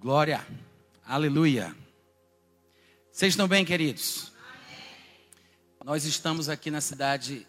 Glória. 0.00 0.46
Aleluia. 1.04 1.74
Vocês 3.10 3.32
estão 3.32 3.48
bem, 3.48 3.64
queridos? 3.64 4.32
Nós 5.84 6.04
estamos 6.04 6.48
aqui 6.48 6.70
na 6.70 6.80
cidade 6.80 7.44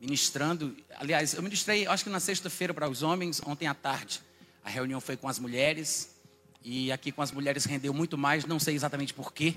ministrando. 0.00 0.76
Aliás, 0.96 1.32
eu 1.34 1.42
ministrei, 1.42 1.86
acho 1.86 2.02
que 2.02 2.10
na 2.10 2.18
sexta-feira 2.18 2.74
para 2.74 2.88
os 2.88 3.04
homens, 3.04 3.40
ontem 3.46 3.68
à 3.68 3.74
tarde. 3.74 4.20
A 4.64 4.68
reunião 4.68 5.00
foi 5.00 5.16
com 5.16 5.28
as 5.28 5.38
mulheres. 5.38 6.16
E 6.64 6.90
aqui 6.90 7.12
com 7.12 7.22
as 7.22 7.30
mulheres 7.30 7.64
rendeu 7.66 7.94
muito 7.94 8.18
mais, 8.18 8.44
não 8.46 8.58
sei 8.58 8.74
exatamente 8.74 9.14
porquê. 9.14 9.54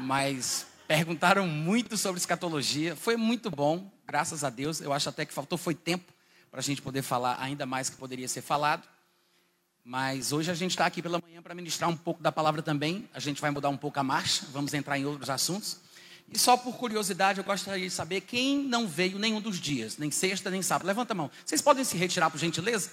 Mas 0.00 0.66
perguntaram 0.88 1.46
muito 1.46 1.96
sobre 1.96 2.18
escatologia. 2.18 2.96
Foi 2.96 3.16
muito 3.16 3.52
bom, 3.52 3.88
graças 4.04 4.42
a 4.42 4.50
Deus. 4.50 4.80
Eu 4.80 4.92
acho 4.92 5.08
até 5.08 5.24
que 5.24 5.32
faltou 5.32 5.56
foi 5.56 5.76
tempo 5.76 6.12
para 6.50 6.58
a 6.58 6.62
gente 6.62 6.82
poder 6.82 7.02
falar 7.02 7.40
ainda 7.40 7.64
mais 7.64 7.88
que 7.88 7.96
poderia 7.96 8.26
ser 8.26 8.42
falado. 8.42 8.97
Mas 9.84 10.32
hoje 10.32 10.50
a 10.50 10.54
gente 10.54 10.72
está 10.72 10.86
aqui 10.86 11.00
pela 11.00 11.20
manhã 11.20 11.40
para 11.40 11.54
ministrar 11.54 11.88
um 11.88 11.96
pouco 11.96 12.22
da 12.22 12.30
palavra 12.30 12.62
também. 12.62 13.08
A 13.14 13.20
gente 13.20 13.40
vai 13.40 13.50
mudar 13.50 13.68
um 13.68 13.76
pouco 13.76 13.98
a 13.98 14.02
marcha, 14.02 14.46
vamos 14.52 14.74
entrar 14.74 14.98
em 14.98 15.06
outros 15.06 15.30
assuntos. 15.30 15.78
E 16.30 16.38
só 16.38 16.56
por 16.56 16.76
curiosidade, 16.76 17.38
eu 17.38 17.44
gostaria 17.44 17.88
de 17.88 17.94
saber 17.94 18.20
quem 18.20 18.62
não 18.62 18.86
veio 18.86 19.18
nenhum 19.18 19.40
dos 19.40 19.58
dias, 19.58 19.96
nem 19.96 20.10
sexta, 20.10 20.50
nem 20.50 20.60
sábado. 20.62 20.86
Levanta 20.86 21.14
a 21.14 21.16
mão. 21.16 21.30
Vocês 21.44 21.62
podem 21.62 21.84
se 21.84 21.96
retirar, 21.96 22.30
por 22.30 22.38
gentileza? 22.38 22.92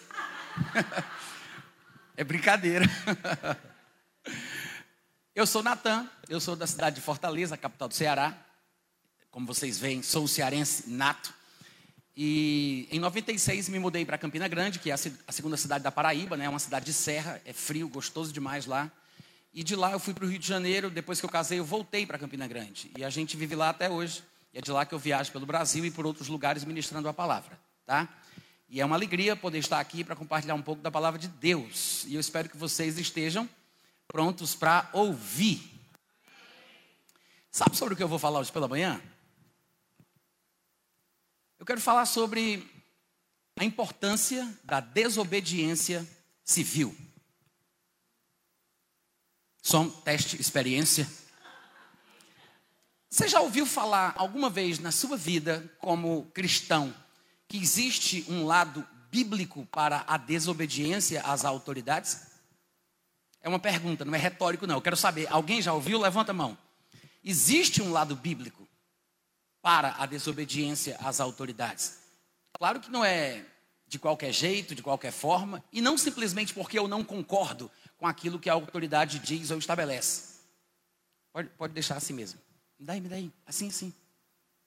é 2.16 2.24
brincadeira. 2.24 2.86
eu 5.36 5.46
sou 5.46 5.62
Natan, 5.62 6.10
eu 6.30 6.40
sou 6.40 6.56
da 6.56 6.66
cidade 6.66 6.96
de 6.96 7.02
Fortaleza, 7.02 7.58
capital 7.58 7.90
do 7.90 7.94
Ceará. 7.94 8.38
Como 9.30 9.46
vocês 9.46 9.78
veem, 9.78 10.02
sou 10.02 10.26
cearense 10.30 10.90
nato. 10.90 11.34
E 12.18 12.88
em 12.92 13.00
96 13.00 13.68
me 13.70 13.78
mudei 13.78 14.06
para 14.06 14.18
Campina 14.18 14.48
Grande, 14.48 14.80
que 14.80 14.90
é 14.90 14.94
a 14.94 15.32
segunda 15.32 15.58
cidade 15.58 15.84
da 15.84 15.92
Paraíba, 15.92 16.38
né? 16.38 16.46
É 16.46 16.50
uma 16.50 16.60
cidade 16.60 16.86
de 16.86 16.94
serra, 16.94 17.42
é 17.46 17.52
frio, 17.52 17.90
gostoso 17.90 18.32
demais 18.32 18.66
lá. 18.66 18.90
E 19.54 19.64
de 19.64 19.76
lá 19.76 19.92
eu 19.92 20.00
fui 20.00 20.14
para 20.14 20.26
o 20.26 20.28
Rio 20.28 20.40
de 20.40 20.48
Janeiro, 20.48 20.90
depois 20.90 21.20
que 21.20 21.26
eu 21.26 21.30
casei 21.30 21.60
eu 21.60 21.66
voltei 21.66 22.06
para 22.06 22.18
Campina 22.18 22.48
Grande. 22.48 22.90
E 22.98 23.04
a 23.04 23.10
gente 23.10 23.36
vive 23.36 23.56
lá 23.56 23.70
até 23.70 23.90
hoje. 23.90 24.24
E 24.54 24.58
é 24.58 24.62
de 24.62 24.72
lá 24.72 24.86
que 24.86 24.94
eu 24.94 25.00
viajo 25.00 25.32
pelo 25.32 25.46
Brasil 25.46 25.86
e 25.86 25.92
por 25.92 26.06
outros 26.06 26.30
lugares 26.30 26.64
ministrando 26.64 27.10
a 27.10 27.14
palavra, 27.14 27.60
tá? 27.86 28.08
E 28.70 28.80
é 28.80 28.86
uma 28.86 28.96
alegria 28.96 29.36
poder 29.36 29.60
estar 29.60 29.80
aqui 29.80 30.04
para 30.04 30.16
compartilhar 30.16 30.56
um 30.56 30.62
pouco 30.62 30.82
da 30.82 30.90
palavra 30.90 31.20
de 31.20 31.28
Deus. 31.28 32.06
E 32.08 32.16
eu 32.16 32.22
espero 32.22 32.50
que 32.50 32.58
vocês 32.58 32.98
estejam 32.98 33.48
prontos 34.08 34.56
para 34.56 34.90
ouvir. 34.94 35.62
Sabe 37.52 37.76
sobre 37.76 37.94
o 37.94 37.98
que 37.98 38.04
eu 38.04 38.08
vou 38.08 38.20
falar 38.20 38.40
hoje 38.40 38.52
pela 38.52 38.68
manhã? 38.68 39.02
Eu 41.66 41.68
quero 41.68 41.82
falar 41.82 42.06
sobre 42.06 42.64
a 43.60 43.66
importância 43.66 44.48
da 44.64 44.80
desobediência 44.80 46.08
civil. 46.44 46.96
Som, 49.64 49.90
teste, 49.90 50.40
experiência. 50.40 51.10
Você 53.10 53.28
já 53.28 53.42
ouviu 53.42 53.66
falar 53.66 54.14
alguma 54.16 54.48
vez 54.48 54.78
na 54.78 54.92
sua 54.92 55.18
vida, 55.18 55.76
como 55.80 56.30
cristão, 56.36 56.94
que 57.48 57.58
existe 57.58 58.24
um 58.30 58.46
lado 58.46 58.88
bíblico 59.10 59.66
para 59.72 60.04
a 60.06 60.18
desobediência 60.18 61.24
às 61.24 61.44
autoridades? 61.44 62.28
É 63.42 63.50
uma 63.50 63.58
pergunta, 63.58 64.06
não 64.06 64.14
é 64.14 64.20
retórico, 64.20 64.68
não. 64.68 64.76
Eu 64.76 64.84
quero 64.84 64.96
saber, 64.96 65.26
alguém 65.32 65.64
já 65.64 65.74
ouviu? 65.74 66.00
Levanta 66.00 66.30
a 66.30 66.36
mão. 66.36 66.56
Existe 67.24 67.82
um 67.82 67.92
lado 67.92 68.16
bíblico 68.16 68.68
para 69.66 69.96
a 69.98 70.06
desobediência 70.06 70.96
às 71.00 71.20
autoridades. 71.20 71.98
Claro 72.54 72.80
que 72.80 72.92
não 72.92 73.04
é 73.04 73.44
de 73.88 73.98
qualquer 73.98 74.32
jeito, 74.32 74.76
de 74.76 74.84
qualquer 74.84 75.12
forma, 75.12 75.64
e 75.74 75.82
não 75.82 75.98
simplesmente 75.98 76.54
porque 76.54 76.78
eu 76.78 76.88
não 76.88 77.04
concordo 77.04 77.72
com 77.98 78.06
aquilo 78.06 78.38
que 78.38 78.48
a 78.48 78.54
autoridade 78.54 79.18
diz 79.18 79.50
ou 79.50 79.58
estabelece. 79.58 80.36
Pode, 81.34 81.50
pode 81.58 81.74
deixar 81.74 81.98
assim 81.98 82.14
mesmo. 82.14 82.40
Me 82.78 82.86
dá 82.86 82.94
aí, 82.94 83.02
me 83.02 83.10
dá 83.10 83.16
aí. 83.16 83.34
Assim, 83.44 83.70
assim. 83.70 83.92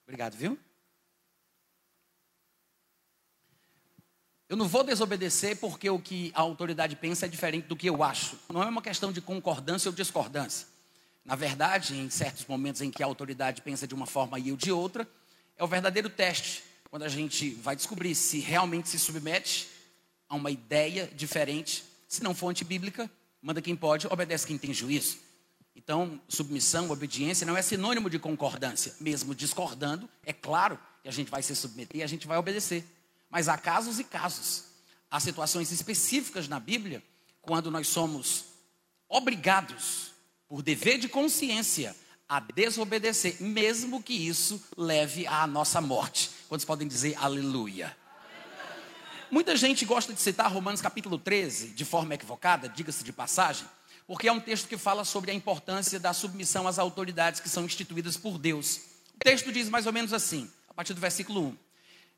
Obrigado, 0.03 0.35
viu? 0.35 0.59
Eu 4.49 4.57
não 4.57 4.67
vou 4.67 4.83
desobedecer 4.83 5.61
porque 5.61 5.89
o 5.89 6.01
que 6.01 6.33
a 6.35 6.41
autoridade 6.41 6.97
pensa 6.97 7.27
é 7.27 7.29
diferente 7.29 7.69
do 7.69 7.77
que 7.77 7.87
eu 7.89 8.03
acho. 8.03 8.37
Não 8.49 8.65
é 8.65 8.67
uma 8.67 8.83
questão 8.83 9.13
de 9.13 9.21
concordância 9.21 9.89
ou 9.89 9.95
discordância. 9.95 10.67
Na 11.29 11.37
verdade, 11.37 11.95
em 11.95 12.09
certos 12.09 12.47
momentos 12.47 12.81
em 12.81 12.91
que 12.91 13.03
a 13.03 13.07
autoridade 13.07 13.61
pensa 13.61 13.87
de 13.87 13.95
uma 13.95 14.07
forma 14.07 14.39
e 14.39 14.49
eu 14.49 14.57
de 14.57 14.73
outra, 14.73 15.07
é 15.59 15.63
o 15.63 15.67
verdadeiro 15.67 16.09
teste, 16.09 16.65
quando 16.89 17.03
a 17.03 17.09
gente 17.09 17.51
vai 17.51 17.77
descobrir 17.77 18.15
se 18.15 18.39
realmente 18.39 18.89
se 18.89 18.99
submete 18.99 19.69
a 20.27 20.35
uma 20.35 20.51
ideia 20.51 21.07
diferente, 21.15 21.85
se 22.09 22.23
não 22.23 22.35
for 22.35 22.49
antibíblica, 22.49 23.11
manda 23.43 23.61
quem 23.61 23.77
pode, 23.77 24.07
obedece 24.07 24.47
quem 24.47 24.57
tem 24.57 24.73
juízo. 24.73 25.19
Então, 25.77 26.19
submissão, 26.31 26.91
obediência 26.91 27.47
não 27.47 27.59
é 27.59 27.61
sinônimo 27.61 28.09
de 28.09 28.19
concordância. 28.19 28.95
Mesmo 28.99 29.35
discordando, 29.35 30.09
é 30.25 30.33
claro 30.33 30.79
que 31.03 31.11
a 31.11 31.13
gente 31.13 31.31
vai 31.31 31.43
se 31.43 31.55
submeter 31.55 32.01
e 32.01 32.03
a 32.03 32.07
gente 32.07 32.27
vai 32.27 32.39
obedecer. 32.39 32.83
Mas 33.29 33.51
há 33.51 33.59
casos 33.59 33.99
e 33.99 34.05
casos. 34.05 34.65
Há 35.11 35.21
situações 35.21 35.71
específicas 35.73 36.49
na 36.49 36.59
Bíblia 36.59 37.03
quando 37.43 37.71
nós 37.71 37.87
somos 37.87 38.47
obrigados 39.11 40.17
por 40.49 40.63
dever 40.63 40.99
de 40.99 41.09
consciência, 41.09 41.95
a 42.27 42.41
desobedecer, 42.41 43.37
mesmo 43.41 44.03
que 44.03 44.15
isso 44.15 44.63
leve 44.77 45.27
à 45.27 45.47
nossa 45.47 45.81
morte. 45.81 46.31
Quantos 46.49 46.65
podem 46.65 46.89
dizer 46.89 47.15
aleluia? 47.19 47.95
Muita 49.31 49.55
gente 49.57 49.85
gosta 49.85 50.13
de 50.13 50.21
citar 50.21 50.51
Romanos 50.51 50.81
capítulo 50.81 51.19
13 51.19 51.69
de 51.69 51.85
forma 51.85 52.15
equivocada, 52.15 52.67
diga-se 52.69 53.05
de 53.05 53.13
passagem, 53.13 53.67
porque 54.07 54.27
é 54.27 54.33
um 54.33 54.41
texto 54.41 54.69
que 54.69 54.79
fala 54.79 55.05
sobre 55.05 55.31
a 55.31 55.35
importância 55.35 56.01
da 56.01 56.15
submissão 56.15 56.67
às 56.67 56.79
autoridades 56.79 57.41
que 57.41 57.49
são 57.49 57.65
instituídas 57.65 58.17
por 58.17 58.39
Deus. 58.39 58.81
O 59.15 59.19
texto 59.19 59.53
diz 59.53 59.69
mais 59.69 59.87
ou 59.87 59.93
menos 59.93 60.15
assim, 60.15 60.51
a 60.67 60.73
partir 60.73 60.95
do 60.95 61.01
versículo 61.01 61.43
1. 61.43 61.49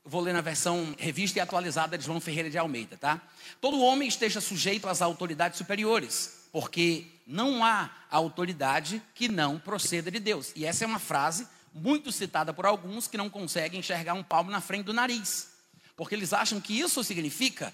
Eu 0.05 0.11
vou 0.11 0.21
ler 0.21 0.33
na 0.33 0.41
versão 0.41 0.95
revista 0.99 1.39
e 1.39 1.43
atualizada 1.43 1.99
de 1.99 2.05
João 2.05 2.21
Ferreira 2.21 2.49
de 2.49 2.57
Almeida, 2.57 2.97
tá? 2.97 3.21
Todo 3.61 3.81
homem 3.81 4.09
esteja 4.09 4.41
sujeito 4.41 4.89
às 4.89 5.03
autoridades 5.03 5.59
superiores 5.59 6.40
porque 6.53 7.07
não 7.27 7.65
há 7.65 7.91
autoridade 8.11 9.03
que 9.15 9.29
não 9.29 9.59
proceda 9.59 10.11
de 10.11 10.19
Deus. 10.19 10.53
E 10.57 10.65
essa 10.65 10.85
é 10.85 10.87
uma 10.87 10.99
frase 10.99 11.47
muito 11.73 12.11
citada 12.11 12.53
por 12.53 12.67
alguns 12.67 13.07
que 13.07 13.17
não 13.17 13.31
conseguem 13.31 13.81
enxergar 13.81 14.15
um 14.15 14.23
palmo 14.23 14.51
na 14.51 14.61
frente 14.61 14.87
do 14.87 14.93
nariz, 14.93 15.53
porque 15.97 16.15
eles 16.15 16.33
acham 16.33 16.61
que 16.61 16.79
isso 16.79 17.03
significa 17.05 17.73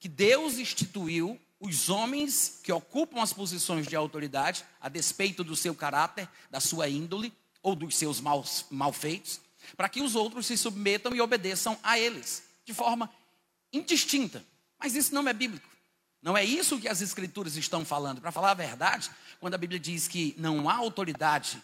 que 0.00 0.08
Deus 0.08 0.58
instituiu 0.58 1.40
os 1.60 1.88
homens 1.88 2.60
que 2.62 2.72
ocupam 2.72 3.22
as 3.22 3.32
posições 3.32 3.86
de 3.86 3.96
autoridade, 3.96 4.64
a 4.80 4.88
despeito 4.88 5.42
do 5.42 5.56
seu 5.56 5.74
caráter, 5.74 6.28
da 6.50 6.60
sua 6.60 6.88
índole 6.88 7.32
ou 7.62 7.74
dos 7.74 7.96
seus 7.96 8.20
maus, 8.20 8.66
malfeitos, 8.70 9.40
para 9.76 9.88
que 9.88 10.02
os 10.02 10.14
outros 10.14 10.46
se 10.46 10.56
submetam 10.56 11.14
e 11.14 11.20
obedeçam 11.20 11.78
a 11.82 11.98
eles, 11.98 12.44
de 12.64 12.74
forma 12.74 13.10
indistinta. 13.72 14.44
Mas 14.78 14.94
isso 14.94 15.14
não 15.14 15.26
é 15.26 15.32
bíblico. 15.32 15.68
Não 16.22 16.36
é 16.36 16.44
isso 16.44 16.80
que 16.80 16.88
as 16.88 17.00
escrituras 17.00 17.56
estão 17.56 17.84
falando. 17.84 18.20
Para 18.20 18.32
falar 18.32 18.50
a 18.50 18.54
verdade, 18.54 19.10
quando 19.38 19.54
a 19.54 19.58
Bíblia 19.58 19.78
diz 19.78 20.08
que 20.08 20.34
não 20.38 20.68
há 20.68 20.74
autoridade 20.74 21.62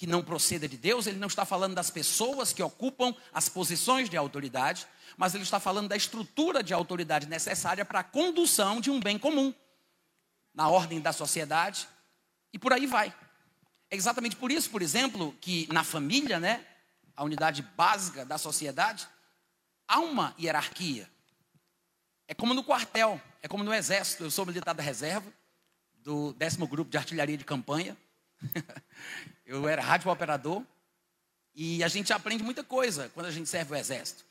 que 0.00 0.06
não 0.06 0.22
proceda 0.22 0.66
de 0.66 0.78
Deus, 0.78 1.06
ele 1.06 1.18
não 1.18 1.28
está 1.28 1.44
falando 1.44 1.74
das 1.74 1.90
pessoas 1.90 2.54
que 2.54 2.62
ocupam 2.62 3.14
as 3.34 3.50
posições 3.50 4.08
de 4.08 4.16
autoridade, 4.16 4.86
mas 5.14 5.34
ele 5.34 5.44
está 5.44 5.60
falando 5.60 5.88
da 5.88 5.96
estrutura 5.96 6.62
de 6.62 6.72
autoridade 6.72 7.26
necessária 7.26 7.84
para 7.84 8.00
a 8.00 8.02
condução 8.02 8.80
de 8.80 8.90
um 8.90 8.98
bem 8.98 9.18
comum, 9.18 9.52
na 10.54 10.70
ordem 10.70 11.02
da 11.02 11.12
sociedade, 11.12 11.86
e 12.50 12.58
por 12.58 12.72
aí 12.72 12.86
vai. 12.86 13.14
É 13.90 13.96
exatamente 13.96 14.36
por 14.36 14.50
isso, 14.50 14.70
por 14.70 14.80
exemplo, 14.80 15.36
que 15.38 15.68
na 15.70 15.84
família, 15.84 16.40
né, 16.40 16.64
a 17.14 17.22
unidade 17.22 17.60
básica 17.76 18.24
da 18.24 18.38
sociedade, 18.38 19.06
há 19.86 20.00
uma 20.00 20.34
hierarquia. 20.40 21.10
É 22.26 22.32
como 22.32 22.54
no 22.54 22.64
quartel, 22.64 23.20
é 23.42 23.48
como 23.48 23.64
no 23.64 23.72
exército. 23.72 24.24
Eu 24.24 24.30
sou 24.30 24.46
militar 24.46 24.74
da 24.74 24.82
reserva, 24.82 25.32
do 26.02 26.32
décimo 26.34 26.66
grupo 26.66 26.90
de 26.90 26.96
artilharia 26.96 27.36
de 27.36 27.44
campanha. 27.44 27.96
eu 29.46 29.68
era 29.68 29.82
rádio 29.82 30.10
operador. 30.10 30.62
E 31.54 31.82
a 31.82 31.88
gente 31.88 32.12
aprende 32.12 32.42
muita 32.42 32.62
coisa 32.62 33.10
quando 33.14 33.26
a 33.26 33.30
gente 33.30 33.48
serve 33.48 33.74
o 33.74 33.76
exército. 33.76 34.24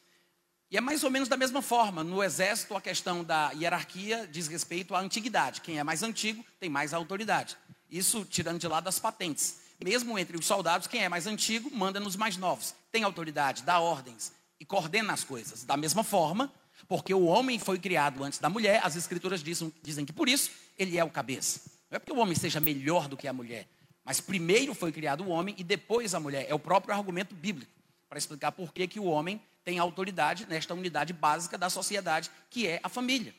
E 0.72 0.78
é 0.78 0.82
mais 0.82 1.04
ou 1.04 1.10
menos 1.10 1.28
da 1.28 1.36
mesma 1.36 1.62
forma. 1.62 2.04
No 2.04 2.24
exército, 2.24 2.76
a 2.76 2.82
questão 2.82 3.24
da 3.24 3.52
hierarquia 3.52 4.28
diz 4.32 4.48
respeito 4.48 4.94
à 4.94 5.00
antiguidade. 5.00 5.62
Quem 5.62 5.80
é 5.80 5.84
mais 5.84 6.04
antigo 6.04 6.46
tem 6.60 6.70
mais 6.70 6.94
autoridade. 6.94 7.58
Isso 7.90 8.24
tirando 8.24 8.60
de 8.60 8.68
lado 8.68 8.88
as 8.88 9.00
patentes. 9.00 9.62
Mesmo 9.84 10.20
entre 10.20 10.38
os 10.38 10.46
soldados, 10.46 10.88
quem 10.88 11.04
é 11.04 11.10
mais 11.10 11.26
antigo 11.26 11.72
manda 11.74 12.00
nos 12.00 12.16
mais 12.16 12.38
novos. 12.38 12.76
Tem 12.92 13.04
autoridade, 13.04 13.64
dá 13.64 13.80
ordens 13.80 14.32
e 14.60 14.66
coordena 14.66 15.14
as 15.14 15.24
coisas. 15.24 15.64
Da 15.64 15.78
mesma 15.78 16.04
forma, 16.04 16.52
porque 16.88 17.14
o 17.14 17.26
homem 17.26 17.60
foi 17.60 17.78
criado 17.80 18.24
antes 18.24 18.40
da 18.40 18.50
mulher, 18.50 18.82
as 18.84 18.96
escrituras 18.96 19.44
dizem, 19.44 19.74
dizem 19.82 20.06
que 20.06 20.14
por 20.14 20.30
isso 20.30 20.52
ele 20.78 20.98
é 20.98 21.04
o 21.04 21.10
cabeça. 21.10 21.62
Não 21.90 21.98
é 21.98 22.00
porque 22.00 22.14
o 22.14 22.18
homem 22.18 22.36
seja 22.36 22.60
melhor 22.60 23.08
do 23.08 23.18
que 23.18 23.28
a 23.28 23.34
mulher, 23.34 23.68
mas 24.04 24.22
primeiro 24.22 24.74
foi 24.74 24.92
criado 24.92 25.24
o 25.24 25.30
homem 25.30 25.56
e 25.58 25.64
depois 25.64 26.14
a 26.14 26.20
mulher. 26.20 26.46
É 26.50 26.54
o 26.54 26.60
próprio 26.60 26.94
argumento 26.94 27.36
bíblico 27.36 27.72
para 28.08 28.18
explicar 28.18 28.52
por 28.52 28.74
que, 28.74 28.88
que 28.88 29.00
o 29.00 29.06
homem 29.06 29.42
tem 29.64 29.78
autoridade 29.78 30.48
nesta 30.48 30.74
unidade 30.74 31.14
básica 31.14 31.58
da 31.58 31.70
sociedade, 31.70 32.32
que 32.50 32.68
é 32.68 32.80
a 32.82 32.90
família. 32.90 33.34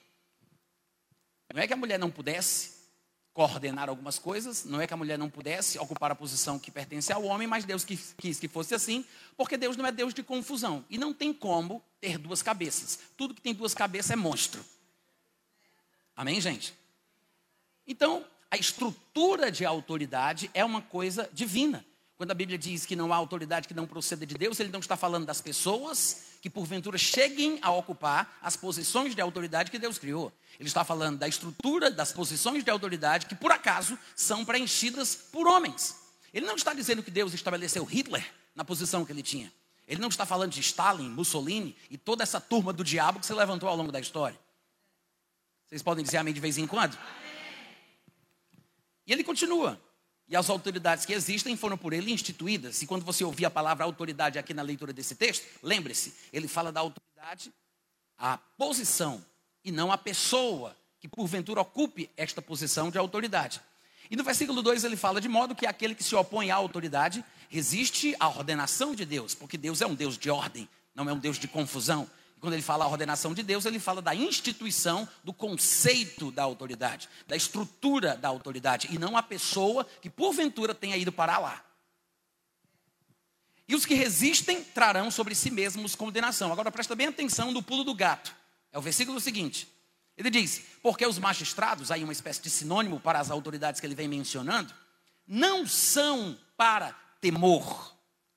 Não 1.52 1.62
é 1.62 1.66
que 1.66 1.72
a 1.72 1.76
mulher 1.76 1.98
não 1.98 2.10
pudesse 2.10 2.79
coordenar 3.32 3.88
algumas 3.88 4.18
coisas, 4.18 4.64
não 4.64 4.80
é 4.80 4.86
que 4.86 4.94
a 4.94 4.96
mulher 4.96 5.18
não 5.18 5.30
pudesse 5.30 5.78
ocupar 5.78 6.10
a 6.10 6.14
posição 6.14 6.58
que 6.58 6.70
pertence 6.70 7.12
ao 7.12 7.22
homem, 7.24 7.46
mas 7.46 7.64
Deus 7.64 7.84
quis, 7.84 8.14
que 8.38 8.48
fosse 8.48 8.74
assim, 8.74 9.04
porque 9.36 9.56
Deus 9.56 9.76
não 9.76 9.86
é 9.86 9.92
Deus 9.92 10.12
de 10.12 10.22
confusão. 10.22 10.84
E 10.90 10.98
não 10.98 11.14
tem 11.14 11.32
como 11.32 11.82
ter 12.00 12.18
duas 12.18 12.42
cabeças. 12.42 12.98
Tudo 13.16 13.34
que 13.34 13.40
tem 13.40 13.54
duas 13.54 13.72
cabeças 13.72 14.10
é 14.10 14.16
monstro. 14.16 14.64
Amém, 16.16 16.40
gente? 16.40 16.74
Então, 17.86 18.24
a 18.50 18.56
estrutura 18.56 19.50
de 19.50 19.64
autoridade 19.64 20.50
é 20.52 20.64
uma 20.64 20.82
coisa 20.82 21.28
divina. 21.32 21.84
Quando 22.16 22.32
a 22.32 22.34
Bíblia 22.34 22.58
diz 22.58 22.84
que 22.84 22.94
não 22.94 23.12
há 23.12 23.16
autoridade 23.16 23.66
que 23.66 23.72
não 23.72 23.86
proceda 23.86 24.26
de 24.26 24.34
Deus, 24.34 24.60
ele 24.60 24.70
não 24.70 24.80
está 24.80 24.96
falando 24.96 25.24
das 25.24 25.40
pessoas 25.40 26.29
que 26.40 26.48
porventura 26.48 26.96
cheguem 26.96 27.58
a 27.60 27.70
ocupar 27.70 28.38
as 28.40 28.56
posições 28.56 29.14
de 29.14 29.20
autoridade 29.20 29.70
que 29.70 29.78
Deus 29.78 29.98
criou. 29.98 30.32
Ele 30.58 30.69
está 30.69 30.84
falando 30.84 31.19
da 31.19 31.28
estrutura 31.28 31.90
das 31.90 32.12
posições 32.12 32.64
de 32.64 32.70
autoridade 32.70 33.26
que 33.26 33.34
por 33.34 33.52
acaso 33.52 33.98
são 34.16 34.44
preenchidas 34.44 35.14
por 35.14 35.46
homens. 35.46 35.96
Ele 36.32 36.46
não 36.46 36.54
está 36.54 36.72
dizendo 36.72 37.02
que 37.02 37.10
Deus 37.10 37.34
estabeleceu 37.34 37.84
Hitler 37.84 38.25
na 38.54 38.64
posição 38.64 39.04
que 39.04 39.12
ele 39.12 39.22
tinha. 39.22 39.52
Ele 39.87 40.00
não 40.00 40.08
está 40.08 40.25
falando 40.25 40.52
de 40.52 40.60
Stalin, 40.60 41.08
Mussolini 41.08 41.76
e 41.90 41.98
toda 41.98 42.22
essa 42.22 42.40
turma 42.40 42.72
do 42.72 42.84
diabo 42.84 43.20
que 43.20 43.26
se 43.26 43.34
levantou 43.34 43.69
ao 43.69 43.76
longo 43.76 43.90
da 43.90 44.00
história. 44.00 44.38
Vocês 45.66 45.82
podem 45.82 46.04
dizer 46.04 46.19
amém 46.19 46.32
de 46.32 46.40
vez 46.40 46.58
em 46.58 46.66
quando? 46.66 46.96
E 49.06 49.12
ele 49.12 49.25
continua. 49.25 49.81
E 50.30 50.36
as 50.36 50.48
autoridades 50.48 51.04
que 51.04 51.12
existem 51.12 51.56
foram 51.56 51.76
por 51.76 51.92
ele 51.92 52.12
instituídas. 52.12 52.80
E 52.80 52.86
quando 52.86 53.04
você 53.04 53.24
ouvir 53.24 53.46
a 53.46 53.50
palavra 53.50 53.84
autoridade 53.84 54.38
aqui 54.38 54.54
na 54.54 54.62
leitura 54.62 54.92
desse 54.92 55.16
texto, 55.16 55.44
lembre-se, 55.60 56.14
ele 56.32 56.46
fala 56.46 56.70
da 56.70 56.78
autoridade, 56.78 57.52
a 58.16 58.38
posição, 58.56 59.24
e 59.64 59.72
não 59.72 59.90
a 59.90 59.98
pessoa 59.98 60.76
que 61.00 61.08
porventura 61.08 61.60
ocupe 61.60 62.08
esta 62.16 62.40
posição 62.40 62.92
de 62.92 62.96
autoridade. 62.96 63.60
E 64.08 64.14
no 64.14 64.22
versículo 64.22 64.62
2 64.62 64.84
ele 64.84 64.96
fala 64.96 65.20
de 65.20 65.28
modo 65.28 65.52
que 65.52 65.66
aquele 65.66 65.96
que 65.96 66.04
se 66.04 66.14
opõe 66.14 66.52
à 66.52 66.54
autoridade 66.54 67.24
resiste 67.48 68.14
à 68.20 68.28
ordenação 68.28 68.94
de 68.94 69.04
Deus, 69.04 69.34
porque 69.34 69.58
Deus 69.58 69.80
é 69.80 69.86
um 69.86 69.96
Deus 69.96 70.16
de 70.16 70.30
ordem, 70.30 70.68
não 70.94 71.08
é 71.08 71.12
um 71.12 71.18
Deus 71.18 71.40
de 71.40 71.48
confusão 71.48 72.08
quando 72.40 72.54
ele 72.54 72.62
fala 72.62 72.84
a 72.84 72.88
ordenação 72.88 73.34
de 73.34 73.42
Deus, 73.42 73.66
ele 73.66 73.78
fala 73.78 74.00
da 74.00 74.14
instituição, 74.14 75.06
do 75.22 75.32
conceito 75.32 76.32
da 76.32 76.42
autoridade, 76.42 77.08
da 77.28 77.37
estrutura 77.37 78.16
da 78.16 78.28
autoridade, 78.28 78.88
e 78.90 78.98
não 78.98 79.16
a 79.16 79.22
pessoa 79.22 79.87
que 80.00 80.08
porventura 80.08 80.75
tenha 80.75 80.96
ido 80.96 81.12
para 81.12 81.38
lá. 81.38 81.62
E 83.69 83.75
os 83.75 83.87
que 83.87 83.94
resistem 83.94 84.64
trarão 84.64 85.10
sobre 85.10 85.34
si 85.34 85.50
mesmos 85.50 85.94
condenação. 85.94 86.50
Agora 86.50 86.72
presta 86.72 86.96
bem 86.96 87.06
atenção 87.06 87.52
no 87.52 87.62
pulo 87.62 87.84
do 87.84 87.94
gato. 87.94 88.34
É 88.72 88.78
o 88.78 88.82
versículo 88.82 89.20
seguinte. 89.20 89.69
Ele 90.16 90.28
diz: 90.28 90.62
Porque 90.82 91.06
os 91.06 91.19
magistrados, 91.19 91.90
aí 91.90 92.02
uma 92.02 92.12
espécie 92.12 92.42
de 92.42 92.50
sinônimo 92.50 92.98
para 92.98 93.20
as 93.20 93.31
autoridades 93.31 93.81
que 93.81 93.87
ele 93.87 93.94
vem 93.94 94.08
mencionando, 94.08 94.75
não 95.26 95.66
são 95.66 96.37
para 96.56 96.92
temor 97.20 97.94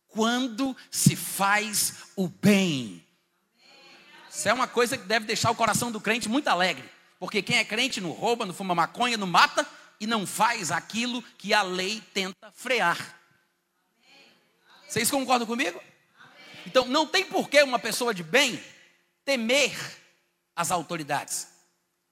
quando 0.07 0.77
se 0.91 1.15
faz 1.15 1.95
o 2.15 2.27
bem 2.27 3.03
isso 4.33 4.50
é 4.50 4.53
uma 4.53 4.68
coisa 4.68 4.97
que 4.97 5.06
deve 5.06 5.27
deixar 5.27 5.51
o 5.51 5.56
coração 5.56 5.91
do 5.91 6.01
crente 6.01 6.27
muito 6.27 6.47
alegre. 6.47 6.89
Porque 7.19 7.41
quem 7.41 7.57
é 7.57 7.63
crente 7.63 8.01
não 8.01 8.09
rouba, 8.09 8.45
não 8.45 8.53
fuma 8.53 8.74
maconha, 8.74 9.15
não 9.15 9.27
mata 9.27 9.65
e 10.00 10.07
não 10.07 10.25
faz 10.25 10.71
aquilo 10.71 11.21
que 11.38 11.53
a 11.53 11.62
lei 11.62 12.01
tenta 12.13 12.51
frear. 12.51 12.97
Vocês 14.88 15.09
concordam 15.09 15.47
comigo? 15.47 15.81
Então 16.65 16.85
não 16.85 17.06
tem 17.06 17.25
por 17.25 17.47
que 17.47 17.62
uma 17.62 17.77
pessoa 17.77 18.13
de 18.13 18.24
bem 18.24 18.62
temer 19.24 19.71
as 20.56 20.71
autoridades. 20.71 21.47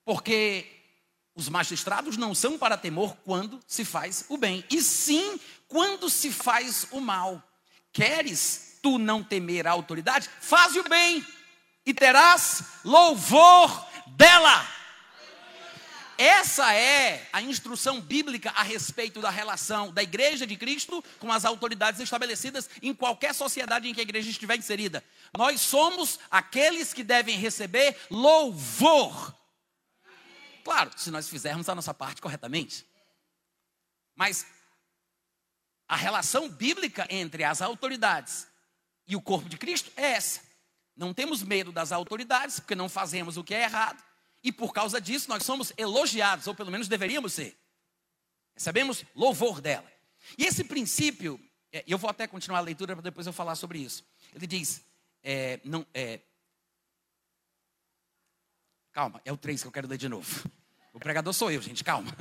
Porque 0.05 0.65
os 1.35 1.49
magistrados 1.49 2.17
não 2.17 2.35
são 2.35 2.57
para 2.57 2.77
temor 2.77 3.17
quando 3.25 3.59
se 3.65 3.83
faz 3.83 4.25
o 4.29 4.37
bem, 4.37 4.63
e 4.69 4.81
sim 4.81 5.39
quando 5.67 6.09
se 6.09 6.31
faz 6.31 6.87
o 6.91 6.99
mal. 6.99 7.41
Queres 7.91 8.77
tu 8.81 8.97
não 8.97 9.23
temer 9.23 9.65
a 9.65 9.71
autoridade? 9.71 10.29
Faz 10.39 10.75
o 10.75 10.83
bem 10.83 11.25
e 11.85 11.93
terás 11.93 12.63
louvor 12.83 13.87
dela. 14.07 14.67
Essa 16.17 16.75
é 16.75 17.27
a 17.33 17.41
instrução 17.41 17.99
bíblica 17.99 18.51
a 18.51 18.61
respeito 18.61 19.19
da 19.21 19.31
relação 19.31 19.91
da 19.91 20.03
igreja 20.03 20.45
de 20.45 20.55
Cristo 20.55 21.03
com 21.17 21.31
as 21.31 21.45
autoridades 21.45 21.99
estabelecidas 21.99 22.69
em 22.79 22.93
qualquer 22.93 23.33
sociedade 23.33 23.87
em 23.87 23.93
que 23.93 24.01
a 24.01 24.03
igreja 24.03 24.29
estiver 24.29 24.55
inserida. 24.55 25.03
Nós 25.35 25.61
somos 25.61 26.19
aqueles 26.29 26.93
que 26.93 27.03
devem 27.03 27.37
receber 27.37 27.97
louvor. 28.11 29.35
Claro, 30.63 30.91
se 30.95 31.09
nós 31.09 31.27
fizermos 31.27 31.67
a 31.67 31.73
nossa 31.73 31.91
parte 31.91 32.21
corretamente. 32.21 32.85
Mas 34.15 34.45
a 35.87 35.95
relação 35.95 36.47
bíblica 36.47 37.07
entre 37.09 37.43
as 37.43 37.63
autoridades 37.63 38.45
e 39.07 39.15
o 39.15 39.21
corpo 39.21 39.49
de 39.49 39.57
Cristo 39.57 39.91
é 39.95 40.11
essa. 40.11 40.50
Não 41.01 41.15
temos 41.15 41.41
medo 41.41 41.71
das 41.71 41.91
autoridades, 41.91 42.59
porque 42.59 42.75
não 42.75 42.87
fazemos 42.87 43.35
o 43.35 43.43
que 43.43 43.55
é 43.55 43.63
errado. 43.63 43.99
E 44.43 44.51
por 44.51 44.71
causa 44.71 45.01
disso, 45.01 45.27
nós 45.29 45.41
somos 45.41 45.73
elogiados, 45.75 46.45
ou 46.45 46.53
pelo 46.53 46.69
menos 46.69 46.87
deveríamos 46.87 47.33
ser. 47.33 47.57
Recebemos 48.53 49.03
louvor 49.15 49.61
dela. 49.61 49.91
E 50.37 50.45
esse 50.45 50.63
princípio, 50.63 51.41
é, 51.71 51.83
eu 51.87 51.97
vou 51.97 52.07
até 52.07 52.27
continuar 52.27 52.59
a 52.59 52.61
leitura 52.61 52.95
para 52.95 53.01
depois 53.01 53.25
eu 53.25 53.33
falar 53.33 53.55
sobre 53.55 53.79
isso. 53.79 54.05
Ele 54.31 54.45
diz: 54.45 54.85
é, 55.23 55.59
não, 55.63 55.83
é, 55.91 56.19
calma, 58.91 59.19
é 59.25 59.33
o 59.33 59.37
3 59.37 59.59
que 59.59 59.67
eu 59.67 59.71
quero 59.71 59.87
ler 59.87 59.97
de 59.97 60.07
novo. 60.07 60.47
O 60.93 60.99
pregador 60.99 61.33
sou 61.33 61.49
eu, 61.49 61.63
gente, 61.63 61.83
calma. 61.83 62.15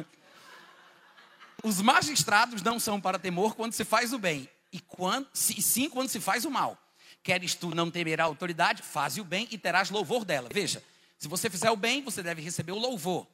Os 1.63 1.83
magistrados 1.83 2.63
não 2.63 2.81
são 2.81 2.99
para 2.99 3.19
temor 3.19 3.55
quando 3.55 3.75
se 3.75 3.85
faz 3.85 4.15
o 4.15 4.19
bem, 4.19 4.49
e 4.73 4.81
quando, 4.81 5.29
sim 5.35 5.91
quando 5.91 6.09
se 6.09 6.19
faz 6.19 6.47
o 6.47 6.51
mal. 6.51 6.79
Queres 7.23 7.55
tu 7.55 7.75
não 7.75 7.91
temer 7.91 8.21
a 8.21 8.25
autoridade? 8.25 8.83
Faze 8.83 9.21
o 9.21 9.25
bem 9.25 9.47
e 9.51 9.59
terás 9.59 9.91
louvor 9.91 10.25
dela. 10.25 10.49
Veja, 10.53 10.83
se 11.19 11.29
você 11.29 11.51
fizer 11.51 11.71
o 11.71 11.77
bem, 11.77 12.03
você 12.03 12.23
deve 12.23 12.41
receber 12.41 12.73
o 12.73 12.79
louvor. 12.79 13.27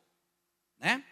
Né? 0.78 1.04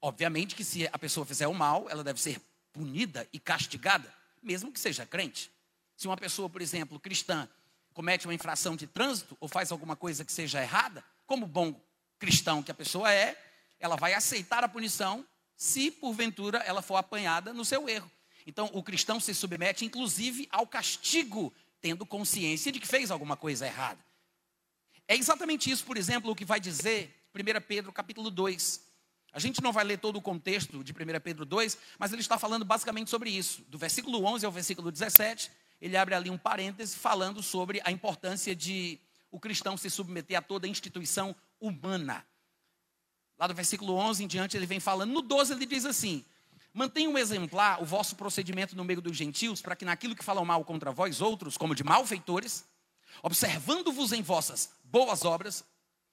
Obviamente 0.00 0.54
que 0.54 0.62
se 0.62 0.86
a 0.92 0.98
pessoa 0.98 1.24
fizer 1.24 1.48
o 1.48 1.54
mal, 1.54 1.88
ela 1.88 2.04
deve 2.04 2.20
ser 2.20 2.40
punida 2.72 3.26
e 3.32 3.40
castigada, 3.40 4.12
mesmo 4.42 4.70
que 4.70 4.78
seja 4.78 5.06
crente. 5.06 5.50
Se 5.96 6.06
uma 6.06 6.16
pessoa, 6.16 6.48
por 6.48 6.60
exemplo, 6.60 7.00
cristã, 7.00 7.48
comete 7.94 8.26
uma 8.26 8.34
infração 8.34 8.76
de 8.76 8.86
trânsito 8.86 9.36
ou 9.40 9.48
faz 9.48 9.72
alguma 9.72 9.96
coisa 9.96 10.24
que 10.24 10.32
seja 10.32 10.62
errada, 10.62 11.02
como 11.26 11.46
bom 11.46 11.80
cristão 12.18 12.62
que 12.62 12.70
a 12.70 12.74
pessoa 12.74 13.12
é, 13.12 13.36
ela 13.80 13.96
vai 13.96 14.14
aceitar 14.14 14.62
a 14.62 14.68
punição 14.68 15.26
se 15.56 15.90
porventura 15.90 16.58
ela 16.58 16.82
for 16.82 16.96
apanhada 16.96 17.52
no 17.52 17.64
seu 17.64 17.88
erro. 17.88 18.10
Então, 18.46 18.70
o 18.72 18.82
cristão 18.82 19.18
se 19.18 19.34
submete, 19.34 19.84
inclusive, 19.84 20.46
ao 20.50 20.66
castigo 20.66 21.52
tendo 21.80 22.04
consciência 22.06 22.72
de 22.72 22.80
que 22.80 22.86
fez 22.86 23.10
alguma 23.10 23.36
coisa 23.36 23.66
errada. 23.66 24.04
É 25.06 25.16
exatamente 25.16 25.70
isso, 25.70 25.84
por 25.84 25.96
exemplo, 25.96 26.30
o 26.30 26.34
que 26.34 26.44
vai 26.44 26.60
dizer 26.60 27.14
1 27.34 27.60
Pedro 27.66 27.92
capítulo 27.92 28.30
2. 28.30 28.88
A 29.32 29.38
gente 29.38 29.62
não 29.62 29.72
vai 29.72 29.84
ler 29.84 29.98
todo 29.98 30.16
o 30.16 30.22
contexto 30.22 30.82
de 30.82 30.92
1 30.92 30.96
Pedro 31.22 31.44
2, 31.44 31.78
mas 31.98 32.12
ele 32.12 32.20
está 32.20 32.38
falando 32.38 32.64
basicamente 32.64 33.10
sobre 33.10 33.30
isso. 33.30 33.62
Do 33.68 33.78
versículo 33.78 34.24
11 34.24 34.44
ao 34.44 34.52
versículo 34.52 34.90
17, 34.90 35.50
ele 35.80 35.96
abre 35.96 36.14
ali 36.14 36.30
um 36.30 36.38
parêntese 36.38 36.96
falando 36.96 37.42
sobre 37.42 37.80
a 37.84 37.90
importância 37.90 38.54
de 38.54 38.98
o 39.30 39.38
cristão 39.38 39.76
se 39.76 39.90
submeter 39.90 40.38
a 40.38 40.42
toda 40.42 40.66
instituição 40.66 41.36
humana. 41.60 42.26
Lá 43.38 43.46
do 43.46 43.54
versículo 43.54 43.94
11 43.94 44.24
em 44.24 44.26
diante 44.26 44.56
ele 44.56 44.66
vem 44.66 44.80
falando. 44.80 45.12
No 45.12 45.22
12 45.22 45.52
ele 45.52 45.66
diz 45.66 45.84
assim: 45.84 46.24
Mantenham 46.78 47.10
um 47.10 47.18
exemplar 47.18 47.82
o 47.82 47.84
vosso 47.84 48.14
procedimento 48.14 48.76
no 48.76 48.84
meio 48.84 49.00
dos 49.00 49.16
gentios, 49.16 49.60
para 49.60 49.74
que 49.74 49.84
naquilo 49.84 50.14
que 50.14 50.24
falam 50.24 50.44
mal 50.44 50.64
contra 50.64 50.92
vós 50.92 51.20
outros, 51.20 51.56
como 51.56 51.74
de 51.74 51.82
malfeitores, 51.82 52.64
observando-vos 53.20 54.12
em 54.12 54.22
vossas 54.22 54.70
boas 54.84 55.24
obras, 55.24 55.64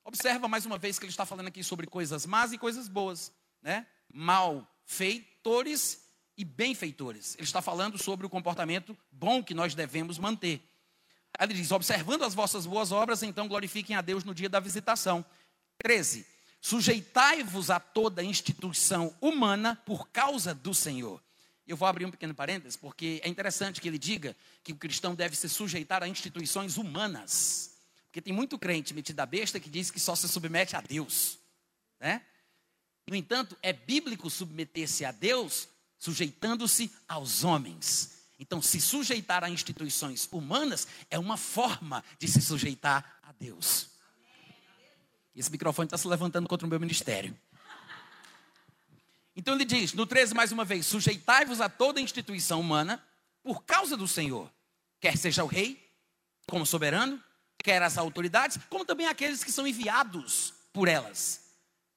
observa 0.04 0.48
mais 0.48 0.66
uma 0.66 0.80
vez 0.80 0.98
que 0.98 1.06
ele 1.06 1.12
está 1.12 1.24
falando 1.24 1.50
aqui 1.50 1.64
sobre 1.64 1.86
coisas 1.86 2.26
más 2.26 2.52
e 2.52 2.58
coisas 2.58 2.88
boas, 2.88 3.32
né? 3.62 3.86
Malfeitores 4.12 6.02
e 6.36 6.44
benfeitores. 6.44 7.36
Ele 7.36 7.44
está 7.44 7.62
falando 7.62 8.02
sobre 8.02 8.26
o 8.26 8.30
comportamento 8.30 8.98
bom 9.12 9.44
que 9.44 9.54
nós 9.54 9.76
devemos 9.76 10.18
manter. 10.18 10.68
Ele 11.40 11.54
diz: 11.54 11.72
observando 11.72 12.24
as 12.24 12.34
vossas 12.34 12.66
boas 12.66 12.92
obras, 12.92 13.22
então 13.22 13.48
glorifiquem 13.48 13.96
a 13.96 14.02
Deus 14.02 14.24
no 14.24 14.34
dia 14.34 14.50
da 14.50 14.60
visitação. 14.60 15.24
13. 15.78 16.26
Sujeitai-vos 16.66 17.70
a 17.70 17.80
toda 17.80 18.24
instituição 18.24 19.16
humana 19.22 19.76
por 19.86 20.08
causa 20.08 20.52
do 20.52 20.74
Senhor. 20.74 21.22
Eu 21.68 21.78
vou 21.78 21.88
abrir 21.88 22.08
um 22.08 22.10
pequeno 22.10 22.34
parênteses, 22.34 22.76
porque 22.76 23.22
é 23.24 23.30
interessante 23.30 23.80
que 23.80 23.88
ele 23.88 24.00
diga 24.00 24.36
que 24.64 24.74
o 24.74 24.76
cristão 24.76 25.14
deve 25.14 25.36
se 25.36 25.48
sujeitar 25.48 26.02
a 26.02 26.08
instituições 26.08 26.78
humanas. 26.78 27.76
Porque 28.06 28.20
tem 28.20 28.34
muito 28.34 28.58
crente 28.58 28.96
metido 28.96 29.20
a 29.20 29.28
besta 29.28 29.60
que 29.60 29.70
diz 29.70 29.92
que 29.92 30.00
só 30.00 30.16
se 30.16 30.28
submete 30.28 30.76
a 30.76 30.82
Deus. 30.82 31.38
Né? 32.00 32.24
No 33.08 33.16
entanto, 33.16 33.56
é 33.62 33.72
bíblico 33.72 34.28
submeter-se 34.28 35.06
a 35.06 35.12
Deus 35.12 35.68
sujeitando-se 36.00 36.92
aos 37.08 37.44
homens. 37.44 38.24
Então, 38.40 38.60
se 38.60 38.82
sujeitar 38.82 39.44
a 39.44 39.52
instituições 39.52 40.28
humanas 40.32 40.88
é 41.12 41.20
uma 41.20 41.38
forma 41.38 42.04
de 42.18 42.28
se 42.28 42.42
sujeitar 42.42 43.20
a 43.22 43.32
Deus. 43.34 43.94
Esse 45.36 45.52
microfone 45.52 45.88
está 45.88 45.98
se 45.98 46.08
levantando 46.08 46.48
contra 46.48 46.66
o 46.66 46.70
meu 46.70 46.80
ministério. 46.80 47.38
Então 49.36 49.54
ele 49.54 49.66
diz, 49.66 49.94
no 49.94 50.06
13 50.06 50.34
mais 50.34 50.52
uma 50.52 50.64
vez: 50.64 50.86
sujeitai-vos 50.86 51.60
a 51.60 51.68
toda 51.68 52.00
instituição 52.00 52.62
humana 52.62 53.04
por 53.44 53.64
causa 53.64 53.98
do 53.98 54.08
Senhor, 54.08 54.50
quer 55.00 55.18
seja 55.18 55.44
o 55.44 55.48
rei, 55.48 55.92
como 56.48 56.66
soberano, 56.66 57.22
quer 57.58 57.82
as 57.82 57.98
autoridades, 57.98 58.58
como 58.70 58.86
também 58.86 59.08
aqueles 59.08 59.44
que 59.44 59.52
são 59.52 59.68
enviados 59.68 60.54
por 60.72 60.88
elas. 60.88 61.44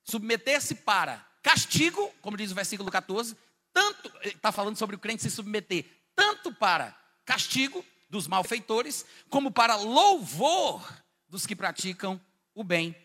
Submeter-se 0.03 0.75
para 0.75 1.25
castigo, 1.43 2.13
como 2.21 2.37
diz 2.37 2.51
o 2.51 2.55
versículo 2.55 2.91
14, 2.91 3.37
tanto, 3.73 4.13
está 4.25 4.51
falando 4.51 4.77
sobre 4.77 4.97
o 4.97 4.99
crente 4.99 5.23
se 5.23 5.31
submeter, 5.31 5.87
tanto 6.15 6.53
para 6.53 6.99
castigo 7.25 7.85
dos 8.11 8.27
malfeitores, 8.27 9.07
como 9.29 9.51
para 9.51 9.77
louvor 9.77 10.83
dos 11.29 11.47
que 11.47 11.55
praticam 11.55 12.21
o 12.55 12.65
bem. 12.65 12.97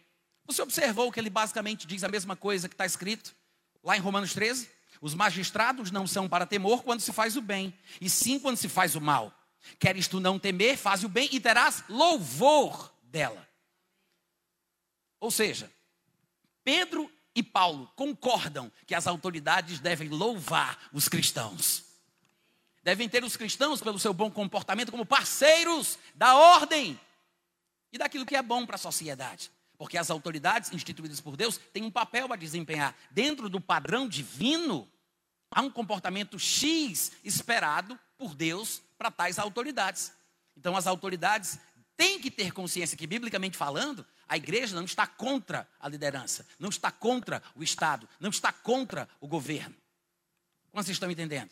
Você 0.45 0.61
observou 0.61 1.11
que 1.11 1.19
ele 1.19 1.29
basicamente 1.29 1.87
diz 1.87 2.03
a 2.03 2.09
mesma 2.09 2.35
coisa 2.35 2.67
que 2.67 2.73
está 2.73 2.85
escrito 2.85 3.35
lá 3.83 3.95
em 3.95 3.99
Romanos 3.99 4.33
13? 4.33 4.69
Os 5.01 5.13
magistrados 5.13 5.91
não 5.91 6.07
são 6.07 6.29
para 6.29 6.45
temor 6.45 6.83
quando 6.83 7.01
se 7.01 7.11
faz 7.11 7.35
o 7.35 7.41
bem, 7.41 7.73
e 7.99 8.09
sim 8.09 8.39
quando 8.39 8.57
se 8.57 8.69
faz 8.69 8.95
o 8.95 9.01
mal. 9.01 9.33
Queres 9.79 10.07
tu 10.07 10.19
não 10.19 10.39
temer, 10.39 10.77
faz 10.77 11.03
o 11.03 11.09
bem 11.09 11.29
e 11.31 11.39
terás 11.39 11.83
louvor 11.89 12.93
dela. 13.03 13.47
Ou 15.19 15.31
seja, 15.31 15.71
Pedro 16.63 17.11
e 17.35 17.41
Paulo 17.41 17.91
concordam 17.95 18.71
que 18.85 18.93
as 18.93 19.07
autoridades 19.07 19.79
devem 19.79 20.09
louvar 20.09 20.89
os 20.91 21.07
cristãos. 21.07 21.83
Devem 22.83 23.07
ter 23.07 23.23
os 23.23 23.37
cristãos, 23.37 23.81
pelo 23.81 23.97
seu 23.97 24.13
bom 24.13 24.29
comportamento, 24.29 24.91
como 24.91 25.05
parceiros 25.05 25.97
da 26.13 26.35
ordem 26.35 26.99
e 27.91 27.97
daquilo 27.97 28.25
que 28.25 28.35
é 28.35 28.41
bom 28.41 28.65
para 28.65 28.75
a 28.75 28.79
sociedade. 28.79 29.49
Porque 29.77 29.97
as 29.97 30.11
autoridades 30.11 30.71
instituídas 30.71 31.19
por 31.19 31.35
Deus 31.35 31.57
têm 31.71 31.83
um 31.83 31.91
papel 31.91 32.31
a 32.31 32.35
desempenhar. 32.35 32.95
Dentro 33.11 33.49
do 33.49 33.59
padrão 33.59 34.07
divino, 34.07 34.87
há 35.51 35.61
um 35.61 35.69
comportamento 35.69 36.39
X 36.39 37.11
esperado 37.23 37.99
por 38.17 38.35
Deus 38.35 38.81
para 38.97 39.11
tais 39.11 39.39
autoridades. 39.39 40.13
Então, 40.55 40.77
as 40.77 40.87
autoridades 40.87 41.59
têm 41.97 42.19
que 42.19 42.31
ter 42.31 42.51
consciência 42.51 42.97
que, 42.97 43.07
biblicamente 43.07 43.57
falando, 43.57 44.05
a 44.27 44.37
igreja 44.37 44.75
não 44.75 44.85
está 44.85 45.05
contra 45.05 45.67
a 45.79 45.87
liderança, 45.87 46.45
não 46.57 46.69
está 46.69 46.91
contra 46.91 47.41
o 47.55 47.63
Estado, 47.63 48.07
não 48.19 48.29
está 48.29 48.51
contra 48.51 49.07
o 49.19 49.27
governo. 49.27 49.75
Como 50.71 50.83
vocês 50.83 50.95
estão 50.95 51.11
entendendo? 51.11 51.51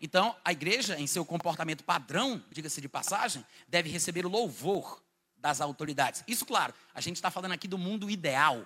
Então, 0.00 0.36
a 0.44 0.52
igreja, 0.52 0.98
em 0.98 1.06
seu 1.06 1.24
comportamento 1.24 1.84
padrão, 1.84 2.44
diga-se 2.50 2.80
de 2.80 2.88
passagem, 2.88 3.44
deve 3.68 3.88
receber 3.88 4.26
o 4.26 4.28
louvor 4.28 5.01
das 5.42 5.60
autoridades. 5.60 6.22
Isso, 6.26 6.46
claro, 6.46 6.72
a 6.94 7.00
gente 7.00 7.16
está 7.16 7.30
falando 7.30 7.52
aqui 7.52 7.66
do 7.66 7.76
mundo 7.76 8.08
ideal. 8.08 8.64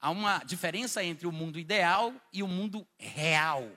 Há 0.00 0.10
uma 0.10 0.38
diferença 0.44 1.02
entre 1.02 1.26
o 1.26 1.32
mundo 1.32 1.58
ideal 1.58 2.12
e 2.32 2.42
o 2.42 2.48
mundo 2.48 2.86
real. 2.98 3.70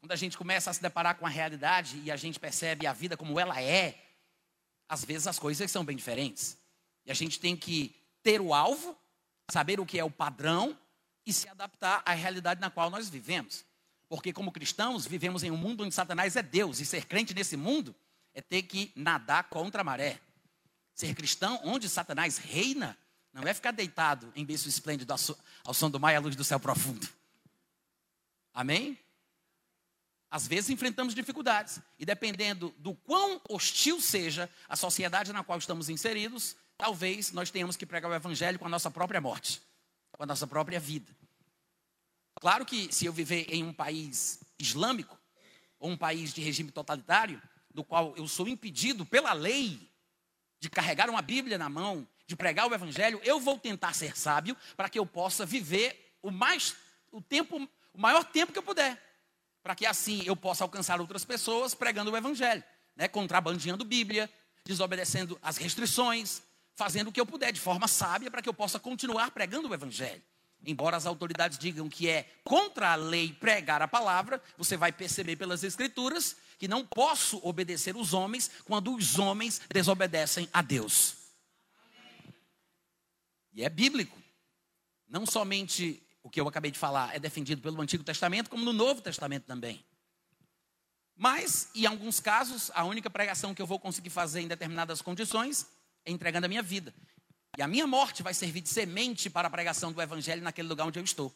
Quando 0.00 0.10
a 0.12 0.16
gente 0.16 0.36
começa 0.36 0.68
a 0.68 0.74
se 0.74 0.82
deparar 0.82 1.16
com 1.16 1.24
a 1.24 1.28
realidade 1.28 2.02
e 2.04 2.10
a 2.10 2.16
gente 2.16 2.38
percebe 2.38 2.86
a 2.86 2.92
vida 2.92 3.16
como 3.16 3.38
ela 3.38 3.62
é, 3.62 3.96
às 4.88 5.04
vezes 5.04 5.28
as 5.28 5.38
coisas 5.38 5.70
são 5.70 5.84
bem 5.84 5.96
diferentes. 5.96 6.58
E 7.04 7.10
a 7.12 7.14
gente 7.14 7.38
tem 7.38 7.56
que 7.56 7.94
ter 8.22 8.40
o 8.40 8.52
alvo, 8.52 8.96
saber 9.50 9.78
o 9.78 9.86
que 9.86 9.98
é 9.98 10.04
o 10.04 10.10
padrão 10.10 10.76
e 11.24 11.32
se 11.32 11.48
adaptar 11.48 12.02
à 12.04 12.12
realidade 12.12 12.60
na 12.60 12.70
qual 12.70 12.90
nós 12.90 13.08
vivemos. 13.08 13.64
Porque, 14.08 14.32
como 14.32 14.52
cristãos, 14.52 15.06
vivemos 15.06 15.44
em 15.44 15.50
um 15.50 15.56
mundo 15.56 15.84
onde 15.84 15.94
Satanás 15.94 16.36
é 16.36 16.42
Deus, 16.42 16.78
e 16.78 16.86
ser 16.86 17.06
crente 17.06 17.34
nesse 17.34 17.56
mundo 17.56 17.94
é 18.32 18.40
ter 18.40 18.62
que 18.62 18.92
nadar 18.94 19.44
contra 19.44 19.80
a 19.80 19.84
maré. 19.84 20.20
Ser 20.96 21.14
cristão, 21.14 21.60
onde 21.62 21.90
Satanás 21.90 22.38
reina, 22.38 22.98
não 23.30 23.42
é 23.42 23.52
ficar 23.52 23.70
deitado 23.70 24.32
em 24.34 24.46
berço 24.46 24.66
esplêndido 24.66 25.12
ao 25.62 25.74
som 25.74 25.90
do 25.90 26.00
mar 26.00 26.14
e 26.14 26.16
à 26.16 26.20
luz 26.20 26.34
do 26.34 26.42
céu 26.42 26.58
profundo. 26.58 27.06
Amém? 28.54 28.98
Às 30.30 30.46
vezes 30.46 30.70
enfrentamos 30.70 31.14
dificuldades, 31.14 31.80
e 31.98 32.06
dependendo 32.06 32.74
do 32.78 32.94
quão 32.94 33.42
hostil 33.46 34.00
seja 34.00 34.50
a 34.66 34.74
sociedade 34.74 35.34
na 35.34 35.44
qual 35.44 35.58
estamos 35.58 35.90
inseridos, 35.90 36.56
talvez 36.78 37.30
nós 37.30 37.50
tenhamos 37.50 37.76
que 37.76 37.84
pregar 37.84 38.10
o 38.10 38.14
evangelho 38.14 38.58
com 38.58 38.64
a 38.64 38.70
nossa 38.70 38.90
própria 38.90 39.20
morte, 39.20 39.60
com 40.12 40.22
a 40.22 40.26
nossa 40.26 40.46
própria 40.46 40.80
vida. 40.80 41.14
Claro 42.40 42.64
que 42.64 42.90
se 42.90 43.04
eu 43.04 43.12
viver 43.12 43.52
em 43.52 43.62
um 43.62 43.72
país 43.72 44.40
islâmico, 44.58 45.20
ou 45.78 45.90
um 45.90 45.96
país 45.96 46.32
de 46.32 46.40
regime 46.40 46.70
totalitário, 46.70 47.40
do 47.70 47.84
qual 47.84 48.16
eu 48.16 48.26
sou 48.26 48.48
impedido 48.48 49.04
pela 49.04 49.34
lei 49.34 49.94
de 50.58 50.70
carregar 50.70 51.08
uma 51.10 51.22
Bíblia 51.22 51.58
na 51.58 51.68
mão, 51.68 52.06
de 52.26 52.34
pregar 52.34 52.68
o 52.68 52.74
Evangelho, 52.74 53.20
eu 53.22 53.38
vou 53.38 53.58
tentar 53.58 53.92
ser 53.92 54.16
sábio 54.16 54.56
para 54.76 54.88
que 54.88 54.98
eu 54.98 55.06
possa 55.06 55.46
viver 55.46 56.16
o 56.22 56.30
mais 56.30 56.74
o 57.12 57.20
tempo, 57.20 57.56
o 57.94 58.00
maior 58.00 58.24
tempo 58.24 58.52
que 58.52 58.58
eu 58.58 58.62
puder, 58.62 59.00
para 59.62 59.74
que 59.74 59.86
assim 59.86 60.22
eu 60.26 60.36
possa 60.36 60.64
alcançar 60.64 61.00
outras 61.00 61.24
pessoas 61.24 61.74
pregando 61.74 62.10
o 62.10 62.16
Evangelho, 62.16 62.62
né? 62.94 63.08
contrabandeando 63.08 63.84
Bíblia, 63.84 64.30
desobedecendo 64.64 65.38
as 65.40 65.56
restrições, 65.56 66.42
fazendo 66.74 67.08
o 67.08 67.12
que 67.12 67.20
eu 67.20 67.26
puder 67.26 67.52
de 67.52 67.60
forma 67.60 67.88
sábia 67.88 68.30
para 68.30 68.42
que 68.42 68.48
eu 68.48 68.54
possa 68.54 68.78
continuar 68.78 69.30
pregando 69.30 69.68
o 69.68 69.74
Evangelho. 69.74 70.22
Embora 70.64 70.96
as 70.96 71.06
autoridades 71.06 71.58
digam 71.58 71.88
que 71.88 72.08
é 72.08 72.28
contra 72.42 72.92
a 72.92 72.94
lei 72.96 73.32
pregar 73.32 73.80
a 73.82 73.88
palavra, 73.88 74.42
você 74.58 74.76
vai 74.76 74.90
perceber 74.90 75.36
pelas 75.36 75.62
Escrituras 75.62 76.36
que 76.58 76.68
não 76.68 76.86
posso 76.86 77.40
obedecer 77.46 77.96
os 77.96 78.14
homens 78.14 78.50
quando 78.64 78.94
os 78.94 79.18
homens 79.18 79.60
desobedecem 79.70 80.48
a 80.52 80.62
Deus. 80.62 81.16
E 83.52 83.64
é 83.64 83.68
bíblico. 83.68 84.16
Não 85.08 85.24
somente 85.24 86.02
o 86.22 86.28
que 86.28 86.40
eu 86.40 86.48
acabei 86.48 86.70
de 86.70 86.78
falar 86.78 87.14
é 87.14 87.18
defendido 87.18 87.62
pelo 87.62 87.80
Antigo 87.80 88.02
Testamento, 88.02 88.50
como 88.50 88.64
no 88.64 88.72
Novo 88.72 89.00
Testamento 89.00 89.44
também. 89.44 89.84
Mas, 91.16 91.70
em 91.74 91.86
alguns 91.86 92.20
casos, 92.20 92.70
a 92.74 92.84
única 92.84 93.08
pregação 93.08 93.54
que 93.54 93.62
eu 93.62 93.66
vou 93.66 93.78
conseguir 93.78 94.10
fazer 94.10 94.40
em 94.40 94.48
determinadas 94.48 95.00
condições 95.00 95.66
é 96.04 96.10
entregando 96.10 96.44
a 96.44 96.48
minha 96.48 96.62
vida. 96.62 96.92
E 97.56 97.62
a 97.62 97.66
minha 97.66 97.86
morte 97.86 98.22
vai 98.22 98.34
servir 98.34 98.60
de 98.60 98.68
semente 98.68 99.30
para 99.30 99.48
a 99.48 99.50
pregação 99.50 99.90
do 99.92 100.02
Evangelho 100.02 100.42
naquele 100.42 100.68
lugar 100.68 100.86
onde 100.86 100.98
eu 100.98 101.04
estou. 101.04 101.34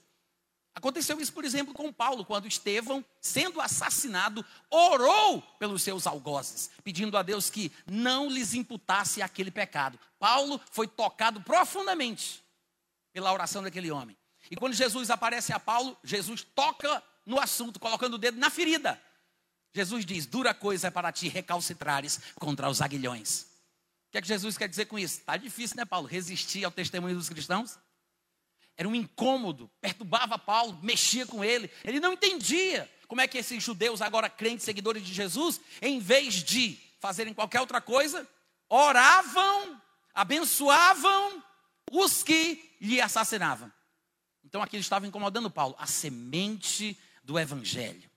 Aconteceu 0.74 1.20
isso, 1.20 1.32
por 1.32 1.44
exemplo, 1.44 1.74
com 1.74 1.92
Paulo, 1.92 2.24
quando 2.24 2.46
Estevão, 2.46 3.04
sendo 3.20 3.60
assassinado, 3.60 4.44
orou 4.70 5.42
pelos 5.58 5.82
seus 5.82 6.06
algozes, 6.06 6.70
pedindo 6.84 7.16
a 7.16 7.22
Deus 7.22 7.50
que 7.50 7.72
não 7.86 8.30
lhes 8.30 8.54
imputasse 8.54 9.20
aquele 9.20 9.50
pecado. 9.50 9.98
Paulo 10.18 10.60
foi 10.70 10.86
tocado 10.86 11.40
profundamente 11.40 12.42
pela 13.12 13.32
oração 13.32 13.62
daquele 13.62 13.90
homem. 13.90 14.16
E 14.50 14.56
quando 14.56 14.74
Jesus 14.74 15.10
aparece 15.10 15.52
a 15.52 15.58
Paulo, 15.58 15.96
Jesus 16.04 16.44
toca 16.44 17.02
no 17.26 17.40
assunto, 17.40 17.80
colocando 17.80 18.14
o 18.14 18.18
dedo 18.18 18.38
na 18.38 18.48
ferida. 18.48 19.00
Jesus 19.72 20.06
diz: 20.06 20.26
Dura 20.26 20.54
coisa 20.54 20.88
é 20.88 20.90
para 20.90 21.12
ti 21.12 21.28
recalcitrares 21.28 22.20
contra 22.36 22.68
os 22.68 22.80
aguilhões. 22.80 23.42
O 24.08 24.12
que 24.12 24.18
é 24.18 24.22
que 24.22 24.28
Jesus 24.28 24.56
quer 24.56 24.68
dizer 24.68 24.86
com 24.86 24.98
isso? 24.98 25.18
Está 25.18 25.36
difícil, 25.36 25.76
né, 25.76 25.84
Paulo? 25.84 26.06
Resistir 26.06 26.64
ao 26.64 26.70
testemunho 26.70 27.14
dos 27.14 27.28
cristãos? 27.28 27.78
Era 28.80 28.88
um 28.88 28.94
incômodo, 28.94 29.70
perturbava 29.78 30.38
Paulo, 30.38 30.78
mexia 30.82 31.26
com 31.26 31.44
ele. 31.44 31.70
Ele 31.84 32.00
não 32.00 32.14
entendia 32.14 32.90
como 33.06 33.20
é 33.20 33.28
que 33.28 33.36
esses 33.36 33.62
judeus, 33.62 34.00
agora 34.00 34.30
crentes, 34.30 34.64
seguidores 34.64 35.04
de 35.04 35.12
Jesus, 35.12 35.60
em 35.82 35.98
vez 35.98 36.36
de 36.36 36.80
fazerem 36.98 37.34
qualquer 37.34 37.60
outra 37.60 37.78
coisa, 37.82 38.26
oravam, 38.70 39.78
abençoavam 40.14 41.44
os 41.92 42.22
que 42.22 42.74
lhe 42.80 43.02
assassinavam. 43.02 43.70
Então 44.42 44.62
aquilo 44.62 44.80
estava 44.80 45.06
incomodando 45.06 45.50
Paulo, 45.50 45.76
a 45.78 45.86
semente 45.86 46.98
do 47.22 47.38
evangelho. 47.38 48.10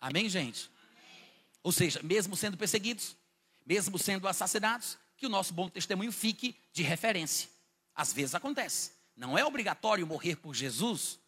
Amém, 0.00 0.28
gente? 0.28 0.68
Amém. 0.90 1.30
Ou 1.62 1.70
seja, 1.70 2.02
mesmo 2.02 2.36
sendo 2.36 2.56
perseguidos, 2.56 3.16
mesmo 3.64 3.96
sendo 3.96 4.26
assassinados, 4.26 4.98
que 5.16 5.24
o 5.24 5.30
nosso 5.30 5.54
bom 5.54 5.68
testemunho 5.68 6.10
fique 6.10 6.56
de 6.72 6.82
referência. 6.82 7.48
Às 7.94 8.12
vezes 8.12 8.34
acontece. 8.34 8.97
Não 9.18 9.36
é 9.36 9.44
obrigatório 9.44 10.06
morrer 10.06 10.36
por 10.36 10.54
Jesus. 10.54 11.18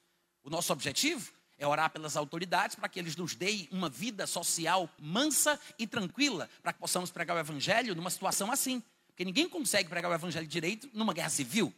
O 0.45 0.49
nosso 0.49 0.73
objetivo 0.73 1.33
é 1.59 1.67
orar 1.67 1.91
pelas 1.91 2.17
autoridades 2.17 2.77
para 2.77 2.89
que 2.89 3.01
eles 3.01 3.17
nos 3.17 3.35
deem 3.35 3.69
uma 3.73 3.91
vida 3.91 4.29
social 4.29 4.89
mansa 4.97 5.61
e 5.77 5.89
tranquila, 5.89 6.49
para 6.63 6.73
que 6.73 6.79
possamos 6.79 7.11
pregar 7.11 7.37
o 7.37 7.41
evangelho 7.41 7.97
numa 7.97 8.09
situação 8.09 8.53
assim. 8.53 8.81
Porque 9.09 9.25
ninguém 9.25 9.49
consegue 9.49 9.89
pregar 9.89 10.09
o 10.09 10.15
evangelho 10.15 10.47
direito 10.47 10.89
numa 10.93 11.13
guerra 11.13 11.31
civil, 11.31 11.75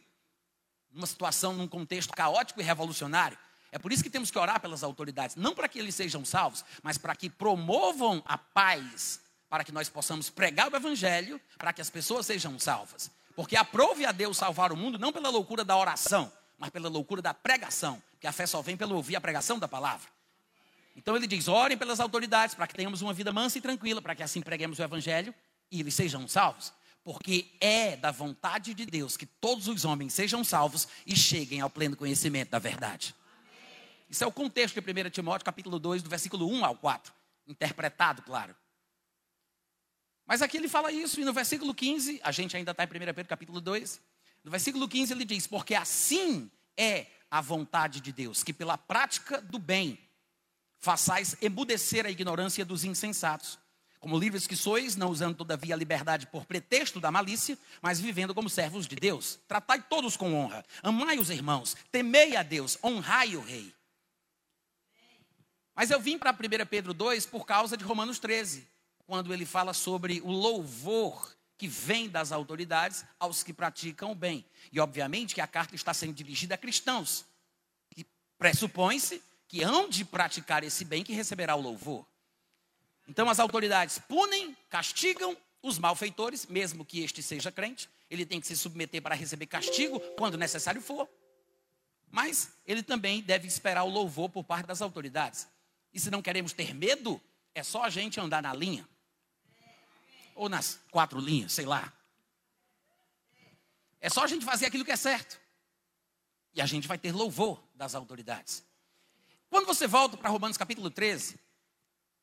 numa 0.91 1.07
situação, 1.07 1.51
num 1.53 1.67
contexto 1.67 2.13
caótico 2.13 2.61
e 2.61 2.63
revolucionário. 2.63 3.37
É 3.71 3.79
por 3.79 3.91
isso 3.91 4.03
que 4.03 4.09
temos 4.09 4.29
que 4.29 4.37
orar 4.37 4.61
pelas 4.61 4.83
autoridades, 4.83 5.35
não 5.35 5.55
para 5.55 5.67
que 5.67 5.79
eles 5.79 5.95
sejam 5.95 6.23
salvos, 6.23 6.63
mas 6.83 6.95
para 6.95 7.15
que 7.15 7.27
promovam 7.27 8.21
a 8.23 8.37
paz, 8.37 9.19
para 9.49 9.63
que 9.63 9.71
nós 9.71 9.89
possamos 9.89 10.29
pregar 10.29 10.71
o 10.71 10.75
evangelho, 10.75 11.41
para 11.57 11.73
que 11.73 11.81
as 11.81 11.89
pessoas 11.89 12.27
sejam 12.27 12.59
salvas. 12.59 13.09
Porque 13.35 13.55
aprove 13.55 14.05
a 14.05 14.11
Deus 14.11 14.37
salvar 14.37 14.71
o 14.71 14.77
mundo 14.77 14.99
não 14.99 15.11
pela 15.11 15.29
loucura 15.29 15.63
da 15.63 15.75
oração, 15.75 16.31
mas 16.57 16.69
pela 16.69 16.87
loucura 16.87 17.21
da 17.21 17.33
pregação, 17.33 18.01
porque 18.11 18.27
a 18.27 18.31
fé 18.31 18.45
só 18.45 18.61
vem 18.61 18.77
pelo 18.77 18.95
ouvir 18.95 19.15
a 19.15 19.21
pregação 19.21 19.57
da 19.59 19.67
palavra. 19.67 20.07
Então 20.95 21.15
ele 21.15 21.27
diz: 21.27 21.47
orem 21.47 21.77
pelas 21.77 21.99
autoridades 21.99 22.55
para 22.55 22.67
que 22.67 22.75
tenhamos 22.75 23.01
uma 23.01 23.13
vida 23.13 23.31
mansa 23.31 23.57
e 23.57 23.61
tranquila, 23.61 24.01
para 24.01 24.15
que 24.15 24.23
assim 24.23 24.41
preguemos 24.41 24.79
o 24.79 24.83
evangelho 24.83 25.33
e 25.71 25.79
eles 25.79 25.93
sejam 25.93 26.27
salvos. 26.27 26.71
Porque 27.03 27.51
é 27.59 27.97
da 27.97 28.11
vontade 28.11 28.73
de 28.73 28.85
Deus 28.85 29.17
que 29.17 29.25
todos 29.25 29.67
os 29.67 29.83
homens 29.83 30.13
sejam 30.13 30.43
salvos 30.43 30.87
e 31.05 31.15
cheguem 31.15 31.59
ao 31.59 31.69
pleno 31.69 31.97
conhecimento 31.97 32.51
da 32.51 32.59
verdade. 32.59 33.13
Isso 34.09 34.23
é 34.23 34.27
o 34.27 34.31
contexto 34.31 34.79
de 34.79 35.07
1 35.07 35.09
Timóteo, 35.09 35.43
capítulo 35.43 35.79
2, 35.79 36.03
do 36.03 36.09
versículo 36.09 36.47
1 36.47 36.63
ao 36.63 36.75
4. 36.75 37.11
Interpretado, 37.47 38.21
claro. 38.21 38.55
Mas 40.25 40.41
aqui 40.41 40.57
ele 40.57 40.69
fala 40.69 40.91
isso, 40.91 41.19
e 41.19 41.25
no 41.25 41.33
versículo 41.33 41.73
15, 41.73 42.21
a 42.23 42.31
gente 42.31 42.55
ainda 42.55 42.71
está 42.71 42.83
em 42.83 42.87
1 42.87 42.89
Pedro, 42.89 43.27
capítulo 43.27 43.59
2. 43.59 44.01
No 44.43 44.51
versículo 44.51 44.87
15 44.87 45.13
ele 45.13 45.25
diz: 45.25 45.47
Porque 45.47 45.75
assim 45.75 46.49
é 46.77 47.07
a 47.29 47.41
vontade 47.41 47.99
de 47.99 48.11
Deus, 48.11 48.43
que 48.43 48.53
pela 48.53 48.77
prática 48.77 49.41
do 49.41 49.59
bem 49.59 49.97
façais 50.79 51.35
emudecer 51.41 52.05
a 52.05 52.09
ignorância 52.09 52.65
dos 52.65 52.83
insensatos. 52.83 53.57
Como 53.99 54.19
livres 54.19 54.45
que 54.45 54.55
sois, 54.55 54.97
não 54.97 55.09
usando 55.09 55.37
todavia 55.37 55.73
a 55.73 55.77
liberdade 55.77 56.27
por 56.27 56.45
pretexto 56.45 56.99
da 56.99 57.09
malícia, 57.09 57.57
mas 57.81 58.01
vivendo 58.01 58.35
como 58.35 58.49
servos 58.49 58.85
de 58.85 58.97
Deus. 58.97 59.39
Tratai 59.47 59.81
todos 59.81 60.17
com 60.17 60.33
honra, 60.35 60.65
amai 60.81 61.17
os 61.19 61.29
irmãos, 61.29 61.77
temei 61.89 62.35
a 62.35 62.43
Deus, 62.43 62.77
honrai 62.83 63.37
o 63.37 63.41
rei. 63.41 63.73
Mas 65.73 65.89
eu 65.89 66.01
vim 66.01 66.17
para 66.17 66.31
1 66.31 66.65
Pedro 66.69 66.93
2 66.93 67.25
por 67.25 67.45
causa 67.45 67.77
de 67.77 67.83
Romanos 67.85 68.19
13, 68.19 68.67
quando 69.05 69.33
ele 69.33 69.45
fala 69.45 69.73
sobre 69.73 70.21
o 70.21 70.31
louvor 70.31 71.35
que 71.57 71.67
vem 71.67 72.09
das 72.09 72.31
autoridades 72.31 73.05
aos 73.19 73.43
que 73.43 73.53
praticam 73.53 74.11
o 74.11 74.15
bem. 74.15 74.45
E 74.71 74.79
obviamente 74.79 75.35
que 75.35 75.41
a 75.41 75.47
carta 75.47 75.75
está 75.75 75.93
sendo 75.93 76.13
dirigida 76.13 76.55
a 76.55 76.57
cristãos. 76.57 77.25
E 77.95 78.05
pressupõe-se 78.37 79.21
que 79.47 79.63
hão 79.63 79.87
de 79.87 80.03
praticar 80.03 80.63
esse 80.63 80.83
bem 80.83 81.03
que 81.03 81.13
receberá 81.13 81.55
o 81.55 81.61
louvor. 81.61 82.05
Então 83.07 83.29
as 83.29 83.39
autoridades 83.39 83.99
punem, 83.99 84.55
castigam 84.69 85.37
os 85.61 85.79
malfeitores, 85.79 86.45
mesmo 86.47 86.83
que 86.83 87.01
este 87.01 87.23
seja 87.23 87.51
crente, 87.51 87.89
ele 88.09 88.25
tem 88.25 88.41
que 88.41 88.47
se 88.47 88.57
submeter 88.57 89.01
para 89.01 89.15
receber 89.15 89.45
castigo 89.45 89.99
quando 90.17 90.37
necessário 90.37 90.81
for. 90.81 91.07
Mas 92.11 92.51
ele 92.65 92.83
também 92.83 93.21
deve 93.21 93.47
esperar 93.47 93.83
o 93.83 93.89
louvor 93.89 94.29
por 94.29 94.43
parte 94.43 94.67
das 94.67 94.81
autoridades. 94.81 95.47
E 95.93 95.99
se 95.99 96.11
não 96.11 96.21
queremos 96.21 96.53
ter 96.53 96.73
medo, 96.73 97.19
é 97.55 97.63
só 97.63 97.83
a 97.83 97.89
gente 97.89 98.19
andar 98.19 98.41
na 98.41 98.53
linha. 98.53 98.87
Ou 100.35 100.49
nas 100.49 100.79
quatro 100.91 101.19
linhas, 101.19 101.53
sei 101.53 101.65
lá. 101.65 101.91
É 103.99 104.09
só 104.09 104.23
a 104.23 104.27
gente 104.27 104.45
fazer 104.45 104.65
aquilo 104.65 104.83
que 104.83 104.91
é 104.91 104.95
certo. 104.95 105.39
E 106.53 106.61
a 106.61 106.65
gente 106.65 106.87
vai 106.87 106.97
ter 106.97 107.11
louvor 107.11 107.63
das 107.73 107.95
autoridades. 107.95 108.63
Quando 109.49 109.65
você 109.65 109.87
volta 109.87 110.17
para 110.17 110.29
Romanos 110.29 110.57
capítulo 110.57 110.89
13, 110.89 111.39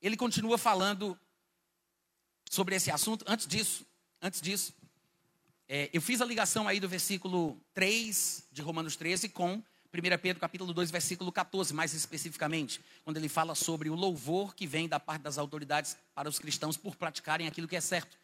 ele 0.02 0.16
continua 0.16 0.58
falando 0.58 1.18
sobre 2.50 2.74
esse 2.74 2.90
assunto. 2.90 3.24
Antes 3.26 3.46
disso, 3.46 3.86
antes 4.20 4.40
disso, 4.40 4.74
é, 5.68 5.88
eu 5.92 6.02
fiz 6.02 6.20
a 6.20 6.24
ligação 6.24 6.66
aí 6.66 6.80
do 6.80 6.88
versículo 6.88 7.60
3 7.72 8.48
de 8.50 8.60
Romanos 8.60 8.96
13 8.96 9.28
com 9.28 9.62
1 9.92 10.18
Pedro 10.22 10.40
capítulo 10.40 10.72
2, 10.72 10.88
versículo 10.88 11.32
14, 11.32 11.74
mais 11.74 11.92
especificamente, 11.92 12.80
quando 13.02 13.16
ele 13.16 13.28
fala 13.28 13.56
sobre 13.56 13.90
o 13.90 13.94
louvor 13.94 14.54
que 14.54 14.64
vem 14.64 14.88
da 14.88 15.00
parte 15.00 15.22
das 15.22 15.36
autoridades 15.36 15.96
para 16.14 16.28
os 16.28 16.38
cristãos 16.38 16.76
por 16.76 16.94
praticarem 16.94 17.48
aquilo 17.48 17.66
que 17.66 17.74
é 17.74 17.80
certo, 17.80 18.16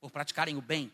por 0.00 0.10
praticarem 0.10 0.56
o 0.56 0.62
bem. 0.62 0.90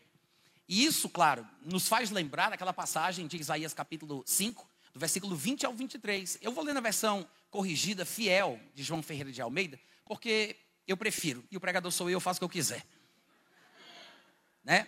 E 0.67 0.83
isso, 0.83 1.07
claro, 1.07 1.47
nos 1.63 1.87
faz 1.87 2.11
lembrar 2.11 2.51
aquela 2.51 2.73
passagem 2.73 3.27
de 3.27 3.37
Isaías 3.37 3.73
capítulo 3.73 4.21
5, 4.25 4.67
do 4.93 4.99
versículo 4.99 5.37
20 5.37 5.65
ao 5.65 5.73
23. 5.73 6.37
Eu 6.41 6.51
vou 6.51 6.65
ler 6.65 6.73
na 6.73 6.81
versão 6.81 7.25
corrigida, 7.49 8.03
fiel, 8.05 8.59
de 8.75 8.83
João 8.83 9.01
Ferreira 9.01 9.31
de 9.31 9.41
Almeida, 9.41 9.79
porque 10.03 10.57
eu 10.85 10.97
prefiro, 10.97 11.45
e 11.49 11.55
o 11.55 11.61
pregador 11.61 11.93
sou 11.93 12.09
eu, 12.09 12.13
eu 12.13 12.19
faço 12.19 12.39
o 12.39 12.41
que 12.41 12.43
eu 12.43 12.49
quiser. 12.49 12.85
Né? 14.65 14.85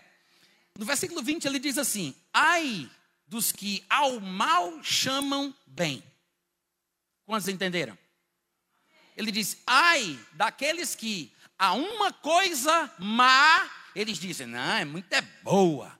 No 0.77 0.85
versículo 0.85 1.23
20 1.23 1.45
ele 1.45 1.57
diz 1.57 1.77
assim: 1.77 2.13
Ai 2.33 2.91
dos 3.31 3.49
que 3.49 3.81
ao 3.89 4.19
mal 4.19 4.83
chamam 4.83 5.55
bem. 5.65 6.03
Quantos 7.25 7.47
entenderam? 7.47 7.97
Ele 9.15 9.31
diz: 9.31 9.57
ai 9.65 10.19
daqueles 10.33 10.95
que 10.95 11.33
a 11.57 11.71
uma 11.71 12.11
coisa 12.11 12.93
má, 12.99 13.71
eles 13.95 14.17
dizem, 14.17 14.47
não, 14.47 14.73
é 14.73 14.83
muito 14.83 15.13
é 15.13 15.21
boa. 15.21 15.97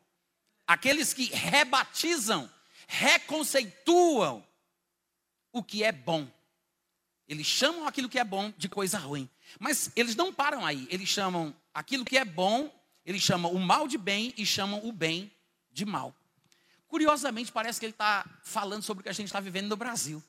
Aqueles 0.68 1.14
que 1.14 1.28
rebatizam, 1.28 2.52
reconceituam 2.86 4.46
o 5.54 5.64
que 5.64 5.86
é 5.86 5.92
bom. 5.94 6.30
Eles 7.30 7.48
chamam 7.48 7.88
aquilo 7.88 8.10
que 8.10 8.20
é 8.20 8.26
bom 8.26 8.54
de 8.58 8.68
coisa 8.68 9.00
ruim. 9.00 9.30
Mas 9.58 9.90
eles 9.96 10.18
não 10.18 10.34
param 10.34 10.66
aí. 10.66 10.86
Eles 10.92 11.08
chamam 11.08 11.56
aquilo 11.74 12.04
que 12.04 12.18
é 12.18 12.26
bom, 12.26 12.70
eles 13.06 13.22
chamam 13.22 13.54
o 13.54 13.60
mal 13.60 13.88
de 13.88 13.98
bem 13.98 14.34
e 14.36 14.46
chamam 14.46 14.86
o 14.86 14.92
bem 14.92 15.32
de 15.72 15.86
mal. 15.86 16.14
Curiosamente, 16.92 17.54
parece 17.54 17.80
que 17.80 17.86
ele 17.86 17.94
está 17.94 18.30
falando 18.44 18.84
sobre 18.84 19.00
o 19.00 19.04
que 19.04 19.08
a 19.08 19.14
gente 19.14 19.28
está 19.28 19.40
vivendo 19.40 19.70
no 19.70 19.78
Brasil. 19.78 20.22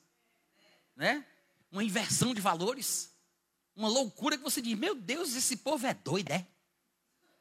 Né? 0.95 1.27
Uma 1.73 1.83
inversão 1.83 2.33
de 2.33 2.41
valores. 2.41 3.11
Uma 3.75 3.89
loucura 3.89 4.39
que 4.39 4.45
você 4.45 4.63
diz: 4.63 4.79
Meu 4.79 4.95
Deus, 4.95 5.35
esse 5.35 5.57
povo 5.57 5.85
é 5.89 5.93
doido, 5.93 6.31
é? 6.31 6.47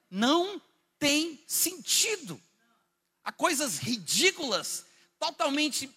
Não 0.09 0.59
tem 0.97 1.39
sentido. 1.45 2.41
Há 3.23 3.31
coisas 3.31 3.77
ridículas, 3.77 4.87
totalmente 5.19 5.87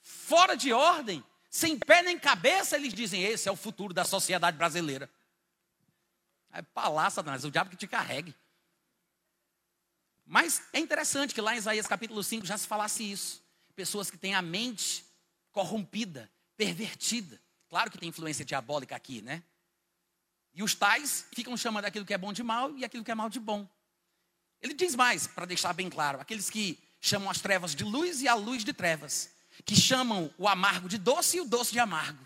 fora 0.00 0.56
de 0.56 0.72
ordem, 0.72 1.24
sem 1.50 1.76
pé 1.76 2.04
nem 2.04 2.20
cabeça, 2.20 2.76
eles 2.76 2.94
dizem: 2.94 3.24
Esse 3.24 3.48
é 3.48 3.52
o 3.52 3.56
futuro 3.56 3.92
da 3.92 4.04
sociedade 4.04 4.56
brasileira. 4.56 5.10
É 6.52 6.62
palácio, 6.62 7.16
Satanás, 7.16 7.44
o 7.44 7.50
diabo 7.50 7.70
que 7.70 7.76
te 7.76 7.88
carregue. 7.88 8.32
Mas 10.30 10.62
é 10.72 10.78
interessante 10.78 11.34
que 11.34 11.40
lá 11.40 11.56
em 11.56 11.58
Isaías 11.58 11.88
capítulo 11.88 12.22
5 12.22 12.46
já 12.46 12.56
se 12.56 12.64
falasse 12.64 13.02
isso. 13.02 13.42
Pessoas 13.74 14.12
que 14.12 14.16
têm 14.16 14.32
a 14.32 14.40
mente 14.40 15.04
corrompida, 15.50 16.30
pervertida. 16.56 17.42
Claro 17.68 17.90
que 17.90 17.98
tem 17.98 18.10
influência 18.10 18.44
diabólica 18.44 18.94
aqui, 18.94 19.20
né? 19.22 19.42
E 20.54 20.62
os 20.62 20.72
tais 20.72 21.26
ficam 21.34 21.56
chamando 21.56 21.86
aquilo 21.86 22.06
que 22.06 22.14
é 22.14 22.18
bom 22.18 22.32
de 22.32 22.44
mal 22.44 22.76
e 22.76 22.84
aquilo 22.84 23.02
que 23.02 23.10
é 23.10 23.14
mal 23.14 23.28
de 23.28 23.40
bom. 23.40 23.68
Ele 24.62 24.72
diz 24.72 24.94
mais, 24.94 25.26
para 25.26 25.46
deixar 25.46 25.72
bem 25.72 25.90
claro: 25.90 26.20
aqueles 26.20 26.48
que 26.48 26.78
chamam 27.00 27.28
as 27.28 27.40
trevas 27.40 27.74
de 27.74 27.82
luz 27.82 28.22
e 28.22 28.28
a 28.28 28.34
luz 28.34 28.64
de 28.64 28.72
trevas, 28.72 29.30
que 29.64 29.74
chamam 29.74 30.32
o 30.38 30.46
amargo 30.46 30.88
de 30.88 30.96
doce 30.96 31.38
e 31.38 31.40
o 31.40 31.44
doce 31.44 31.72
de 31.72 31.80
amargo. 31.80 32.24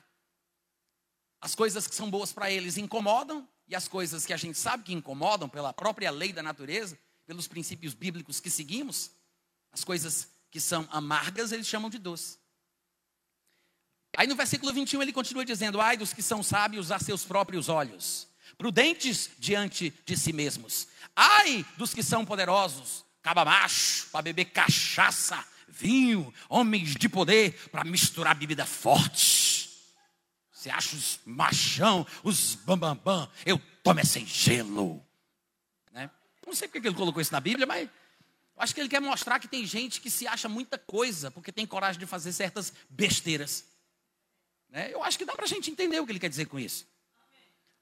As 1.40 1.54
coisas 1.54 1.86
que 1.86 1.94
são 1.94 2.10
boas 2.10 2.34
para 2.34 2.50
eles 2.50 2.76
incomodam, 2.76 3.48
e 3.66 3.74
as 3.74 3.88
coisas 3.88 4.26
que 4.26 4.34
a 4.34 4.36
gente 4.36 4.58
sabe 4.58 4.82
que 4.82 4.92
incomodam 4.92 5.48
pela 5.48 5.72
própria 5.72 6.10
lei 6.10 6.34
da 6.34 6.42
natureza, 6.42 6.98
pelos 7.26 7.48
princípios 7.48 7.94
bíblicos 7.94 8.40
que 8.40 8.50
seguimos, 8.50 9.10
as 9.72 9.84
coisas 9.84 10.28
que 10.50 10.60
são 10.60 10.88
amargas 10.90 11.52
eles 11.52 11.66
chamam 11.66 11.90
de 11.90 11.98
doce. 11.98 12.38
Aí 14.16 14.26
no 14.26 14.36
versículo 14.36 14.72
21 14.72 15.02
ele 15.02 15.12
continua 15.12 15.44
dizendo: 15.44 15.80
Ai 15.80 15.96
dos 15.96 16.12
que 16.12 16.22
são 16.22 16.42
sábios 16.42 16.92
a 16.92 16.98
seus 16.98 17.24
próprios 17.24 17.68
olhos, 17.68 18.28
prudentes 18.56 19.30
diante 19.38 19.92
de 20.04 20.16
si 20.16 20.32
mesmos. 20.32 20.88
Ai 21.16 21.66
dos 21.76 21.92
que 21.92 22.02
são 22.02 22.24
poderosos, 22.24 23.04
caba 23.22 23.44
macho, 23.44 24.08
para 24.10 24.22
beber 24.22 24.46
cachaça, 24.46 25.44
vinho, 25.68 26.32
homens 26.48 26.94
de 26.94 27.08
poder, 27.08 27.68
para 27.70 27.84
misturar 27.84 28.34
bebida 28.36 28.64
forte. 28.64 29.70
Você 30.52 30.70
acha 30.70 30.96
os 30.96 31.20
machão, 31.26 32.06
os 32.22 32.54
bambambam, 32.54 32.96
bam, 33.04 33.26
bam, 33.26 33.32
eu 33.44 33.60
tomo 33.82 34.00
é 34.00 34.04
sem 34.04 34.24
gelo. 34.24 35.04
Não 36.46 36.54
sei 36.54 36.68
porque 36.68 36.86
ele 36.86 36.96
colocou 36.96 37.20
isso 37.20 37.32
na 37.32 37.40
Bíblia, 37.40 37.66
mas 37.66 37.88
acho 38.56 38.74
que 38.74 38.80
ele 38.80 38.88
quer 38.88 39.00
mostrar 39.00 39.38
que 39.38 39.48
tem 39.48 39.64
gente 39.66 40.00
que 40.00 40.10
se 40.10 40.26
acha 40.26 40.48
muita 40.48 40.78
coisa 40.78 41.30
porque 41.30 41.52
tem 41.52 41.66
coragem 41.66 41.98
de 41.98 42.06
fazer 42.06 42.32
certas 42.32 42.72
besteiras. 42.88 43.64
Né? 44.68 44.92
Eu 44.92 45.02
acho 45.02 45.18
que 45.18 45.24
dá 45.24 45.34
para 45.34 45.44
a 45.44 45.48
gente 45.48 45.70
entender 45.70 46.00
o 46.00 46.06
que 46.06 46.12
ele 46.12 46.20
quer 46.20 46.28
dizer 46.28 46.46
com 46.46 46.58
isso. 46.58 46.86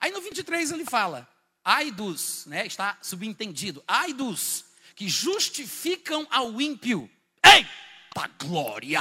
Aí 0.00 0.10
no 0.10 0.20
23 0.20 0.72
ele 0.72 0.84
fala: 0.84 1.28
ai 1.64 1.90
dos, 1.90 2.46
né, 2.46 2.66
está 2.66 2.98
subentendido, 3.00 3.82
ai 3.86 4.12
dos 4.12 4.64
que 4.94 5.08
justificam 5.08 6.26
ao 6.30 6.60
ímpio. 6.60 7.10
Eita 7.44 8.28
glória! 8.38 9.00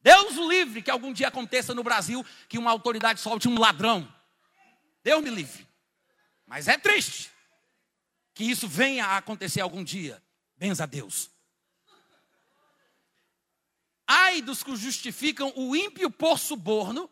Deus 0.00 0.38
o 0.38 0.48
livre 0.48 0.80
que 0.80 0.90
algum 0.90 1.12
dia 1.12 1.28
aconteça 1.28 1.74
no 1.74 1.82
Brasil 1.82 2.24
que 2.48 2.56
uma 2.56 2.70
autoridade 2.70 3.20
solte 3.20 3.46
um 3.46 3.58
ladrão. 3.58 4.10
Deus 5.04 5.22
me 5.22 5.28
livre. 5.28 5.67
Mas 6.48 6.66
é 6.66 6.78
triste 6.78 7.30
que 8.32 8.42
isso 8.42 8.66
venha 8.66 9.04
a 9.04 9.18
acontecer 9.18 9.60
algum 9.60 9.84
dia. 9.84 10.22
Benza 10.56 10.84
a 10.84 10.86
Deus. 10.86 11.30
Ai 14.06 14.40
dos 14.40 14.62
que 14.62 14.74
justificam 14.74 15.52
o 15.54 15.76
ímpio 15.76 16.10
por 16.10 16.38
suborno 16.38 17.10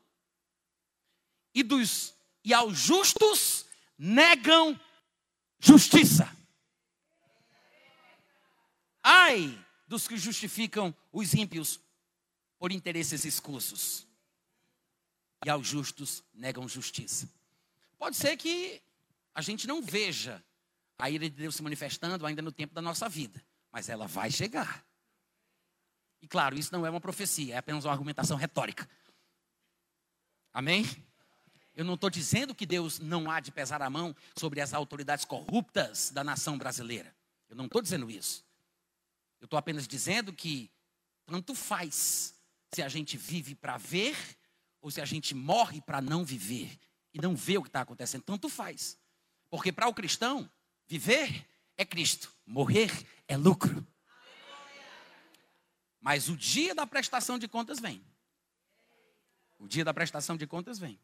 e 1.54 1.62
dos 1.62 2.14
e 2.42 2.54
aos 2.54 2.78
justos 2.78 3.66
negam 3.98 4.80
justiça. 5.58 6.34
Ai 9.02 9.62
dos 9.86 10.08
que 10.08 10.16
justificam 10.16 10.96
os 11.12 11.34
ímpios 11.34 11.78
por 12.58 12.72
interesses 12.72 13.26
escusos. 13.26 14.06
E 15.44 15.50
aos 15.50 15.66
justos 15.66 16.24
negam 16.32 16.66
justiça. 16.66 17.28
Pode 17.98 18.16
ser 18.16 18.36
que 18.38 18.82
a 19.36 19.42
gente 19.42 19.66
não 19.66 19.82
veja 19.82 20.42
a 20.98 21.10
ira 21.10 21.28
de 21.28 21.36
Deus 21.36 21.56
se 21.56 21.62
manifestando 21.62 22.24
ainda 22.24 22.40
no 22.40 22.50
tempo 22.50 22.72
da 22.72 22.80
nossa 22.80 23.06
vida, 23.06 23.44
mas 23.70 23.90
ela 23.90 24.06
vai 24.06 24.30
chegar. 24.30 24.82
E 26.22 26.26
claro, 26.26 26.58
isso 26.58 26.72
não 26.72 26.86
é 26.86 26.88
uma 26.90 27.02
profecia, 27.02 27.54
é 27.54 27.58
apenas 27.58 27.84
uma 27.84 27.92
argumentação 27.92 28.38
retórica. 28.38 28.88
Amém? 30.54 30.86
Eu 31.74 31.84
não 31.84 31.92
estou 31.92 32.08
dizendo 32.08 32.54
que 32.54 32.64
Deus 32.64 32.98
não 32.98 33.30
há 33.30 33.38
de 33.38 33.52
pesar 33.52 33.82
a 33.82 33.90
mão 33.90 34.16
sobre 34.34 34.62
as 34.62 34.72
autoridades 34.72 35.26
corruptas 35.26 36.10
da 36.10 36.24
nação 36.24 36.56
brasileira. 36.56 37.14
Eu 37.46 37.56
não 37.56 37.66
estou 37.66 37.82
dizendo 37.82 38.10
isso. 38.10 38.42
Eu 39.38 39.44
estou 39.44 39.58
apenas 39.58 39.86
dizendo 39.86 40.32
que 40.32 40.70
tanto 41.26 41.54
faz 41.54 42.34
se 42.72 42.82
a 42.82 42.88
gente 42.88 43.18
vive 43.18 43.54
para 43.54 43.76
ver 43.76 44.16
ou 44.80 44.90
se 44.90 45.02
a 45.02 45.04
gente 45.04 45.34
morre 45.34 45.82
para 45.82 46.00
não 46.00 46.24
viver 46.24 46.78
e 47.12 47.20
não 47.20 47.36
ver 47.36 47.58
o 47.58 47.62
que 47.62 47.68
está 47.68 47.82
acontecendo. 47.82 48.22
Tanto 48.22 48.48
faz. 48.48 48.96
Porque 49.48 49.72
para 49.72 49.88
o 49.88 49.94
cristão, 49.94 50.50
viver 50.86 51.46
é 51.76 51.84
Cristo, 51.84 52.32
morrer 52.46 52.90
é 53.28 53.36
lucro. 53.36 53.86
Mas 56.00 56.28
o 56.28 56.36
dia 56.36 56.74
da 56.74 56.86
prestação 56.86 57.38
de 57.38 57.48
contas 57.48 57.80
vem. 57.80 58.04
O 59.58 59.66
dia 59.66 59.84
da 59.84 59.94
prestação 59.94 60.36
de 60.36 60.46
contas 60.46 60.78
vem. 60.78 61.00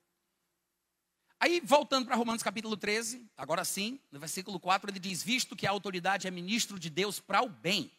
Aí, 1.40 1.61
voltando 1.61 2.07
para 2.07 2.14
Romanos 2.14 2.40
capítulo 2.40 2.76
13, 2.76 3.28
agora 3.37 3.64
sim, 3.64 3.98
no 4.12 4.20
versículo 4.20 4.61
4, 4.61 4.88
ele 4.88 5.00
diz: 5.00 5.24
Visto 5.24 5.57
que 5.57 5.66
a 5.66 5.70
autoridade 5.70 6.28
é 6.28 6.31
ministro 6.31 6.78
de 6.78 6.88
Deus 6.88 7.18
para 7.18 7.42
o 7.42 7.48
bem, 7.48 7.90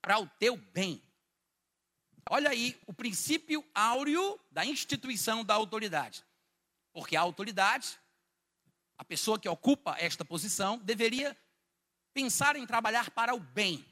para 0.00 0.20
o 0.20 0.26
teu 0.38 0.56
bem. 0.56 1.02
Olha 2.30 2.50
aí 2.50 2.80
o 2.86 2.92
princípio 2.92 3.64
áureo 3.74 4.38
da 4.50 4.64
instituição 4.64 5.44
da 5.44 5.54
autoridade. 5.54 6.24
Porque 6.92 7.16
a 7.16 7.20
autoridade, 7.20 7.98
a 9.02 9.04
pessoa 9.04 9.36
que 9.36 9.48
ocupa 9.48 9.96
esta 9.98 10.24
posição, 10.24 10.78
deveria 10.78 11.36
pensar 12.14 12.54
em 12.54 12.64
trabalhar 12.64 13.10
para 13.10 13.34
o 13.34 13.40
bem 13.40 13.84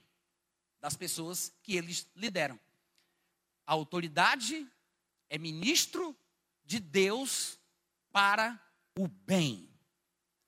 das 0.80 0.94
pessoas 0.94 1.52
que 1.64 1.74
eles 1.74 2.08
lideram. 2.14 2.58
A 3.66 3.72
autoridade 3.72 4.64
é 5.28 5.36
ministro 5.36 6.16
de 6.64 6.78
Deus 6.78 7.58
para 8.12 8.56
o 8.96 9.08
bem. 9.08 9.68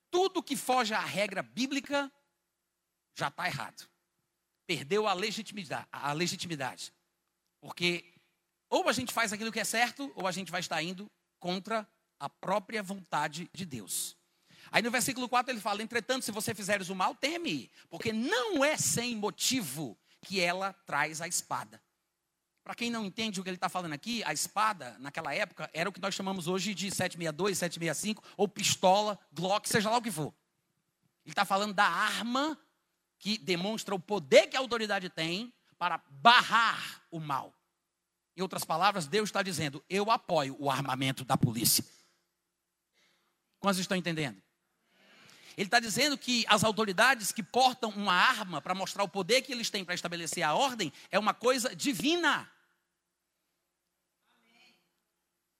Tudo 0.09 0.41
que 0.41 0.55
foge 0.55 0.93
à 0.93 1.01
regra 1.01 1.43
bíblica 1.43 2.09
já 3.15 3.27
está 3.27 3.45
errado. 3.47 3.85
Perdeu 4.65 5.09
a 5.09 5.13
legitimidade, 5.13 5.87
a 5.91 6.13
legitimidade. 6.13 6.93
Porque 7.59 8.13
ou 8.69 8.87
a 8.87 8.93
gente 8.93 9.11
faz 9.11 9.33
aquilo 9.33 9.51
que 9.51 9.59
é 9.59 9.65
certo, 9.65 10.09
ou 10.15 10.25
a 10.25 10.31
gente 10.31 10.53
vai 10.53 10.61
estar 10.61 10.81
indo 10.81 11.11
contra 11.37 11.85
a 12.17 12.29
própria 12.29 12.81
vontade 12.81 13.49
de 13.53 13.65
Deus. 13.65 14.15
Aí 14.73 14.81
no 14.81 14.89
versículo 14.89 15.29
4 15.29 15.53
ele 15.53 15.61
fala: 15.61 15.83
Entretanto, 15.83 16.25
se 16.25 16.31
você 16.31 16.55
fizeres 16.55 16.89
o 16.89 16.95
mal, 16.95 17.13
teme, 17.13 17.69
porque 17.91 18.11
não 18.11 18.65
é 18.65 18.75
sem 18.75 19.15
motivo 19.15 19.95
que 20.19 20.39
ela 20.39 20.73
traz 20.73 21.21
a 21.21 21.27
espada. 21.27 21.79
Para 22.63 22.73
quem 22.73 22.89
não 22.89 23.05
entende 23.05 23.39
o 23.39 23.43
que 23.43 23.49
ele 23.49 23.57
está 23.57 23.69
falando 23.69 23.93
aqui, 23.93 24.23
a 24.23 24.33
espada, 24.33 24.97
naquela 24.97 25.31
época, 25.35 25.69
era 25.73 25.87
o 25.87 25.93
que 25.93 26.01
nós 26.01 26.15
chamamos 26.15 26.47
hoje 26.47 26.73
de 26.73 26.89
762, 26.89 27.59
765, 27.59 28.23
ou 28.35 28.47
pistola, 28.47 29.19
Glock, 29.31 29.69
seja 29.69 29.91
lá 29.91 29.97
o 29.97 30.01
que 30.01 30.09
for. 30.09 30.33
Ele 31.23 31.33
está 31.33 31.45
falando 31.45 31.73
da 31.73 31.85
arma 31.85 32.57
que 33.19 33.37
demonstra 33.37 33.93
o 33.93 33.99
poder 33.99 34.47
que 34.47 34.57
a 34.57 34.59
autoridade 34.59 35.07
tem 35.07 35.53
para 35.77 36.01
barrar 36.09 37.03
o 37.11 37.19
mal. 37.19 37.53
Em 38.35 38.41
outras 38.41 38.65
palavras, 38.65 39.05
Deus 39.05 39.29
está 39.29 39.43
dizendo: 39.43 39.85
eu 39.87 40.09
apoio 40.09 40.55
o 40.59 40.71
armamento 40.71 41.23
da 41.23 41.37
polícia. 41.37 41.85
Quantos 43.59 43.79
estão 43.79 43.95
entendendo? 43.95 44.41
Ele 45.57 45.67
está 45.67 45.79
dizendo 45.79 46.17
que 46.17 46.45
as 46.47 46.63
autoridades 46.63 47.31
que 47.31 47.43
portam 47.43 47.89
uma 47.91 48.13
arma 48.13 48.61
para 48.61 48.73
mostrar 48.73 49.03
o 49.03 49.07
poder 49.07 49.41
que 49.41 49.51
eles 49.51 49.69
têm 49.69 49.85
para 49.85 49.95
estabelecer 49.95 50.43
a 50.43 50.53
ordem 50.53 50.91
é 51.11 51.19
uma 51.19 51.33
coisa 51.33 51.75
divina. 51.75 52.49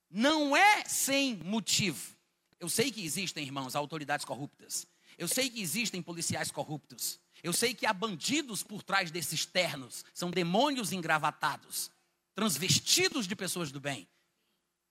Não 0.10 0.56
é 0.56 0.84
sem 0.86 1.38
motivo. 1.38 2.16
Eu 2.60 2.70
sei 2.70 2.92
que 2.92 3.04
existem, 3.04 3.44
irmãos, 3.44 3.76
autoridades 3.76 4.26
corruptas. 4.26 4.88
Eu 5.18 5.28
sei 5.28 5.50
que 5.50 5.62
existem 5.62 6.02
policiais 6.02 6.52
corruptos. 6.52 7.20
Eu 7.42 7.52
sei 7.52 7.74
que 7.74 7.86
há 7.86 7.94
bandidos 7.94 8.64
por 8.64 8.84
trás 8.84 9.12
desses 9.12 9.46
ternos. 9.46 10.06
São 10.14 10.32
demônios 10.32 10.92
engravatados, 10.92 11.92
transvestidos 12.34 13.28
de 13.28 13.36
pessoas 13.36 13.72
do 13.72 13.80
bem. 13.80 14.08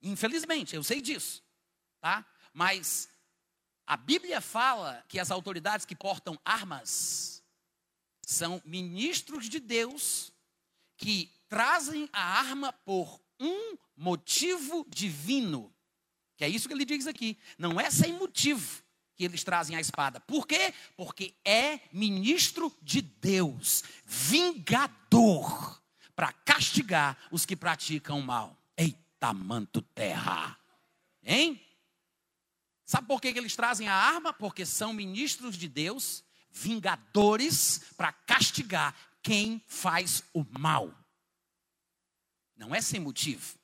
Infelizmente, 0.03 0.77
eu 0.77 0.83
sei 0.83 1.01
disso. 1.01 1.43
Tá? 2.01 2.27
Mas 2.53 3.09
a 3.87 3.97
Bíblia 3.97 4.41
fala 4.41 5.05
que 5.09 5.19
as 5.19 5.31
autoridades 5.31 5.85
que 5.85 5.97
portam 5.97 6.39
armas 6.45 7.43
são 8.25 8.63
ministros 8.65 9.49
de 9.49 9.59
Deus 9.59 10.33
que 10.97 11.31
trazem 11.49 12.09
a 12.13 12.23
arma 12.23 12.73
por 12.73 13.21
um 13.39 13.77
motivo 13.97 14.87
divino. 14.89 15.73
Que 16.37 16.45
é 16.45 16.49
isso 16.49 16.69
que 16.69 16.75
ele 16.75 16.85
diz 16.85 17.07
aqui. 17.07 17.37
Não 17.59 17.81
é 17.81 17.91
sem 17.91 18.13
motivo 18.13 18.83
que 19.15 19.25
eles 19.25 19.45
trazem 19.45 19.77
a 19.77 19.81
espada. 19.81 20.21
Por 20.21 20.47
quê? 20.47 20.73
Porque 20.97 21.35
é 21.45 21.81
ministro 21.93 22.75
de 22.81 23.03
Deus, 23.03 23.83
vingador, 24.05 25.83
para 26.15 26.33
castigar 26.33 27.19
os 27.31 27.45
que 27.45 27.57
praticam 27.57 28.21
mal. 28.21 28.57
Eita, 28.77 29.33
manto 29.33 29.83
terra. 29.83 30.59
Hein? 31.23 31.61
Sabe 32.93 33.07
por 33.07 33.23
que 33.23 33.29
eles 33.29 33.57
trazem 33.57 33.89
a 33.89 33.95
arma? 33.95 34.35
Porque 34.35 34.67
são 34.67 34.93
ministros 34.93 35.57
de 35.57 35.67
Deus, 35.67 36.23
vingadores 36.51 37.85
para 37.97 38.13
castigar 38.13 38.95
quem 39.23 39.65
faz 39.67 40.23
o 40.35 40.45
mal. 40.59 40.95
Não 42.55 42.75
é 42.75 42.83
sem 42.83 43.01
motivo. 43.01 43.59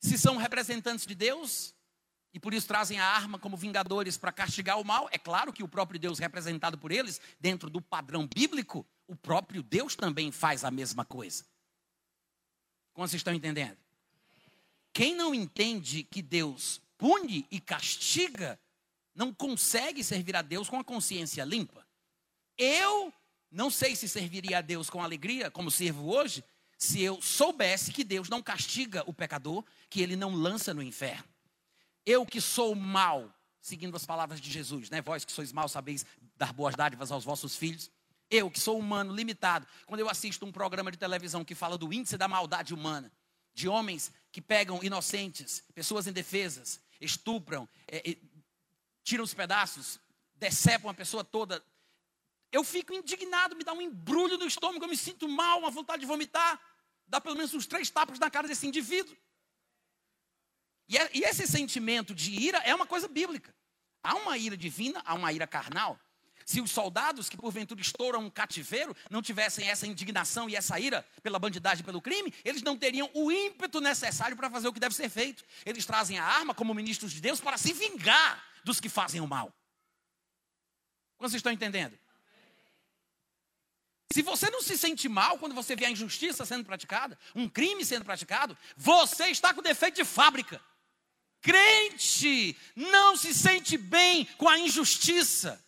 Se 0.00 0.18
são 0.18 0.38
representantes 0.38 1.06
de 1.06 1.14
Deus 1.14 1.72
e 2.34 2.40
por 2.40 2.52
isso 2.52 2.66
trazem 2.66 2.98
a 2.98 3.06
arma 3.06 3.38
como 3.38 3.56
vingadores 3.56 4.18
para 4.18 4.32
castigar 4.32 4.80
o 4.80 4.84
mal, 4.84 5.08
é 5.12 5.18
claro 5.18 5.52
que 5.52 5.62
o 5.62 5.68
próprio 5.68 6.00
Deus 6.00 6.18
representado 6.18 6.76
por 6.76 6.90
eles, 6.90 7.20
dentro 7.38 7.70
do 7.70 7.80
padrão 7.80 8.26
bíblico, 8.26 8.84
o 9.06 9.14
próprio 9.14 9.62
Deus 9.62 9.94
também 9.94 10.32
faz 10.32 10.64
a 10.64 10.70
mesma 10.72 11.04
coisa. 11.04 11.46
Como 12.92 13.06
vocês 13.06 13.20
estão 13.20 13.34
entendendo? 13.34 13.78
Quem 14.92 15.14
não 15.14 15.32
entende 15.32 16.02
que 16.02 16.20
Deus 16.20 16.82
pune 17.02 17.48
e 17.50 17.58
castiga, 17.58 18.56
não 19.12 19.34
consegue 19.34 20.04
servir 20.04 20.36
a 20.36 20.40
Deus 20.40 20.68
com 20.68 20.78
a 20.78 20.84
consciência 20.84 21.42
limpa. 21.42 21.84
Eu 22.56 23.12
não 23.50 23.72
sei 23.72 23.96
se 23.96 24.08
serviria 24.08 24.58
a 24.58 24.60
Deus 24.60 24.88
com 24.88 25.02
alegria, 25.02 25.50
como 25.50 25.68
sirvo 25.68 26.14
hoje, 26.14 26.44
se 26.78 27.02
eu 27.02 27.20
soubesse 27.20 27.90
que 27.90 28.04
Deus 28.04 28.28
não 28.28 28.40
castiga 28.40 29.02
o 29.04 29.12
pecador, 29.12 29.64
que 29.90 30.00
ele 30.00 30.14
não 30.14 30.32
lança 30.32 30.72
no 30.72 30.80
inferno. 30.80 31.24
Eu 32.06 32.24
que 32.24 32.40
sou 32.40 32.72
mal, 32.76 33.34
seguindo 33.60 33.96
as 33.96 34.06
palavras 34.06 34.40
de 34.40 34.48
Jesus, 34.48 34.88
né? 34.88 35.02
Vós 35.02 35.24
que 35.24 35.32
sois 35.32 35.50
mal, 35.50 35.68
sabeis 35.68 36.06
dar 36.36 36.52
boas 36.52 36.76
dádivas 36.76 37.10
aos 37.10 37.24
vossos 37.24 37.56
filhos. 37.56 37.90
Eu 38.30 38.48
que 38.48 38.60
sou 38.60 38.78
humano, 38.78 39.12
limitado, 39.12 39.66
quando 39.86 39.98
eu 39.98 40.08
assisto 40.08 40.46
um 40.46 40.52
programa 40.52 40.92
de 40.92 40.98
televisão 40.98 41.44
que 41.44 41.56
fala 41.56 41.76
do 41.76 41.92
índice 41.92 42.16
da 42.16 42.28
maldade 42.28 42.72
humana, 42.72 43.10
de 43.52 43.68
homens 43.68 44.12
que 44.30 44.40
pegam 44.40 44.80
inocentes, 44.84 45.64
pessoas 45.74 46.06
indefesas, 46.06 46.80
estupram, 47.04 47.68
é, 47.86 48.10
é, 48.10 48.16
tiram 49.02 49.24
os 49.24 49.34
pedaços, 49.34 49.98
decepam 50.36 50.90
a 50.90 50.94
pessoa 50.94 51.24
toda. 51.24 51.64
Eu 52.50 52.62
fico 52.62 52.92
indignado, 52.92 53.56
me 53.56 53.64
dá 53.64 53.72
um 53.72 53.80
embrulho 53.80 54.38
no 54.38 54.46
estômago, 54.46 54.84
eu 54.84 54.88
me 54.88 54.96
sinto 54.96 55.28
mal, 55.28 55.58
uma 55.58 55.70
vontade 55.70 56.00
de 56.00 56.06
vomitar. 56.06 56.60
Dá 57.06 57.20
pelo 57.20 57.36
menos 57.36 57.52
uns 57.54 57.66
três 57.66 57.90
tapas 57.90 58.18
na 58.18 58.30
cara 58.30 58.48
desse 58.48 58.66
indivíduo. 58.66 59.16
E, 60.88 60.98
é, 60.98 61.10
e 61.14 61.24
esse 61.24 61.46
sentimento 61.46 62.14
de 62.14 62.30
ira 62.30 62.58
é 62.58 62.74
uma 62.74 62.86
coisa 62.86 63.08
bíblica. 63.08 63.54
Há 64.02 64.14
uma 64.16 64.36
ira 64.36 64.56
divina, 64.56 65.02
há 65.04 65.14
uma 65.14 65.32
ira 65.32 65.46
carnal. 65.46 65.98
Se 66.52 66.60
os 66.60 66.70
soldados 66.70 67.30
que 67.30 67.36
porventura 67.38 67.80
estouram 67.80 68.20
um 68.20 68.28
cativeiro 68.28 68.94
não 69.08 69.22
tivessem 69.22 69.70
essa 69.70 69.86
indignação 69.86 70.50
e 70.50 70.54
essa 70.54 70.78
ira 70.78 71.02
pela 71.22 71.38
bandidagem, 71.38 71.82
pelo 71.82 72.02
crime, 72.02 72.30
eles 72.44 72.60
não 72.60 72.76
teriam 72.76 73.10
o 73.14 73.32
ímpeto 73.32 73.80
necessário 73.80 74.36
para 74.36 74.50
fazer 74.50 74.68
o 74.68 74.72
que 74.72 74.78
deve 74.78 74.94
ser 74.94 75.08
feito. 75.08 75.42
Eles 75.64 75.86
trazem 75.86 76.18
a 76.18 76.24
arma 76.26 76.54
como 76.54 76.74
ministros 76.74 77.10
de 77.10 77.22
Deus 77.22 77.40
para 77.40 77.56
se 77.56 77.72
vingar 77.72 78.44
dos 78.64 78.80
que 78.80 78.90
fazem 78.90 79.18
o 79.18 79.26
mal. 79.26 79.50
Vocês 81.18 81.36
estão 81.36 81.50
entendendo? 81.50 81.98
Se 84.12 84.20
você 84.20 84.50
não 84.50 84.60
se 84.60 84.76
sente 84.76 85.08
mal 85.08 85.38
quando 85.38 85.54
você 85.54 85.74
vê 85.74 85.86
a 85.86 85.90
injustiça 85.90 86.44
sendo 86.44 86.66
praticada, 86.66 87.18
um 87.34 87.48
crime 87.48 87.82
sendo 87.82 88.04
praticado, 88.04 88.58
você 88.76 89.28
está 89.28 89.54
com 89.54 89.62
defeito 89.62 89.94
de 89.94 90.04
fábrica. 90.04 90.60
Crente 91.40 92.54
não 92.76 93.16
se 93.16 93.32
sente 93.32 93.78
bem 93.78 94.26
com 94.36 94.50
a 94.50 94.58
injustiça, 94.58 95.58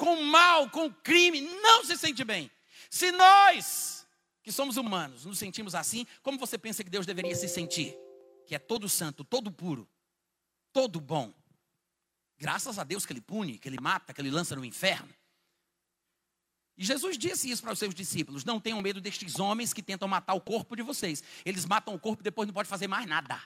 com 0.00 0.14
o 0.14 0.24
mal, 0.24 0.70
com 0.70 0.86
o 0.86 0.94
crime, 0.94 1.42
não 1.42 1.84
se 1.84 1.94
sente 1.98 2.24
bem. 2.24 2.50
Se 2.88 3.12
nós, 3.12 4.06
que 4.42 4.50
somos 4.50 4.78
humanos, 4.78 5.26
nos 5.26 5.38
sentimos 5.38 5.74
assim, 5.74 6.06
como 6.22 6.38
você 6.38 6.56
pensa 6.56 6.82
que 6.82 6.88
Deus 6.88 7.04
deveria 7.04 7.36
se 7.36 7.46
sentir? 7.46 7.94
Que 8.46 8.54
é 8.54 8.58
todo 8.58 8.88
santo, 8.88 9.22
todo 9.22 9.52
puro, 9.52 9.86
todo 10.72 10.98
bom. 11.02 11.34
Graças 12.38 12.78
a 12.78 12.84
Deus 12.84 13.04
que 13.04 13.12
ele 13.12 13.20
pune, 13.20 13.58
que 13.58 13.68
ele 13.68 13.78
mata, 13.78 14.14
que 14.14 14.22
ele 14.22 14.30
lança 14.30 14.56
no 14.56 14.64
inferno. 14.64 15.14
E 16.78 16.82
Jesus 16.82 17.18
disse 17.18 17.50
isso 17.50 17.60
para 17.60 17.74
os 17.74 17.78
seus 17.78 17.94
discípulos: 17.94 18.42
não 18.42 18.58
tenham 18.58 18.80
medo 18.80 19.02
destes 19.02 19.38
homens 19.38 19.74
que 19.74 19.82
tentam 19.82 20.08
matar 20.08 20.32
o 20.32 20.40
corpo 20.40 20.74
de 20.74 20.82
vocês. 20.82 21.22
Eles 21.44 21.66
matam 21.66 21.94
o 21.94 22.00
corpo 22.00 22.22
e 22.22 22.24
depois 22.24 22.46
não 22.46 22.54
pode 22.54 22.70
fazer 22.70 22.88
mais 22.88 23.06
nada. 23.06 23.38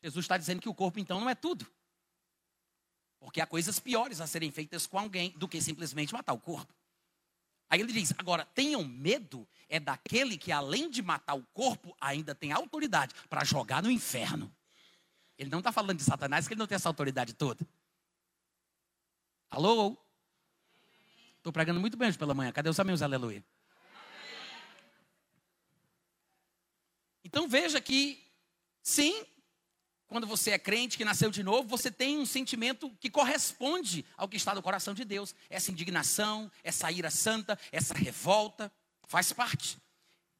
Jesus 0.00 0.24
está 0.24 0.38
dizendo 0.38 0.62
que 0.62 0.68
o 0.68 0.74
corpo 0.74 1.00
então 1.00 1.18
não 1.18 1.28
é 1.28 1.34
tudo. 1.34 1.66
Porque 3.26 3.40
há 3.40 3.46
coisas 3.46 3.80
piores 3.80 4.20
a 4.20 4.26
serem 4.28 4.52
feitas 4.52 4.86
com 4.86 4.96
alguém 4.96 5.30
do 5.30 5.48
que 5.48 5.60
simplesmente 5.60 6.12
matar 6.12 6.32
o 6.32 6.38
corpo. 6.38 6.72
Aí 7.68 7.80
ele 7.80 7.92
diz: 7.92 8.14
agora, 8.16 8.44
tenham 8.44 8.84
medo 8.84 9.44
é 9.68 9.80
daquele 9.80 10.38
que, 10.38 10.52
além 10.52 10.88
de 10.88 11.02
matar 11.02 11.34
o 11.34 11.42
corpo, 11.52 11.92
ainda 12.00 12.36
tem 12.36 12.52
autoridade 12.52 13.12
para 13.28 13.42
jogar 13.42 13.82
no 13.82 13.90
inferno. 13.90 14.54
Ele 15.36 15.50
não 15.50 15.58
está 15.58 15.72
falando 15.72 15.96
de 15.98 16.04
Satanás, 16.04 16.46
que 16.46 16.54
ele 16.54 16.60
não 16.60 16.68
tem 16.68 16.76
essa 16.76 16.88
autoridade 16.88 17.32
toda. 17.32 17.66
Alô? 19.50 19.96
Estou 21.38 21.52
pregando 21.52 21.80
muito 21.80 21.96
bem 21.96 22.06
hoje 22.06 22.16
pela 22.16 22.32
manhã. 22.32 22.52
Cadê 22.52 22.68
os 22.68 22.78
amigos? 22.78 23.02
Aleluia. 23.02 23.44
Então 27.24 27.48
veja 27.48 27.80
que, 27.80 28.24
sim, 28.84 29.26
quando 30.06 30.26
você 30.26 30.52
é 30.52 30.58
crente, 30.58 30.96
que 30.96 31.04
nasceu 31.04 31.30
de 31.30 31.42
novo, 31.42 31.68
você 31.68 31.90
tem 31.90 32.18
um 32.18 32.26
sentimento 32.26 32.90
que 33.00 33.10
corresponde 33.10 34.04
ao 34.16 34.28
que 34.28 34.36
está 34.36 34.54
no 34.54 34.62
coração 34.62 34.94
de 34.94 35.04
Deus. 35.04 35.34
Essa 35.50 35.70
indignação, 35.70 36.50
essa 36.62 36.90
ira 36.90 37.10
santa, 37.10 37.58
essa 37.72 37.94
revolta, 37.94 38.72
faz 39.06 39.32
parte. 39.32 39.78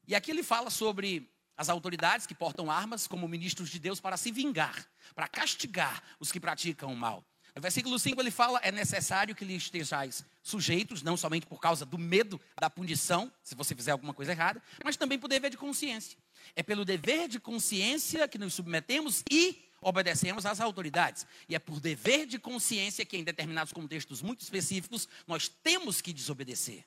E 0.07 0.15
aqui 0.15 0.31
ele 0.31 0.43
fala 0.43 0.69
sobre 0.69 1.29
as 1.57 1.69
autoridades 1.69 2.25
que 2.25 2.35
portam 2.35 2.71
armas 2.71 3.07
como 3.07 3.27
ministros 3.27 3.69
de 3.69 3.79
Deus 3.79 3.99
para 3.99 4.15
se 4.15 4.31
vingar, 4.31 4.87
para 5.13 5.27
castigar 5.27 6.01
os 6.19 6.31
que 6.31 6.39
praticam 6.39 6.93
o 6.93 6.95
mal. 6.95 7.25
No 7.57 7.61
versículo 7.61 7.97
5 7.97 8.21
ele 8.21 8.29
fala: 8.29 8.59
é 8.61 8.71
necessário 8.71 9.33
que 9.33 9.43
lhe 9.43 9.55
estejais 9.55 10.23
sujeitos, 10.43 11.01
não 11.01 11.17
somente 11.17 11.47
por 11.47 11.59
causa 11.59 11.85
do 11.85 11.97
medo 11.97 12.39
da 12.59 12.69
punição, 12.69 13.33
se 13.41 13.55
você 13.55 13.73
fizer 13.73 13.91
alguma 13.91 14.13
coisa 14.13 14.31
errada, 14.31 14.61
mas 14.83 14.95
também 14.95 15.17
por 15.17 15.27
dever 15.27 15.49
de 15.49 15.57
consciência. 15.57 16.19
É 16.55 16.61
pelo 16.61 16.85
dever 16.85 17.27
de 17.27 17.39
consciência 17.39 18.27
que 18.27 18.37
nos 18.37 18.53
submetemos 18.53 19.23
e 19.31 19.67
obedecemos 19.81 20.45
às 20.45 20.61
autoridades. 20.61 21.25
E 21.49 21.55
é 21.55 21.59
por 21.59 21.79
dever 21.79 22.27
de 22.27 22.37
consciência 22.37 23.03
que, 23.03 23.17
em 23.17 23.23
determinados 23.23 23.73
contextos 23.73 24.21
muito 24.21 24.41
específicos, 24.41 25.09
nós 25.25 25.47
temos 25.47 25.99
que 25.99 26.13
desobedecer. 26.13 26.85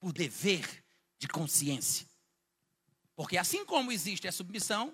Por 0.00 0.12
dever 0.12 0.66
de 1.20 1.28
consciência. 1.28 2.04
Porque 3.14 3.38
assim 3.38 3.64
como 3.64 3.92
existe 3.92 4.26
a 4.26 4.32
submissão, 4.32 4.92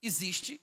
existe 0.00 0.58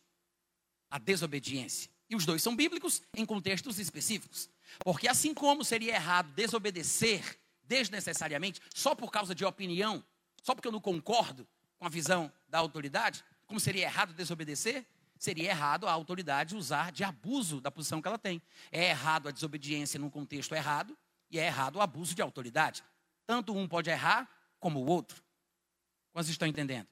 a 0.90 0.98
desobediência. 0.98 1.92
E 2.12 2.16
os 2.16 2.26
dois 2.26 2.44
são 2.44 2.54
bíblicos 2.54 3.02
em 3.16 3.26
contextos 3.26 3.80
específicos. 3.80 4.50
Porque 4.84 5.08
assim 5.08 5.34
como 5.34 5.64
seria 5.64 5.96
errado 5.96 6.34
desobedecer 6.34 7.40
desnecessariamente, 7.64 8.60
só 8.76 8.94
por 8.94 9.10
causa 9.10 9.34
de 9.34 9.46
opinião, 9.46 10.04
só 10.44 10.54
porque 10.54 10.68
eu 10.68 10.74
não 10.74 10.82
concordo 10.82 11.48
com 11.80 11.86
a 11.86 11.90
visão 11.90 12.30
da 12.50 12.60
autoridade, 12.60 13.24
como 13.48 13.62
seria 13.62 13.84
errado 13.84 14.14
desobedecer, 14.14 14.86
seria 15.18 15.52
errado 15.52 15.88
a 15.88 15.92
autoridade 15.94 16.54
usar 16.54 16.92
de 16.92 17.02
abuso 17.06 17.62
da 17.62 17.72
posição 17.72 18.02
que 18.02 18.10
ela 18.10 18.20
tem. 18.20 18.42
É 18.74 18.90
errado 18.90 19.30
a 19.30 19.32
desobediência 19.32 19.98
num 19.98 20.10
contexto 20.10 20.54
errado 20.54 20.98
e 21.30 21.40
é 21.40 21.46
errado 21.46 21.78
o 21.78 21.82
abuso 21.82 22.14
de 22.14 22.22
autoridade. 22.22 22.84
Tanto 23.26 23.56
um 23.56 23.70
pode 23.70 23.90
errar 23.90 24.30
como 24.60 24.82
o 24.82 24.86
outro. 24.86 25.24
Quantos 26.12 26.30
estão 26.30 26.46
entendendo? 26.46 26.90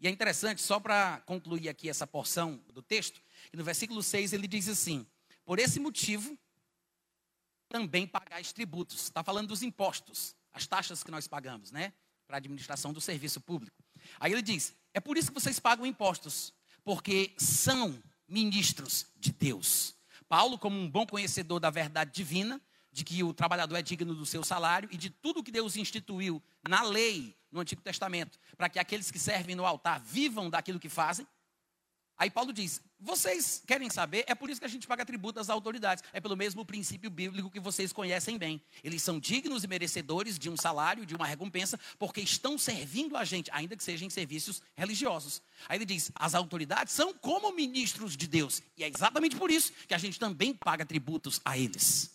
E 0.00 0.06
é 0.06 0.10
interessante, 0.10 0.62
só 0.62 0.80
para 0.80 1.20
concluir 1.26 1.68
aqui 1.68 1.88
essa 1.88 2.06
porção 2.06 2.62
do 2.72 2.82
texto, 2.82 3.20
e 3.52 3.56
no 3.56 3.64
versículo 3.64 4.02
6 4.02 4.32
ele 4.32 4.46
diz 4.46 4.68
assim: 4.68 5.06
Por 5.44 5.58
esse 5.58 5.80
motivo, 5.80 6.38
também 7.68 8.06
pagais 8.06 8.52
tributos. 8.52 9.02
Está 9.02 9.22
falando 9.22 9.48
dos 9.48 9.62
impostos, 9.62 10.34
as 10.52 10.66
taxas 10.66 11.02
que 11.02 11.10
nós 11.10 11.26
pagamos, 11.26 11.70
né? 11.70 11.92
Para 12.26 12.36
a 12.36 12.38
administração 12.38 12.92
do 12.92 13.00
serviço 13.00 13.40
público. 13.40 13.82
Aí 14.18 14.32
ele 14.32 14.42
diz: 14.42 14.74
É 14.94 15.00
por 15.00 15.16
isso 15.16 15.32
que 15.32 15.40
vocês 15.40 15.58
pagam 15.58 15.84
impostos, 15.84 16.52
porque 16.84 17.34
são 17.36 18.00
ministros 18.28 19.06
de 19.16 19.32
Deus. 19.32 19.96
Paulo, 20.28 20.58
como 20.58 20.78
um 20.78 20.88
bom 20.88 21.04
conhecedor 21.04 21.58
da 21.58 21.70
verdade 21.70 22.12
divina, 22.12 22.60
de 22.92 23.04
que 23.04 23.22
o 23.24 23.34
trabalhador 23.34 23.76
é 23.76 23.82
digno 23.82 24.14
do 24.14 24.24
seu 24.24 24.44
salário 24.44 24.88
e 24.92 24.96
de 24.96 25.10
tudo 25.10 25.42
que 25.42 25.50
Deus 25.50 25.76
instituiu 25.76 26.40
na 26.68 26.82
lei, 26.82 27.36
no 27.50 27.60
Antigo 27.60 27.82
Testamento, 27.82 28.38
para 28.56 28.68
que 28.68 28.78
aqueles 28.78 29.10
que 29.10 29.18
servem 29.18 29.56
no 29.56 29.66
altar 29.66 30.00
vivam 30.00 30.48
daquilo 30.48 30.78
que 30.78 30.88
fazem, 30.88 31.26
Aí 32.20 32.30
Paulo 32.30 32.52
diz: 32.52 32.82
vocês 33.00 33.62
querem 33.66 33.88
saber? 33.88 34.24
É 34.26 34.34
por 34.34 34.50
isso 34.50 34.60
que 34.60 34.66
a 34.66 34.68
gente 34.68 34.86
paga 34.86 35.06
tributo 35.06 35.40
às 35.40 35.48
autoridades. 35.48 36.04
É 36.12 36.20
pelo 36.20 36.36
mesmo 36.36 36.64
princípio 36.64 37.08
bíblico 37.08 37.50
que 37.50 37.58
vocês 37.58 37.92
conhecem 37.92 38.36
bem. 38.36 38.60
Eles 38.84 39.02
são 39.02 39.18
dignos 39.18 39.64
e 39.64 39.68
merecedores 39.68 40.38
de 40.38 40.50
um 40.50 40.56
salário, 40.56 41.06
de 41.06 41.14
uma 41.14 41.26
recompensa, 41.26 41.80
porque 41.98 42.20
estão 42.20 42.58
servindo 42.58 43.16
a 43.16 43.24
gente, 43.24 43.50
ainda 43.52 43.74
que 43.74 43.82
sejam 43.82 44.06
em 44.06 44.10
serviços 44.10 44.62
religiosos. 44.76 45.40
Aí 45.68 45.78
ele 45.78 45.86
diz: 45.86 46.12
as 46.14 46.34
autoridades 46.34 46.92
são 46.92 47.14
como 47.14 47.52
ministros 47.52 48.16
de 48.16 48.26
Deus. 48.26 48.62
E 48.76 48.84
é 48.84 48.88
exatamente 48.88 49.36
por 49.36 49.50
isso 49.50 49.72
que 49.88 49.94
a 49.94 49.98
gente 49.98 50.18
também 50.18 50.52
paga 50.52 50.84
tributos 50.84 51.40
a 51.44 51.56
eles. 51.56 52.10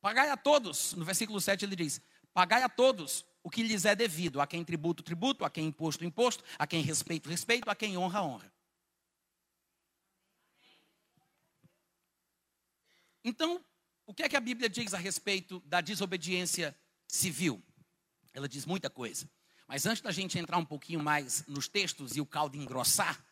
Pagai 0.00 0.30
a 0.30 0.36
todos, 0.36 0.94
no 0.94 1.04
versículo 1.04 1.40
7 1.40 1.64
ele 1.64 1.76
diz: 1.76 2.00
Pagai 2.32 2.62
a 2.62 2.68
todos 2.68 3.24
o 3.42 3.50
que 3.50 3.62
lhes 3.62 3.84
é 3.84 3.94
devido, 3.94 4.40
a 4.40 4.46
quem 4.46 4.64
tributo, 4.64 5.02
tributo, 5.02 5.44
a 5.44 5.50
quem 5.50 5.66
imposto, 5.66 6.04
imposto, 6.04 6.44
a 6.58 6.66
quem 6.66 6.82
respeito, 6.82 7.28
respeito, 7.28 7.68
a 7.70 7.74
quem 7.74 7.96
honra, 7.96 8.22
honra. 8.22 8.52
Então, 13.24 13.64
o 14.06 14.14
que 14.14 14.22
é 14.22 14.28
que 14.28 14.36
a 14.36 14.40
Bíblia 14.40 14.68
diz 14.68 14.92
a 14.94 14.98
respeito 14.98 15.60
da 15.66 15.80
desobediência 15.80 16.76
civil? 17.06 17.62
Ela 18.32 18.48
diz 18.48 18.66
muita 18.66 18.90
coisa. 18.90 19.28
Mas 19.66 19.86
antes 19.86 20.02
da 20.02 20.10
gente 20.10 20.38
entrar 20.38 20.58
um 20.58 20.64
pouquinho 20.64 21.02
mais 21.02 21.46
nos 21.46 21.68
textos 21.68 22.16
e 22.16 22.20
o 22.20 22.26
caldo 22.26 22.56
engrossar, 22.56 23.24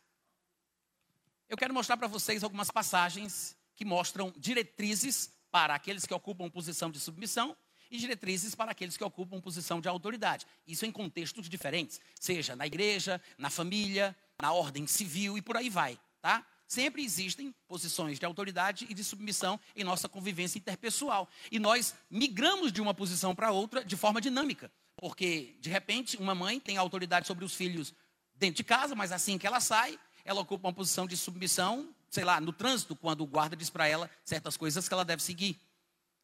eu 1.49 1.57
quero 1.57 1.75
mostrar 1.75 1.97
para 1.97 2.07
vocês 2.07 2.45
algumas 2.45 2.71
passagens 2.71 3.57
que 3.75 3.85
mostram 3.85 4.33
diretrizes 4.37 5.33
para 5.51 5.75
aqueles 5.75 6.05
que 6.05 6.15
ocupam 6.15 6.51
posição 6.51 6.91
de 6.91 7.01
submissão 7.01 7.57
e 7.91 7.99
diretrizes 7.99 8.55
para 8.55 8.73
aqueles 8.73 8.97
que 8.97 9.05
ocupam 9.05 9.41
posição 9.41 9.81
de 9.81 9.89
autoridade. 9.89 10.47
Isso 10.67 10.87
em 10.87 10.93
contextos 10.93 11.49
diferentes, 11.49 12.01
seja 12.19 12.55
na 12.55 12.67
igreja, 12.67 13.21
na 13.37 13.51
família, 13.51 14.17
na 14.41 14.53
ordem 14.53 14.87
civil 14.87 15.37
e 15.37 15.43
por 15.43 15.57
aí 15.57 15.69
vai, 15.69 15.99
tá? 16.21 16.47
Sempre 16.69 17.03
existem 17.03 17.55
posições 17.67 18.19
de 18.19 18.27
autoridade 18.27 18.87
e 18.91 18.95
de 18.95 19.03
submissão 19.03 19.59
em 19.75 19.83
nossa 19.83 20.07
convivência 20.07 20.59
interpessoal. 20.59 21.27
E 21.51 21.59
nós 21.59 21.95
migramos 22.11 22.71
de 22.71 22.83
uma 22.83 22.93
posição 22.93 23.35
para 23.35 23.51
outra 23.51 23.83
de 23.83 23.97
forma 23.97 24.21
dinâmica. 24.21 24.71
Porque, 24.95 25.57
de 25.61 25.71
repente, 25.71 26.19
uma 26.19 26.35
mãe 26.35 26.61
tem 26.61 26.77
autoridade 26.77 27.27
sobre 27.27 27.43
os 27.43 27.55
filhos 27.55 27.95
dentro 28.35 28.57
de 28.57 28.65
casa, 28.65 28.95
mas 28.95 29.13
assim 29.13 29.39
que 29.39 29.47
ela 29.47 29.61
sai, 29.61 29.99
ela 30.25 30.43
ocupa 30.43 30.69
uma 30.69 30.75
posição 30.75 31.07
de 31.07 31.17
submissão, 31.17 31.89
sei 32.11 32.23
lá, 32.23 32.39
no 32.39 32.53
trânsito, 32.53 32.95
quando 32.95 33.23
o 33.23 33.27
guarda 33.27 33.57
diz 33.57 33.71
para 33.71 33.89
ela 33.89 34.11
certas 34.23 34.57
coisas 34.57 34.87
que 34.87 34.93
ela 34.93 35.07
deve 35.07 35.23
seguir. 35.23 35.59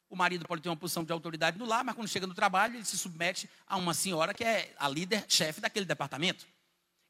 O 0.08 0.16
marido 0.16 0.46
pode 0.46 0.62
ter 0.62 0.68
uma 0.68 0.76
posição 0.76 1.04
de 1.04 1.12
autoridade 1.12 1.58
no 1.58 1.64
lar, 1.64 1.84
mas 1.84 1.94
quando 1.94 2.08
chega 2.08 2.26
no 2.26 2.34
trabalho, 2.34 2.76
ele 2.76 2.84
se 2.84 2.96
submete 2.96 3.48
a 3.66 3.76
uma 3.76 3.94
senhora 3.94 4.32
que 4.32 4.44
é 4.44 4.74
a 4.78 4.88
líder, 4.88 5.24
chefe 5.28 5.60
daquele 5.60 5.86
departamento. 5.86 6.46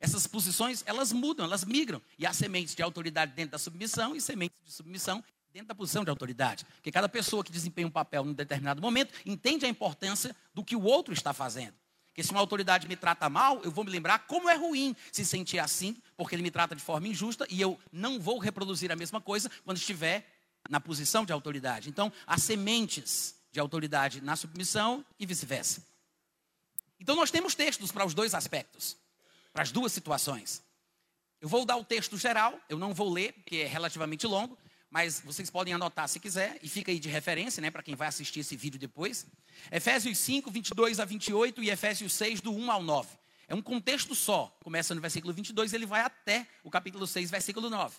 Essas 0.00 0.26
posições, 0.26 0.83
elas 0.87 1.12
mudam, 1.12 1.46
elas 1.46 1.64
migram. 1.64 2.00
E 2.18 2.26
há 2.26 2.33
sementes 2.33 2.74
de 2.74 2.83
autoridade 2.83 3.33
dentro 3.33 3.52
da 3.52 3.59
submissão 3.59 4.14
e 4.14 4.20
sementes 4.20 4.59
de 4.64 4.72
submissão 4.72 5.22
dentro 5.52 5.68
da 5.68 5.74
posição 5.74 6.02
de 6.04 6.11
autoridade. 6.11 6.64
Porque 6.74 6.90
cada 6.90 7.09
pessoa 7.09 7.44
que 7.44 7.52
desempenha 7.52 7.87
um 7.87 7.90
papel 7.90 8.24
num 8.24 8.33
determinado 8.33 8.83
momento 8.83 9.14
entende 9.24 9.64
a 9.64 9.68
importância 9.68 10.35
do 10.52 10.64
que 10.64 10.74
o 10.74 10.83
outro 10.83 11.14
está 11.14 11.33
fazendo. 11.33 11.74
Porque 12.09 12.22
se 12.22 12.30
uma 12.30 12.40
autoridade 12.40 12.87
me 12.87 12.96
trata 12.96 13.28
mal, 13.28 13.61
eu 13.64 13.70
vou 13.70 13.85
me 13.85 13.90
lembrar 13.90 14.20
como 14.20 14.48
é 14.48 14.54
ruim 14.54 14.94
se 15.11 15.24
sentir 15.24 15.59
assim, 15.59 15.96
porque 16.16 16.35
ele 16.35 16.42
me 16.42 16.50
trata 16.50 16.74
de 16.74 16.83
forma 16.83 17.09
injusta 17.09 17.46
e 17.50 17.61
eu 17.61 17.78
não 17.92 18.20
vou 18.20 18.38
reproduzir 18.38 18.92
a 18.92 18.96
mesma 18.96 19.20
coisa 19.20 19.50
quando 19.64 19.78
estiver 19.78 20.24
na 20.68 20.81
posição 20.81 21.24
de 21.24 21.33
autoridade. 21.33 21.88
Então, 21.88 22.12
há 22.27 22.38
sementes 22.38 23.35
de 23.53 23.61
autoridade 23.61 24.20
na 24.20 24.37
submissão 24.37 25.05
e 25.18 25.27
vice-versa. 25.27 25.87
Então, 26.98 27.14
nós 27.14 27.31
temos 27.31 27.55
textos 27.55 27.92
para 27.92 28.05
os 28.05 28.14
dois 28.14 28.35
aspectos, 28.35 28.96
para 29.53 29.62
as 29.62 29.70
duas 29.70 29.92
situações. 29.92 30.62
Eu 31.40 31.48
vou 31.48 31.64
dar 31.64 31.77
o 31.77 31.85
texto 31.85 32.16
geral, 32.16 32.59
eu 32.68 32.79
não 32.79 32.94
vou 32.94 33.12
ler, 33.12 33.33
porque 33.33 33.57
é 33.57 33.66
relativamente 33.66 34.27
longo, 34.27 34.57
mas 34.90 35.20
vocês 35.20 35.50
podem 35.50 35.74
anotar 35.74 36.09
se 36.09 36.18
quiser, 36.18 36.59
e 36.62 36.68
fica 36.68 36.90
aí 36.90 36.98
de 36.98 37.09
referência, 37.09 37.61
né, 37.61 37.70
para 37.70 37.83
quem 37.83 37.94
vai 37.94 38.09
assistir 38.09 38.40
esse 38.40 38.57
vídeo 38.57 38.79
depois. 38.79 39.27
Efésios 39.70 40.16
5, 40.18 40.50
22 40.50 41.00
a 41.00 41.05
28 41.05 41.62
e 41.62 41.70
Efésios 41.70 42.12
6, 42.14 42.40
do 42.40 42.53
1 42.53 42.70
ao 42.70 42.83
9. 42.83 43.09
É 43.46 43.55
um 43.55 43.61
contexto 43.61 44.14
só. 44.14 44.57
Começa 44.62 44.94
no 44.94 45.00
versículo 45.00 45.35
22, 45.35 45.72
ele 45.72 45.85
vai 45.85 46.00
até 46.00 46.46
o 46.62 46.70
capítulo 46.70 47.07
6, 47.07 47.31
versículo 47.31 47.68
9. 47.68 47.94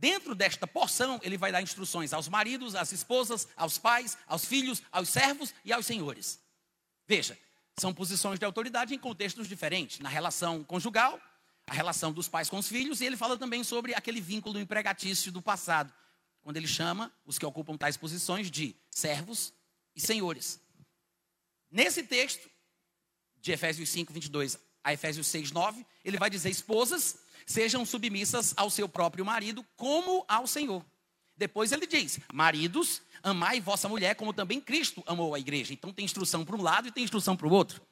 Dentro 0.00 0.34
desta 0.34 0.66
porção, 0.66 1.20
ele 1.22 1.36
vai 1.36 1.52
dar 1.52 1.60
instruções 1.60 2.14
aos 2.14 2.26
maridos, 2.26 2.74
às 2.74 2.90
esposas, 2.90 3.46
aos 3.54 3.76
pais, 3.76 4.16
aos 4.26 4.46
filhos, 4.46 4.82
aos 4.90 5.10
servos 5.10 5.52
e 5.62 5.74
aos 5.74 5.84
senhores. 5.84 6.40
Veja, 7.06 7.38
são 7.76 7.92
posições 7.92 8.38
de 8.38 8.46
autoridade 8.46 8.94
em 8.94 8.98
contextos 8.98 9.46
diferentes. 9.46 9.98
Na 9.98 10.08
relação 10.08 10.64
conjugal, 10.64 11.20
a 11.66 11.74
relação 11.74 12.14
dos 12.14 12.28
pais 12.28 12.48
com 12.48 12.56
os 12.56 12.66
filhos, 12.66 13.02
e 13.02 13.04
ele 13.04 13.16
fala 13.16 13.36
também 13.36 13.62
sobre 13.62 13.92
aquele 13.94 14.22
vínculo 14.22 14.58
empregatício 14.58 15.30
do 15.30 15.42
passado, 15.42 15.92
quando 16.40 16.56
ele 16.56 16.66
chama 16.66 17.12
os 17.26 17.38
que 17.38 17.44
ocupam 17.44 17.76
tais 17.76 17.98
posições 17.98 18.50
de 18.50 18.74
servos 18.90 19.52
e 19.94 20.00
senhores. 20.00 20.58
Nesse 21.70 22.02
texto, 22.02 22.48
de 23.38 23.52
Efésios 23.52 23.90
5, 23.90 24.14
22 24.14 24.58
a 24.82 24.94
Efésios 24.94 25.26
6, 25.26 25.52
9, 25.52 25.84
ele 26.02 26.16
vai 26.16 26.30
dizer: 26.30 26.48
esposas, 26.48 27.18
sejam 27.50 27.84
submissas 27.84 28.54
ao 28.56 28.70
seu 28.70 28.88
próprio 28.88 29.24
marido, 29.24 29.64
como 29.76 30.24
ao 30.28 30.46
Senhor. 30.46 30.84
Depois 31.36 31.72
ele 31.72 31.86
diz: 31.86 32.20
maridos, 32.32 33.02
amai 33.22 33.60
vossa 33.60 33.88
mulher, 33.88 34.14
como 34.14 34.32
também 34.32 34.60
Cristo 34.60 35.02
amou 35.06 35.34
a 35.34 35.38
igreja. 35.38 35.72
Então 35.72 35.92
tem 35.92 36.04
instrução 36.04 36.44
para 36.44 36.56
um 36.56 36.62
lado 36.62 36.88
e 36.88 36.92
tem 36.92 37.02
instrução 37.02 37.36
para 37.36 37.46
o 37.46 37.52
outro. 37.52 37.82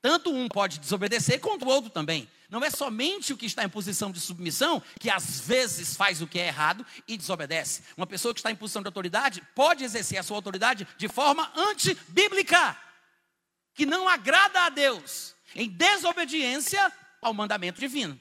Tanto 0.00 0.32
um 0.32 0.48
pode 0.48 0.78
desobedecer, 0.78 1.40
quanto 1.40 1.64
o 1.64 1.68
outro 1.68 1.88
também. 1.88 2.28
Não 2.50 2.62
é 2.62 2.70
somente 2.70 3.32
o 3.32 3.36
que 3.36 3.46
está 3.46 3.64
em 3.64 3.68
posição 3.68 4.10
de 4.10 4.20
submissão 4.20 4.82
que 5.00 5.08
às 5.08 5.40
vezes 5.40 5.96
faz 5.96 6.20
o 6.20 6.26
que 6.26 6.38
é 6.38 6.48
errado 6.48 6.84
e 7.08 7.16
desobedece. 7.16 7.82
Uma 7.96 8.06
pessoa 8.06 8.34
que 8.34 8.40
está 8.40 8.50
em 8.50 8.56
posição 8.56 8.82
de 8.82 8.88
autoridade 8.88 9.42
pode 9.54 9.84
exercer 9.84 10.18
a 10.18 10.22
sua 10.22 10.36
autoridade 10.36 10.86
de 10.98 11.08
forma 11.08 11.50
antibíblica, 11.56 12.76
que 13.74 13.86
não 13.86 14.08
agrada 14.08 14.60
a 14.62 14.68
Deus, 14.68 15.34
em 15.54 15.68
desobediência 15.68 16.92
ao 17.22 17.32
mandamento 17.32 17.80
divino. 17.80 18.20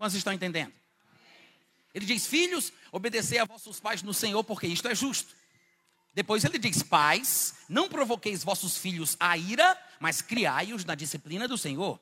Quantos 0.00 0.16
estão 0.16 0.32
entendendo? 0.32 0.72
Ele 1.94 2.06
diz: 2.06 2.26
Filhos, 2.26 2.72
obedecer 2.90 3.36
a 3.36 3.44
vossos 3.44 3.78
pais 3.78 4.02
no 4.02 4.14
Senhor, 4.14 4.42
porque 4.42 4.66
isto 4.66 4.88
é 4.88 4.94
justo. 4.94 5.36
Depois 6.14 6.42
ele 6.42 6.58
diz: 6.58 6.82
Pais, 6.82 7.56
não 7.68 7.86
provoqueis 7.86 8.42
vossos 8.42 8.78
filhos 8.78 9.14
a 9.20 9.36
ira, 9.36 9.78
mas 10.00 10.22
criai-os 10.22 10.86
na 10.86 10.94
disciplina 10.94 11.46
do 11.46 11.58
Senhor. 11.58 12.00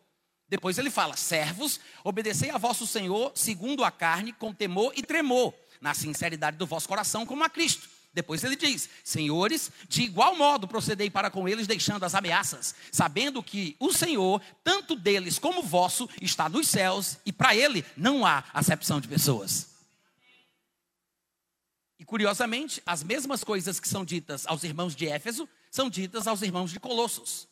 Depois 0.49 0.79
ele 0.79 0.91
fala: 0.91 1.17
Servos, 1.17 1.81
obedecei 2.05 2.51
a 2.51 2.57
vosso 2.57 2.87
Senhor 2.87 3.33
segundo 3.35 3.83
a 3.83 3.91
carne, 3.91 4.33
com 4.33 4.55
temor 4.55 4.93
e 4.95 5.03
tremor, 5.03 5.53
na 5.81 5.93
sinceridade 5.93 6.57
do 6.57 6.69
vosso 6.69 6.87
coração, 6.87 7.27
como 7.27 7.43
a 7.43 7.51
Cristo. 7.51 7.91
Depois 8.18 8.42
ele 8.42 8.57
diz: 8.57 8.88
Senhores, 9.04 9.70
de 9.88 10.02
igual 10.02 10.35
modo 10.35 10.66
procedei 10.66 11.09
para 11.09 11.31
com 11.31 11.48
eles, 11.48 11.68
deixando 11.68 12.02
as 12.02 12.16
ameaças, 12.16 12.74
sabendo 12.90 13.40
que 13.40 13.76
o 13.78 13.92
Senhor, 13.92 14.42
tanto 14.64 14.96
deles 14.96 15.38
como 15.38 15.62
vosso, 15.62 16.11
está 16.20 16.48
nos 16.48 16.66
céus, 16.66 17.16
e 17.24 17.33
para 17.33 17.54
ele 17.54 17.85
não 17.96 18.26
há 18.26 18.42
acepção 18.52 19.00
de 19.00 19.07
pessoas. 19.07 19.68
E 21.96 22.04
curiosamente, 22.04 22.83
as 22.85 23.04
mesmas 23.04 23.44
coisas 23.44 23.78
que 23.78 23.87
são 23.87 24.04
ditas 24.04 24.48
aos 24.48 24.64
irmãos 24.64 24.96
de 24.96 25.07
Éfeso 25.07 25.48
são 25.70 25.88
ditas 25.88 26.26
aos 26.26 26.42
irmãos 26.42 26.72
de 26.72 26.81
Colossos. 26.81 27.46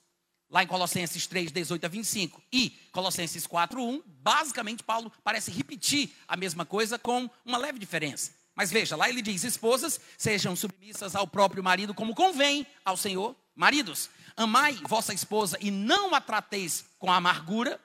Lá 0.51 0.65
em 0.65 0.67
Colossenses 0.67 1.29
3, 1.29 1.53
18 1.53 1.85
a 1.85 1.89
25 1.89 2.43
e 2.53 2.71
Colossenses 2.91 3.47
4, 3.47 3.81
1, 3.81 4.03
basicamente 4.21 4.83
Paulo 4.83 5.13
parece 5.23 5.53
repetir 5.53 6.11
a 6.27 6.37
mesma 6.37 6.67
coisa 6.67 6.99
com 6.99 7.31
uma 7.45 7.57
leve 7.57 7.79
diferença. 7.79 8.33
Mas 8.57 8.73
veja, 8.73 8.97
lá 8.97 9.09
ele 9.09 9.21
diz: 9.21 9.45
esposas, 9.45 10.01
sejam 10.17 10.57
submissas 10.57 11.15
ao 11.15 11.29
próprio 11.29 11.63
marido 11.63 11.93
como 11.93 12.15
convém 12.15 12.67
ao 12.83 12.97
Senhor. 12.97 13.37
Maridos, 13.55 14.09
amai 14.35 14.73
vossa 14.89 15.13
esposa 15.13 15.59
e 15.61 15.71
não 15.71 16.15
a 16.15 16.21
trateis 16.21 16.87
com 16.99 17.13
amargura. 17.13 17.79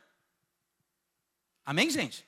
Amém, 1.65 1.89
gente? 1.89 2.25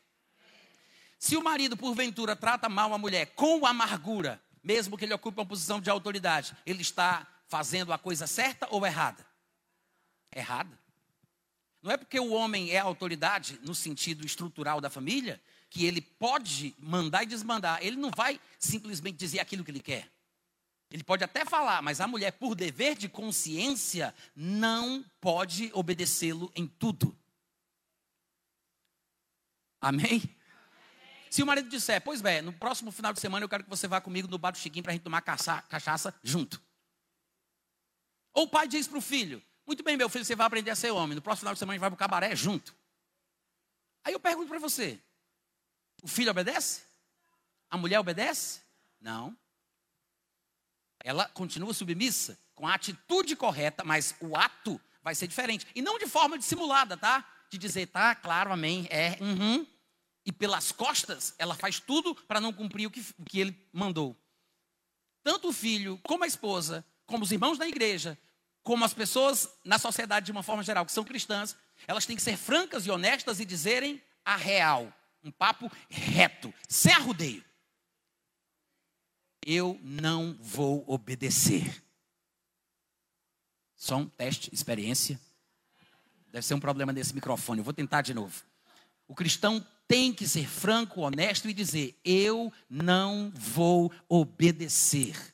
Se 1.17 1.37
o 1.37 1.43
marido, 1.43 1.77
porventura, 1.77 2.35
trata 2.35 2.67
mal 2.67 2.93
a 2.93 2.97
mulher 2.97 3.27
com 3.27 3.65
amargura, 3.65 4.43
mesmo 4.61 4.97
que 4.97 5.05
ele 5.05 5.13
ocupe 5.13 5.39
uma 5.39 5.45
posição 5.45 5.79
de 5.79 5.89
autoridade, 5.89 6.55
ele 6.65 6.81
está 6.81 7.25
fazendo 7.47 7.93
a 7.93 7.97
coisa 7.97 8.27
certa 8.27 8.67
ou 8.69 8.85
errada? 8.85 9.25
Errada. 10.35 10.77
Não 11.81 11.91
é 11.91 11.97
porque 11.97 12.19
o 12.19 12.31
homem 12.31 12.71
é 12.71 12.79
autoridade 12.79 13.57
no 13.61 13.73
sentido 13.73 14.25
estrutural 14.25 14.81
da 14.81 14.89
família 14.89 15.41
que 15.73 15.87
ele 15.87 16.01
pode 16.01 16.75
mandar 16.77 17.23
e 17.23 17.25
desmandar. 17.25 17.79
Ele 17.81 17.95
não 17.95 18.11
vai 18.15 18.39
simplesmente 18.59 19.17
dizer 19.17 19.39
aquilo 19.39 19.63
que 19.63 19.71
ele 19.71 19.79
quer. 19.79 20.07
Ele 20.91 21.03
pode 21.03 21.23
até 21.23 21.43
falar, 21.43 21.81
mas 21.81 21.99
a 21.99 22.07
mulher, 22.07 22.31
por 22.33 22.53
dever 22.53 22.95
de 22.95 23.09
consciência, 23.09 24.13
não 24.35 25.03
pode 25.19 25.71
obedecê-lo 25.73 26.51
em 26.55 26.67
tudo. 26.67 27.17
Amém? 29.81 30.21
Se 31.31 31.41
o 31.41 31.45
marido 31.47 31.67
disser, 31.67 31.99
pois 32.03 32.21
bem, 32.21 32.43
no 32.43 32.53
próximo 32.53 32.91
final 32.91 33.11
de 33.11 33.19
semana 33.19 33.43
eu 33.43 33.49
quero 33.49 33.63
que 33.63 33.69
você 33.69 33.87
vá 33.87 33.99
comigo 33.99 34.27
no 34.27 34.37
bar 34.37 34.51
do 34.51 34.59
Chiquinho 34.59 34.83
para 34.83 34.91
a 34.91 34.93
gente 34.93 35.03
tomar 35.03 35.21
cachaça 35.21 36.13
junto. 36.21 36.61
Ou 38.31 38.43
o 38.43 38.47
pai 38.47 38.67
diz 38.67 38.87
para 38.87 38.99
o 38.99 39.01
filho, 39.01 39.41
muito 39.65 39.83
bem, 39.83 39.97
meu 39.97 40.07
filho, 40.07 40.23
você 40.23 40.35
vai 40.35 40.45
aprender 40.45 40.69
a 40.69 40.75
ser 40.75 40.91
homem. 40.91 41.15
No 41.15 41.21
próximo 41.23 41.39
final 41.39 41.53
de 41.53 41.59
semana 41.59 41.73
a 41.73 41.75
gente 41.77 41.81
vai 41.81 41.89
para 41.89 41.95
o 41.95 41.97
cabaré 41.97 42.35
junto. 42.35 42.75
Aí 44.03 44.13
eu 44.13 44.19
pergunto 44.19 44.49
para 44.49 44.59
você: 44.59 45.01
o 46.03 46.07
filho 46.07 46.29
obedece? 46.29 46.81
A 47.71 47.77
mulher 47.77 47.99
obedece? 47.99 48.61
Não. 49.01 49.35
Ela 51.03 51.27
continua 51.29 51.73
submissa, 51.73 52.37
com 52.53 52.67
a 52.67 52.75
atitude 52.75 53.35
correta, 53.35 53.83
mas 53.83 54.15
o 54.19 54.35
ato 54.37 54.79
vai 55.01 55.15
ser 55.15 55.27
diferente. 55.27 55.65
E 55.73 55.81
não 55.81 55.97
de 55.97 56.05
forma 56.05 56.37
dissimulada, 56.37 56.95
tá? 56.95 57.27
De 57.49 57.57
dizer, 57.57 57.87
tá, 57.87 58.13
claro, 58.13 58.51
amém, 58.51 58.87
é, 58.89 59.17
uhum, 59.19 59.65
e 60.25 60.31
pelas 60.31 60.71
costas, 60.71 61.33
ela 61.37 61.55
faz 61.55 61.79
tudo 61.79 62.15
para 62.15 62.39
não 62.39 62.53
cumprir 62.53 62.87
o 62.87 62.91
que, 62.91 63.01
o 63.17 63.25
que 63.25 63.39
ele 63.39 63.67
mandou. 63.71 64.15
Tanto 65.23 65.49
o 65.49 65.53
filho, 65.53 65.99
como 66.03 66.23
a 66.23 66.27
esposa, 66.27 66.85
como 67.05 67.23
os 67.23 67.31
irmãos 67.31 67.57
da 67.57 67.67
igreja, 67.67 68.17
como 68.61 68.85
as 68.85 68.93
pessoas 68.93 69.49
na 69.63 69.77
sociedade 69.77 70.25
de 70.25 70.31
uma 70.31 70.43
forma 70.43 70.63
geral 70.63 70.85
que 70.85 70.91
são 70.91 71.03
cristãs, 71.03 71.55
elas 71.87 72.05
têm 72.05 72.15
que 72.15 72.21
ser 72.21 72.37
francas 72.37 72.85
e 72.85 72.91
honestas 72.91 73.39
e 73.39 73.45
dizerem 73.45 74.01
a 74.23 74.35
real. 74.35 74.93
Um 75.23 75.31
papo 75.31 75.71
reto, 75.89 76.53
sem 76.67 76.93
arrudeio. 76.93 77.43
Eu 79.45 79.79
não 79.81 80.37
vou 80.39 80.83
obedecer. 80.87 81.83
Só 83.75 83.97
um 83.97 84.07
teste, 84.07 84.53
experiência. 84.53 85.19
Deve 86.31 86.45
ser 86.45 86.53
um 86.53 86.59
problema 86.59 86.93
desse 86.93 87.13
microfone. 87.13 87.59
Eu 87.59 87.63
vou 87.65 87.73
tentar 87.73 88.01
de 88.01 88.13
novo. 88.13 88.43
O 89.07 89.15
cristão 89.15 89.65
tem 89.87 90.13
que 90.13 90.27
ser 90.27 90.47
franco, 90.47 91.01
honesto 91.01 91.49
e 91.49 91.53
dizer: 91.53 91.99
Eu 92.03 92.51
não 92.69 93.31
vou 93.35 93.91
obedecer. 94.07 95.32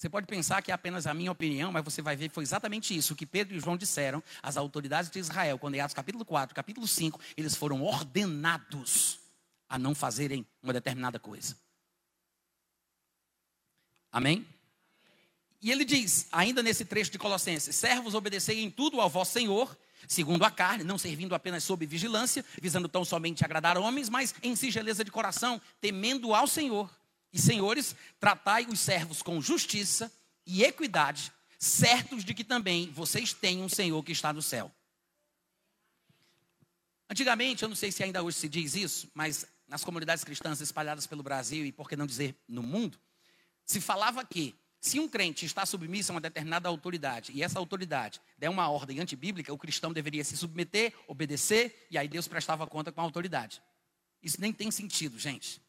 Você 0.00 0.08
pode 0.08 0.26
pensar 0.26 0.62
que 0.62 0.70
é 0.70 0.74
apenas 0.74 1.06
a 1.06 1.12
minha 1.12 1.30
opinião, 1.30 1.70
mas 1.70 1.84
você 1.84 2.00
vai 2.00 2.16
ver 2.16 2.30
que 2.30 2.34
foi 2.34 2.42
exatamente 2.42 2.96
isso 2.96 3.14
que 3.14 3.26
Pedro 3.26 3.54
e 3.54 3.60
João 3.60 3.76
disseram 3.76 4.22
às 4.42 4.56
autoridades 4.56 5.10
de 5.10 5.18
Israel, 5.18 5.58
quando 5.58 5.74
em 5.74 5.80
Atos 5.80 5.92
capítulo 5.92 6.24
4, 6.24 6.54
capítulo 6.54 6.88
5, 6.88 7.20
eles 7.36 7.54
foram 7.54 7.82
ordenados 7.82 9.18
a 9.68 9.78
não 9.78 9.94
fazerem 9.94 10.46
uma 10.62 10.72
determinada 10.72 11.18
coisa. 11.18 11.54
Amém? 14.10 14.46
E 15.60 15.70
ele 15.70 15.84
diz, 15.84 16.28
ainda 16.32 16.62
nesse 16.62 16.86
trecho 16.86 17.12
de 17.12 17.18
Colossenses: 17.18 17.76
Servos, 17.76 18.14
obedecei 18.14 18.62
em 18.62 18.70
tudo 18.70 19.02
ao 19.02 19.10
vosso 19.10 19.32
Senhor, 19.32 19.76
segundo 20.08 20.44
a 20.44 20.50
carne, 20.50 20.82
não 20.82 20.96
servindo 20.96 21.34
apenas 21.34 21.62
sob 21.62 21.84
vigilância, 21.84 22.42
visando 22.58 22.88
tão 22.88 23.04
somente 23.04 23.44
agradar 23.44 23.76
homens, 23.76 24.08
mas 24.08 24.34
em 24.42 24.56
singeleza 24.56 25.04
de 25.04 25.10
coração, 25.10 25.60
temendo 25.78 26.34
ao 26.34 26.46
Senhor. 26.46 26.90
E 27.32 27.38
senhores, 27.38 27.94
tratai 28.18 28.66
os 28.66 28.80
servos 28.80 29.22
com 29.22 29.40
justiça 29.40 30.12
e 30.44 30.64
equidade, 30.64 31.32
certos 31.58 32.24
de 32.24 32.34
que 32.34 32.42
também 32.42 32.90
vocês 32.90 33.32
têm 33.32 33.62
um 33.62 33.68
Senhor 33.68 34.02
que 34.02 34.12
está 34.12 34.32
no 34.32 34.42
céu. 34.42 34.70
Antigamente, 37.08 37.62
eu 37.62 37.68
não 37.68 37.76
sei 37.76 37.90
se 37.92 38.02
ainda 38.02 38.22
hoje 38.22 38.38
se 38.38 38.48
diz 38.48 38.74
isso, 38.74 39.10
mas 39.14 39.46
nas 39.68 39.84
comunidades 39.84 40.24
cristãs 40.24 40.60
espalhadas 40.60 41.06
pelo 41.06 41.22
Brasil 41.22 41.64
e 41.64 41.72
por 41.72 41.88
que 41.88 41.96
não 41.96 42.06
dizer 42.06 42.36
no 42.48 42.62
mundo, 42.62 42.98
se 43.64 43.80
falava 43.80 44.24
que 44.24 44.54
se 44.80 44.98
um 44.98 45.08
crente 45.08 45.44
está 45.44 45.66
submisso 45.66 46.10
a 46.10 46.14
uma 46.14 46.20
determinada 46.20 46.68
autoridade 46.68 47.32
e 47.32 47.42
essa 47.42 47.58
autoridade 47.58 48.20
der 48.38 48.48
uma 48.48 48.68
ordem 48.68 48.98
antibíblica, 48.98 49.52
o 49.52 49.58
cristão 49.58 49.92
deveria 49.92 50.24
se 50.24 50.36
submeter, 50.36 50.94
obedecer 51.06 51.86
e 51.90 51.98
aí 51.98 52.08
Deus 52.08 52.26
prestava 52.26 52.66
conta 52.66 52.90
com 52.90 53.00
a 53.00 53.04
autoridade. 53.04 53.62
Isso 54.22 54.40
nem 54.40 54.52
tem 54.52 54.70
sentido, 54.70 55.18
gente. 55.18 55.60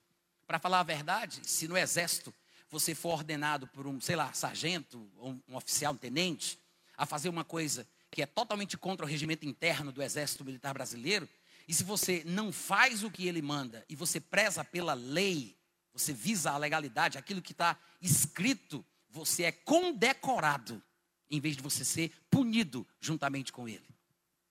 Para 0.52 0.60
falar 0.60 0.82
a 0.82 0.84
verdade, 0.84 1.40
se 1.44 1.66
no 1.66 1.78
exército 1.78 2.34
você 2.70 2.94
for 2.94 3.12
ordenado 3.14 3.68
por 3.68 3.88
um, 3.88 4.02
sei 4.02 4.18
lá, 4.18 4.34
sargento, 4.34 5.10
ou 5.16 5.40
um 5.48 5.56
oficial, 5.56 5.94
um 5.94 5.98
tenente, 5.98 6.60
a 6.98 7.06
fazer 7.06 7.30
uma 7.30 7.46
coisa 7.46 7.88
que 8.10 8.22
é 8.22 8.26
totalmente 8.26 8.78
contra 8.78 9.06
o 9.06 9.08
regimento 9.08 9.48
interno 9.48 9.94
do 9.94 10.04
Exército 10.04 10.44
Militar 10.44 10.74
Brasileiro, 10.74 11.30
e 11.70 11.74
se 11.74 11.86
você 11.86 12.22
não 12.26 12.52
faz 12.52 13.02
o 13.02 13.10
que 13.10 13.30
ele 13.30 13.42
manda 13.42 13.86
e 13.88 13.96
você 13.96 14.20
preza 14.20 14.62
pela 14.62 14.94
lei, 14.94 15.56
você 15.94 16.12
visa 16.12 16.52
a 16.52 16.58
legalidade, 16.58 17.18
aquilo 17.18 17.42
que 17.42 17.54
está 17.54 17.80
escrito, 18.02 18.86
você 19.10 19.44
é 19.44 19.54
condecorado, 19.54 20.84
em 21.30 21.40
vez 21.40 21.56
de 21.56 21.64
você 21.64 21.86
ser 21.86 22.12
punido 22.30 22.86
juntamente 23.00 23.54
com 23.54 23.70
ele. 23.70 23.88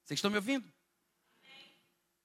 Vocês 0.02 0.16
estão 0.16 0.30
me 0.30 0.38
ouvindo? 0.38 0.66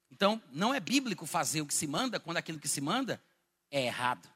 Então, 0.10 0.42
não 0.54 0.74
é 0.74 0.80
bíblico 0.80 1.26
fazer 1.26 1.60
o 1.60 1.66
que 1.66 1.74
se 1.74 1.88
manda 1.88 2.22
quando 2.22 2.38
aquilo 2.38 2.58
que 2.58 2.70
se 2.70 2.80
manda 2.80 3.22
é 3.76 3.88
errado. 3.88 4.30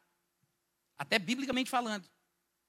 Até 0.98 1.18
biblicamente 1.18 1.70
falando. 1.70 2.06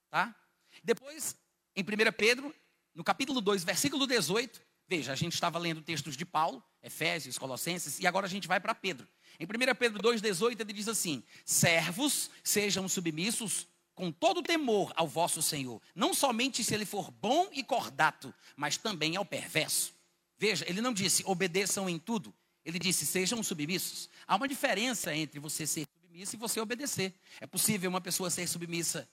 Tá? 0.09 0.33
Depois, 0.81 1.35
em 1.75 1.83
1 1.83 1.85
Pedro, 2.17 2.55
no 2.95 3.03
capítulo 3.03 3.41
2, 3.41 3.65
versículo 3.65 4.07
18, 4.07 4.61
veja, 4.87 5.11
a 5.11 5.15
gente 5.15 5.33
estava 5.33 5.59
lendo 5.59 5.81
textos 5.81 6.15
de 6.15 6.25
Paulo, 6.25 6.63
Efésios, 6.81 7.37
Colossenses, 7.37 7.99
e 7.99 8.07
agora 8.07 8.25
a 8.25 8.29
gente 8.29 8.47
vai 8.47 8.57
para 8.57 8.73
Pedro. 8.73 9.05
Em 9.37 9.45
1 9.45 9.75
Pedro 9.75 10.01
2,18 10.01 10.61
ele 10.61 10.71
diz 10.71 10.87
assim: 10.87 11.21
Servos, 11.43 12.31
sejam 12.41 12.87
submissos 12.87 13.67
com 13.93 14.09
todo 14.09 14.41
temor 14.41 14.93
ao 14.95 15.07
vosso 15.07 15.41
Senhor, 15.41 15.81
não 15.93 16.13
somente 16.13 16.63
se 16.63 16.73
ele 16.73 16.85
for 16.85 17.11
bom 17.11 17.49
e 17.51 17.63
cordato, 17.63 18.33
mas 18.55 18.77
também 18.77 19.17
ao 19.17 19.25
perverso. 19.25 19.93
Veja, 20.37 20.65
ele 20.69 20.79
não 20.79 20.93
disse 20.93 21.21
obedeçam 21.25 21.89
em 21.89 21.99
tudo, 21.99 22.33
ele 22.63 22.79
disse 22.79 23.05
sejam 23.05 23.43
submissos. 23.43 24.09
Há 24.25 24.37
uma 24.37 24.47
diferença 24.47 25.13
entre 25.13 25.37
você 25.37 25.67
ser 25.67 25.85
submisso 26.11 26.35
e 26.35 26.39
você 26.39 26.59
obedecer. 26.59 27.13
É 27.39 27.47
possível 27.47 27.89
uma 27.89 28.01
pessoa 28.01 28.29
ser 28.29 28.45
submissa 28.47 29.07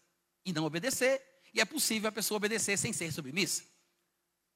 e 0.44 0.52
não 0.52 0.64
obedecer, 0.64 1.22
e 1.54 1.60
é 1.60 1.64
possível 1.64 2.08
a 2.08 2.12
pessoa 2.12 2.36
obedecer 2.36 2.76
sem 2.76 2.92
ser 2.92 3.12
submissa. 3.12 3.62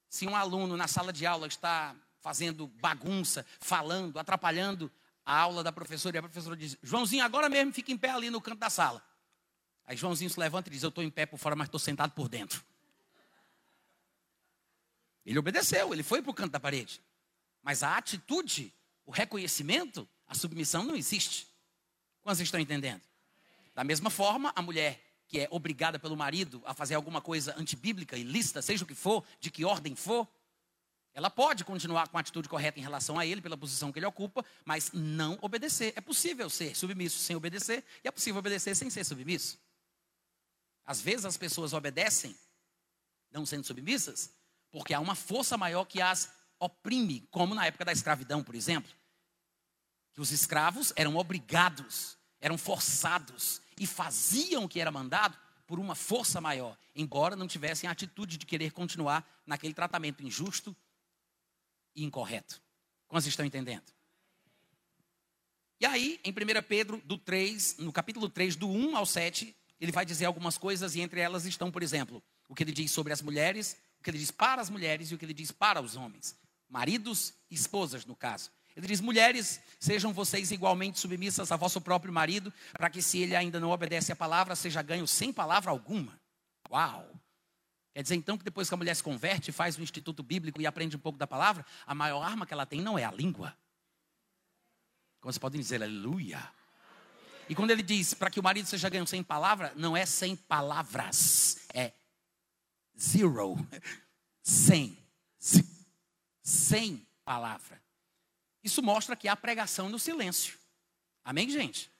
Se 0.09 0.27
um 0.27 0.35
aluno 0.35 0.75
na 0.75 0.87
sala 0.87 1.13
de 1.13 1.25
aula 1.25 1.47
está 1.47 1.95
fazendo 2.19 2.67
bagunça, 2.67 3.45
falando, 3.59 4.19
atrapalhando 4.19 4.91
a 5.25 5.37
aula 5.37 5.63
da 5.63 5.71
professora, 5.71 6.17
e 6.17 6.19
a 6.19 6.23
professora 6.23 6.55
diz: 6.55 6.77
Joãozinho, 6.83 7.23
agora 7.23 7.47
mesmo 7.47 7.73
fica 7.73 7.91
em 7.91 7.97
pé 7.97 8.09
ali 8.09 8.29
no 8.29 8.41
canto 8.41 8.59
da 8.59 8.69
sala. 8.69 9.03
Aí 9.85 9.95
Joãozinho 9.95 10.29
se 10.29 10.39
levanta 10.39 10.69
e 10.69 10.71
diz: 10.71 10.83
Eu 10.83 10.89
estou 10.89 11.03
em 11.03 11.09
pé 11.09 11.25
por 11.25 11.37
fora, 11.39 11.55
mas 11.55 11.67
estou 11.67 11.79
sentado 11.79 12.11
por 12.11 12.27
dentro. 12.27 12.63
Ele 15.25 15.39
obedeceu, 15.39 15.93
ele 15.93 16.03
foi 16.03 16.21
para 16.21 16.31
o 16.31 16.33
canto 16.33 16.51
da 16.51 16.59
parede. 16.59 17.01
Mas 17.61 17.81
a 17.81 17.95
atitude, 17.95 18.73
o 19.05 19.11
reconhecimento, 19.11 20.07
a 20.27 20.35
submissão 20.35 20.83
não 20.83 20.95
existe. 20.95 21.52
Quantos 22.23 22.39
estão 22.39 22.59
entendendo? 22.59 23.01
Da 23.75 23.83
mesma 23.83 24.09
forma, 24.09 24.51
a 24.55 24.61
mulher 24.61 25.01
que 25.27 25.39
é 25.39 25.47
obrigada 25.51 25.99
pelo 25.99 26.15
marido 26.15 26.61
a 26.65 26.73
fazer 26.73 26.95
alguma 26.95 27.21
coisa 27.21 27.55
antibíblica, 27.57 28.17
ilícita, 28.17 28.61
seja 28.61 28.83
o 28.83 28.87
que 28.87 28.95
for, 28.95 29.23
de 29.39 29.51
que 29.51 29.65
ordem 29.65 29.95
for, 29.95 30.27
ela 31.13 31.29
pode 31.29 31.63
continuar 31.63 32.07
com 32.07 32.17
a 32.17 32.21
atitude 32.21 32.49
correta 32.49 32.79
em 32.79 32.81
relação 32.81 33.19
a 33.19 33.25
ele, 33.25 33.41
pela 33.41 33.57
posição 33.57 33.91
que 33.91 33.99
ele 33.99 34.05
ocupa, 34.05 34.43
mas 34.65 34.91
não 34.93 35.37
obedecer. 35.41 35.93
É 35.95 36.01
possível 36.01 36.49
ser 36.49 36.75
submisso 36.75 37.19
sem 37.19 37.35
obedecer, 37.35 37.83
e 38.03 38.07
é 38.07 38.11
possível 38.11 38.39
obedecer 38.39 38.75
sem 38.75 38.89
ser 38.89 39.03
submisso. 39.03 39.59
Às 40.85 41.01
vezes 41.01 41.25
as 41.25 41.37
pessoas 41.37 41.73
obedecem, 41.73 42.35
não 43.31 43.45
sendo 43.45 43.63
submissas, 43.63 44.31
porque 44.71 44.93
há 44.93 44.99
uma 44.99 45.15
força 45.15 45.55
maior 45.55 45.85
que 45.85 46.01
as 46.01 46.31
oprime, 46.59 47.27
como 47.29 47.53
na 47.53 47.65
época 47.65 47.85
da 47.85 47.91
escravidão, 47.91 48.43
por 48.43 48.55
exemplo. 48.55 48.91
Que 50.13 50.21
os 50.21 50.31
escravos 50.31 50.93
eram 50.95 51.15
obrigados, 51.15 52.17
eram 52.39 52.57
forçados 52.57 53.61
e 53.79 53.87
faziam 53.87 54.65
o 54.65 54.69
que 54.69 54.79
era 54.79 54.91
mandado 54.91 55.37
por 55.65 55.79
uma 55.79 55.95
força 55.95 56.39
maior, 56.39 56.77
embora 56.95 57.35
não 57.35 57.47
tivessem 57.47 57.87
a 57.87 57.91
atitude 57.91 58.37
de 58.37 58.45
querer 58.45 58.71
continuar 58.71 59.27
naquele 59.45 59.73
tratamento 59.73 60.23
injusto 60.23 60.75
e 61.95 62.03
incorreto. 62.03 62.61
Como 63.07 63.21
vocês 63.21 63.31
estão 63.31 63.45
entendendo? 63.45 63.91
E 65.79 65.85
aí, 65.85 66.19
em 66.23 66.31
1 66.31 66.35
Pedro, 66.67 67.01
do 67.03 67.17
3, 67.17 67.77
no 67.79 67.91
capítulo 67.91 68.29
3, 68.29 68.55
do 68.55 68.69
1 68.69 68.95
ao 68.95 69.05
7, 69.05 69.55
ele 69.79 69.91
vai 69.91 70.05
dizer 70.05 70.25
algumas 70.25 70.57
coisas, 70.57 70.95
e 70.95 71.01
entre 71.01 71.19
elas 71.19 71.45
estão, 71.45 71.71
por 71.71 71.83
exemplo, 71.83 72.23
o 72.47 72.55
que 72.55 72.63
ele 72.63 72.71
diz 72.71 72.91
sobre 72.91 73.11
as 73.11 73.21
mulheres, 73.21 73.77
o 73.99 74.03
que 74.03 74.09
ele 74.09 74.17
diz 74.17 74.31
para 74.31 74.61
as 74.61 74.69
mulheres 74.69 75.11
e 75.11 75.15
o 75.15 75.17
que 75.17 75.25
ele 75.25 75.33
diz 75.33 75.51
para 75.51 75.81
os 75.81 75.95
homens. 75.95 76.35
Maridos 76.69 77.33
e 77.51 77.55
esposas, 77.55 78.05
no 78.05 78.15
caso. 78.15 78.49
Ele 78.75 78.87
diz: 78.87 79.01
mulheres, 79.01 79.61
sejam 79.79 80.13
vocês 80.13 80.51
igualmente 80.51 80.99
submissas 80.99 81.51
a 81.51 81.55
vosso 81.55 81.79
próprio 81.79 82.11
marido, 82.11 82.51
para 82.73 82.89
que, 82.89 83.01
se 83.01 83.19
ele 83.19 83.35
ainda 83.35 83.59
não 83.59 83.69
obedece 83.69 84.11
à 84.11 84.15
palavra, 84.15 84.55
seja 84.55 84.81
ganho 84.81 85.07
sem 85.07 85.31
palavra 85.31 85.71
alguma. 85.71 86.19
Uau! 86.71 87.13
Quer 87.93 88.01
dizer 88.01 88.15
então 88.15 88.37
que 88.37 88.43
depois 88.43 88.67
que 88.67 88.73
a 88.73 88.77
mulher 88.77 88.95
se 88.95 89.03
converte, 89.03 89.51
faz 89.51 89.77
o 89.77 89.83
instituto 89.83 90.23
bíblico 90.23 90.59
e 90.59 90.65
aprende 90.65 90.95
um 90.95 90.99
pouco 90.99 91.17
da 91.17 91.27
palavra, 91.27 91.63
a 91.85 91.93
maior 91.93 92.23
arma 92.23 92.45
que 92.45 92.53
ela 92.53 92.65
tem 92.65 92.81
não 92.81 92.97
é 92.97 93.03
a 93.03 93.11
língua. 93.11 93.55
Como 95.21 95.31
vocês 95.31 95.37
podem 95.37 95.61
dizer, 95.61 95.81
aleluia. 95.81 96.51
E 97.47 97.53
quando 97.53 97.69
ele 97.69 97.83
diz 97.83 98.13
para 98.15 98.31
que 98.31 98.39
o 98.39 98.43
marido 98.43 98.65
seja 98.65 98.89
ganho 98.89 99.05
sem 99.05 99.21
palavra, 99.21 99.71
não 99.75 99.95
é 99.95 100.05
sem 100.05 100.35
palavras, 100.35 101.59
é 101.73 101.93
zero. 102.99 103.55
Sem. 104.45 104.97
Sem 106.43 107.07
palavra. 107.23 107.82
Isso 108.63 108.81
mostra 108.81 109.15
que 109.15 109.27
há 109.27 109.35
pregação 109.35 109.89
no 109.89 109.99
silêncio. 109.99 110.57
Amém, 111.23 111.49
gente? 111.49 111.91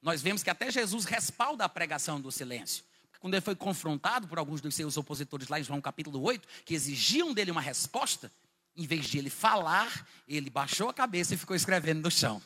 Nós 0.00 0.22
vemos 0.22 0.42
que 0.42 0.50
até 0.50 0.70
Jesus 0.70 1.04
respalda 1.04 1.64
a 1.64 1.68
pregação 1.68 2.20
do 2.20 2.32
silêncio. 2.32 2.84
Quando 3.20 3.34
ele 3.34 3.40
foi 3.40 3.54
confrontado 3.54 4.26
por 4.26 4.38
alguns 4.38 4.60
dos 4.60 4.74
seus 4.74 4.96
opositores 4.96 5.46
lá 5.46 5.60
em 5.60 5.62
João 5.62 5.80
capítulo 5.80 6.20
8, 6.20 6.48
que 6.64 6.74
exigiam 6.74 7.32
dele 7.32 7.52
uma 7.52 7.60
resposta, 7.60 8.32
em 8.74 8.86
vez 8.86 9.06
de 9.06 9.18
ele 9.18 9.30
falar, 9.30 10.06
ele 10.26 10.50
baixou 10.50 10.88
a 10.88 10.94
cabeça 10.94 11.34
e 11.34 11.38
ficou 11.38 11.54
escrevendo 11.54 12.02
no 12.02 12.10
chão. 12.10 12.42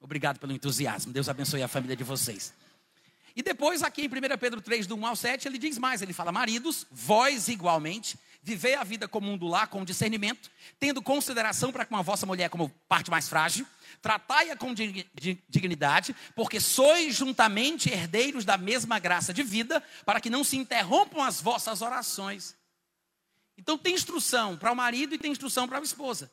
Obrigado 0.00 0.38
pelo 0.38 0.52
entusiasmo. 0.52 1.12
Deus 1.12 1.28
abençoe 1.28 1.62
a 1.62 1.68
família 1.68 1.96
de 1.96 2.04
vocês. 2.04 2.54
E 3.38 3.42
depois, 3.42 3.84
aqui 3.84 4.02
em 4.02 4.08
1 4.08 4.36
Pedro 4.36 4.60
3, 4.60 4.84
do 4.84 4.96
1 4.96 5.06
ao 5.06 5.14
7, 5.14 5.46
ele 5.46 5.58
diz 5.58 5.78
mais: 5.78 6.02
ele 6.02 6.12
fala, 6.12 6.32
maridos, 6.32 6.84
vós 6.90 7.46
igualmente, 7.46 8.18
vivei 8.42 8.74
a 8.74 8.82
vida 8.82 9.06
comum 9.06 9.38
do 9.38 9.46
lar 9.46 9.68
com 9.68 9.84
discernimento, 9.84 10.50
tendo 10.80 11.00
consideração 11.00 11.70
para 11.70 11.86
com 11.86 11.96
a 11.96 12.02
vossa 12.02 12.26
mulher 12.26 12.50
como 12.50 12.68
parte 12.88 13.12
mais 13.12 13.28
frágil, 13.28 13.64
tratai-a 14.02 14.56
com 14.56 14.74
dignidade, 14.74 16.16
porque 16.34 16.58
sois 16.58 17.14
juntamente 17.14 17.88
herdeiros 17.88 18.44
da 18.44 18.58
mesma 18.58 18.98
graça 18.98 19.32
de 19.32 19.44
vida, 19.44 19.80
para 20.04 20.20
que 20.20 20.28
não 20.28 20.42
se 20.42 20.56
interrompam 20.56 21.22
as 21.22 21.40
vossas 21.40 21.80
orações. 21.80 22.56
Então 23.56 23.78
tem 23.78 23.94
instrução 23.94 24.56
para 24.56 24.72
o 24.72 24.74
marido 24.74 25.14
e 25.14 25.18
tem 25.18 25.30
instrução 25.30 25.68
para 25.68 25.78
a 25.78 25.82
esposa. 25.82 26.28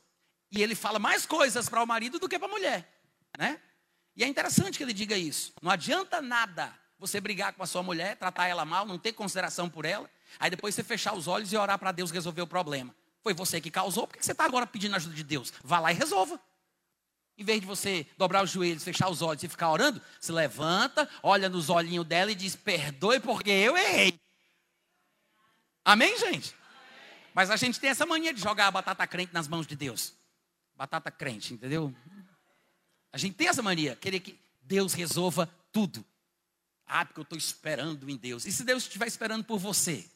E 0.50 0.60
ele 0.60 0.74
fala 0.74 0.98
mais 0.98 1.24
coisas 1.24 1.68
para 1.68 1.80
o 1.80 1.86
marido 1.86 2.18
do 2.18 2.28
que 2.28 2.36
para 2.36 2.48
a 2.48 2.50
mulher, 2.50 3.00
né? 3.38 3.60
E 4.16 4.24
é 4.24 4.26
interessante 4.26 4.76
que 4.76 4.82
ele 4.82 4.92
diga 4.92 5.16
isso. 5.16 5.52
Não 5.62 5.70
adianta 5.70 6.20
nada 6.20 6.76
você 6.98 7.20
brigar 7.20 7.52
com 7.52 7.62
a 7.62 7.66
sua 7.66 7.82
mulher, 7.82 8.16
tratar 8.16 8.46
ela 8.46 8.64
mal, 8.64 8.86
não 8.86 8.98
ter 8.98 9.12
consideração 9.12 9.68
por 9.68 9.84
ela, 9.84 10.08
Aí 10.38 10.50
depois 10.50 10.74
você 10.74 10.82
fechar 10.82 11.14
os 11.14 11.26
olhos 11.26 11.52
e 11.52 11.56
orar 11.56 11.78
para 11.78 11.92
Deus 11.92 12.10
resolver 12.10 12.42
o 12.42 12.46
problema. 12.46 12.94
Foi 13.22 13.34
você 13.34 13.60
que 13.60 13.70
causou, 13.70 14.06
por 14.06 14.16
que 14.16 14.24
você 14.24 14.32
está 14.32 14.44
agora 14.44 14.66
pedindo 14.66 14.94
ajuda 14.94 15.14
de 15.14 15.24
Deus? 15.24 15.52
Vá 15.62 15.78
lá 15.78 15.90
e 15.92 15.94
resolva. 15.94 16.40
Em 17.38 17.44
vez 17.44 17.60
de 17.60 17.66
você 17.66 18.06
dobrar 18.16 18.42
os 18.42 18.50
joelhos, 18.50 18.84
fechar 18.84 19.08
os 19.10 19.20
olhos 19.20 19.42
e 19.42 19.48
ficar 19.48 19.70
orando, 19.70 20.00
se 20.20 20.32
levanta, 20.32 21.08
olha 21.22 21.48
nos 21.48 21.68
olhinhos 21.68 22.06
dela 22.06 22.30
e 22.32 22.34
diz: 22.34 22.56
Perdoe 22.56 23.20
porque 23.20 23.50
eu 23.50 23.76
errei. 23.76 24.18
Amém, 25.84 26.16
gente? 26.18 26.54
Mas 27.34 27.50
a 27.50 27.56
gente 27.56 27.78
tem 27.78 27.90
essa 27.90 28.06
mania 28.06 28.32
de 28.32 28.40
jogar 28.40 28.68
a 28.68 28.70
batata 28.70 29.06
crente 29.06 29.34
nas 29.34 29.46
mãos 29.48 29.66
de 29.66 29.76
Deus. 29.76 30.14
Batata 30.74 31.10
crente, 31.10 31.52
entendeu? 31.52 31.94
A 33.12 33.18
gente 33.18 33.34
tem 33.34 33.48
essa 33.48 33.62
mania, 33.62 33.96
querer 33.96 34.20
que 34.20 34.38
Deus 34.62 34.94
resolva 34.94 35.48
tudo. 35.70 36.04
Ah, 36.86 37.04
porque 37.04 37.20
eu 37.20 37.22
estou 37.22 37.38
esperando 37.38 38.08
em 38.08 38.16
Deus. 38.16 38.44
E 38.46 38.52
se 38.52 38.64
Deus 38.64 38.84
estiver 38.84 39.06
esperando 39.06 39.44
por 39.44 39.58
você? 39.58 40.08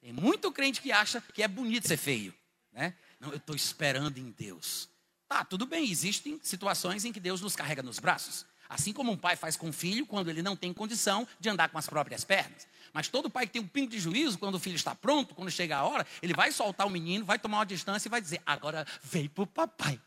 Tem 0.00 0.12
muito 0.12 0.50
crente 0.52 0.80
que 0.80 0.92
acha 0.92 1.20
que 1.20 1.42
é 1.42 1.48
bonito 1.48 1.88
ser 1.88 1.96
feio. 1.96 2.34
Né? 2.72 2.94
Não, 3.18 3.30
eu 3.30 3.36
estou 3.36 3.56
esperando 3.56 4.18
em 4.18 4.30
Deus. 4.30 4.88
Tá, 5.28 5.44
tudo 5.44 5.66
bem, 5.66 5.90
existem 5.90 6.40
situações 6.42 7.04
em 7.04 7.12
que 7.12 7.20
Deus 7.20 7.40
nos 7.40 7.54
carrega 7.54 7.82
nos 7.82 7.98
braços. 7.98 8.44
Assim 8.68 8.92
como 8.92 9.10
um 9.10 9.16
pai 9.16 9.36
faz 9.36 9.56
com 9.56 9.68
o 9.68 9.72
filho 9.72 10.06
quando 10.06 10.30
ele 10.30 10.42
não 10.42 10.54
tem 10.56 10.72
condição 10.72 11.26
de 11.38 11.48
andar 11.48 11.68
com 11.68 11.78
as 11.78 11.86
próprias 11.86 12.24
pernas. 12.24 12.68
Mas 12.92 13.08
todo 13.08 13.30
pai 13.30 13.46
que 13.46 13.54
tem 13.54 13.62
um 13.62 13.66
pingo 13.66 13.90
de 13.90 13.98
juízo, 13.98 14.38
quando 14.38 14.54
o 14.54 14.58
filho 14.58 14.76
está 14.76 14.94
pronto, 14.94 15.34
quando 15.34 15.50
chega 15.50 15.76
a 15.76 15.84
hora, 15.84 16.06
ele 16.22 16.34
vai 16.34 16.52
soltar 16.52 16.86
o 16.86 16.90
menino, 16.90 17.24
vai 17.24 17.38
tomar 17.38 17.58
uma 17.58 17.66
distância 17.66 18.08
e 18.08 18.10
vai 18.10 18.20
dizer: 18.20 18.40
agora 18.46 18.86
vem 19.02 19.28
para 19.28 19.42
o 19.42 19.46
papai. 19.46 20.00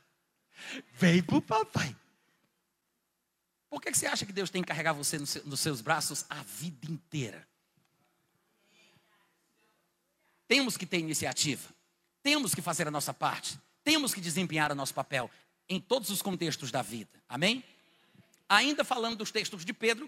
Vem 0.94 1.22
para 1.22 1.38
o 1.38 1.42
papai. 1.42 1.96
Por 3.74 3.82
que 3.82 3.92
você 3.92 4.06
acha 4.06 4.24
que 4.24 4.32
Deus 4.32 4.52
tem 4.52 4.62
que 4.62 4.68
carregar 4.68 4.94
você 4.94 5.18
nos 5.18 5.60
seus 5.60 5.82
braços 5.82 6.28
a 6.30 6.44
vida 6.44 6.92
inteira? 6.92 7.48
Temos 10.48 10.78
que 10.78 10.86
ter 10.86 11.00
iniciativa. 11.00 11.74
Temos 12.22 12.54
que 12.54 12.62
fazer 12.62 12.88
a 12.88 12.92
nossa 12.92 13.16
parte. 13.16 13.60
Temos 13.84 14.14
que 14.14 14.22
desempenhar 14.22 14.72
o 14.72 14.76
nosso 14.76 14.94
papel 14.94 15.28
em 15.68 15.82
todos 15.82 16.12
os 16.12 16.22
contextos 16.22 16.70
da 16.70 16.84
vida. 16.84 17.20
Amém? 17.28 17.66
ainda 18.48 18.84
falando 18.84 19.16
dos 19.16 19.32
textos 19.32 19.66
de 19.66 19.74
Pedro, 19.74 20.08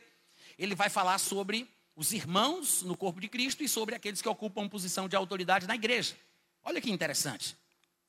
ele 0.60 0.76
vai 0.76 0.88
falar 0.88 1.18
sobre 1.18 1.68
os 1.96 2.14
irmãos 2.14 2.84
no 2.84 2.96
corpo 2.96 3.20
de 3.20 3.28
Cristo 3.28 3.64
e 3.64 3.68
sobre 3.68 3.96
aqueles 3.96 4.22
que 4.22 4.30
ocupam 4.30 4.70
posição 4.70 5.10
de 5.10 5.16
autoridade 5.16 5.66
na 5.66 5.74
igreja. 5.74 6.16
Olha 6.64 6.80
que 6.80 6.92
interessante. 6.92 7.58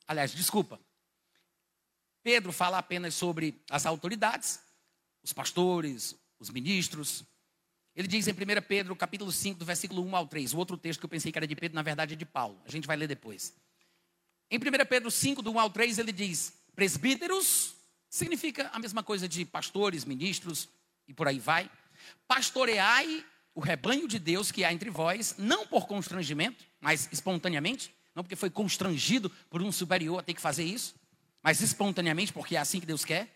Aliás, 0.07 0.33
desculpa. 0.33 0.79
Pedro 2.21 2.51
fala 2.51 2.77
apenas 2.77 3.15
sobre 3.15 3.59
as 3.71 3.87
autoridades, 3.87 4.59
os 5.27 5.33
pastores, 5.33 6.15
os 6.39 6.49
ministros. 6.49 7.25
Ele 7.93 8.07
diz 8.07 8.27
em 8.27 8.31
1 8.31 8.35
Pedro, 8.65 8.95
capítulo 8.95 9.29
5, 9.29 9.59
do 9.59 9.65
versículo 9.65 10.01
1 10.05 10.15
ao 10.15 10.25
3, 10.25 10.53
o 10.53 10.57
outro 10.57 10.77
texto 10.77 11.01
que 11.01 11.05
eu 11.05 11.09
pensei 11.09 11.33
que 11.33 11.37
era 11.37 11.45
de 11.45 11.53
Pedro, 11.53 11.75
na 11.75 11.81
verdade 11.81 12.13
é 12.13 12.15
de 12.15 12.25
Paulo. 12.25 12.57
A 12.65 12.71
gente 12.71 12.87
vai 12.87 12.95
ler 12.95 13.07
depois. 13.07 13.53
Em 14.49 14.57
1 14.57 14.61
Pedro 14.87 15.11
5, 15.11 15.41
do 15.41 15.51
1 15.51 15.59
ao 15.59 15.69
3, 15.69 15.97
ele 15.97 16.13
diz: 16.13 16.53
presbíteros 16.73 17.73
significa 18.09 18.69
a 18.71 18.79
mesma 18.79 19.03
coisa 19.03 19.27
de 19.27 19.43
pastores, 19.43 20.05
ministros 20.05 20.69
e 21.05 21.13
por 21.13 21.27
aí 21.27 21.39
vai. 21.39 21.69
Pastoreai 22.25 23.25
o 23.53 23.59
rebanho 23.59 24.07
de 24.07 24.19
Deus 24.19 24.49
que 24.49 24.63
há 24.63 24.71
entre 24.71 24.89
vós, 24.89 25.35
não 25.37 25.67
por 25.67 25.87
constrangimento, 25.87 26.63
mas 26.79 27.09
espontaneamente, 27.11 27.93
não 28.15 28.23
porque 28.23 28.37
foi 28.37 28.49
constrangido 28.49 29.29
por 29.49 29.61
um 29.61 29.73
superior 29.73 30.19
a 30.19 30.23
ter 30.23 30.33
que 30.33 30.41
fazer 30.41 30.63
isso, 30.63 30.95
mas 31.43 31.59
espontaneamente, 31.59 32.31
porque 32.31 32.55
é 32.55 32.59
assim 32.59 32.79
que 32.79 32.85
Deus 32.85 33.03
quer, 33.03 33.27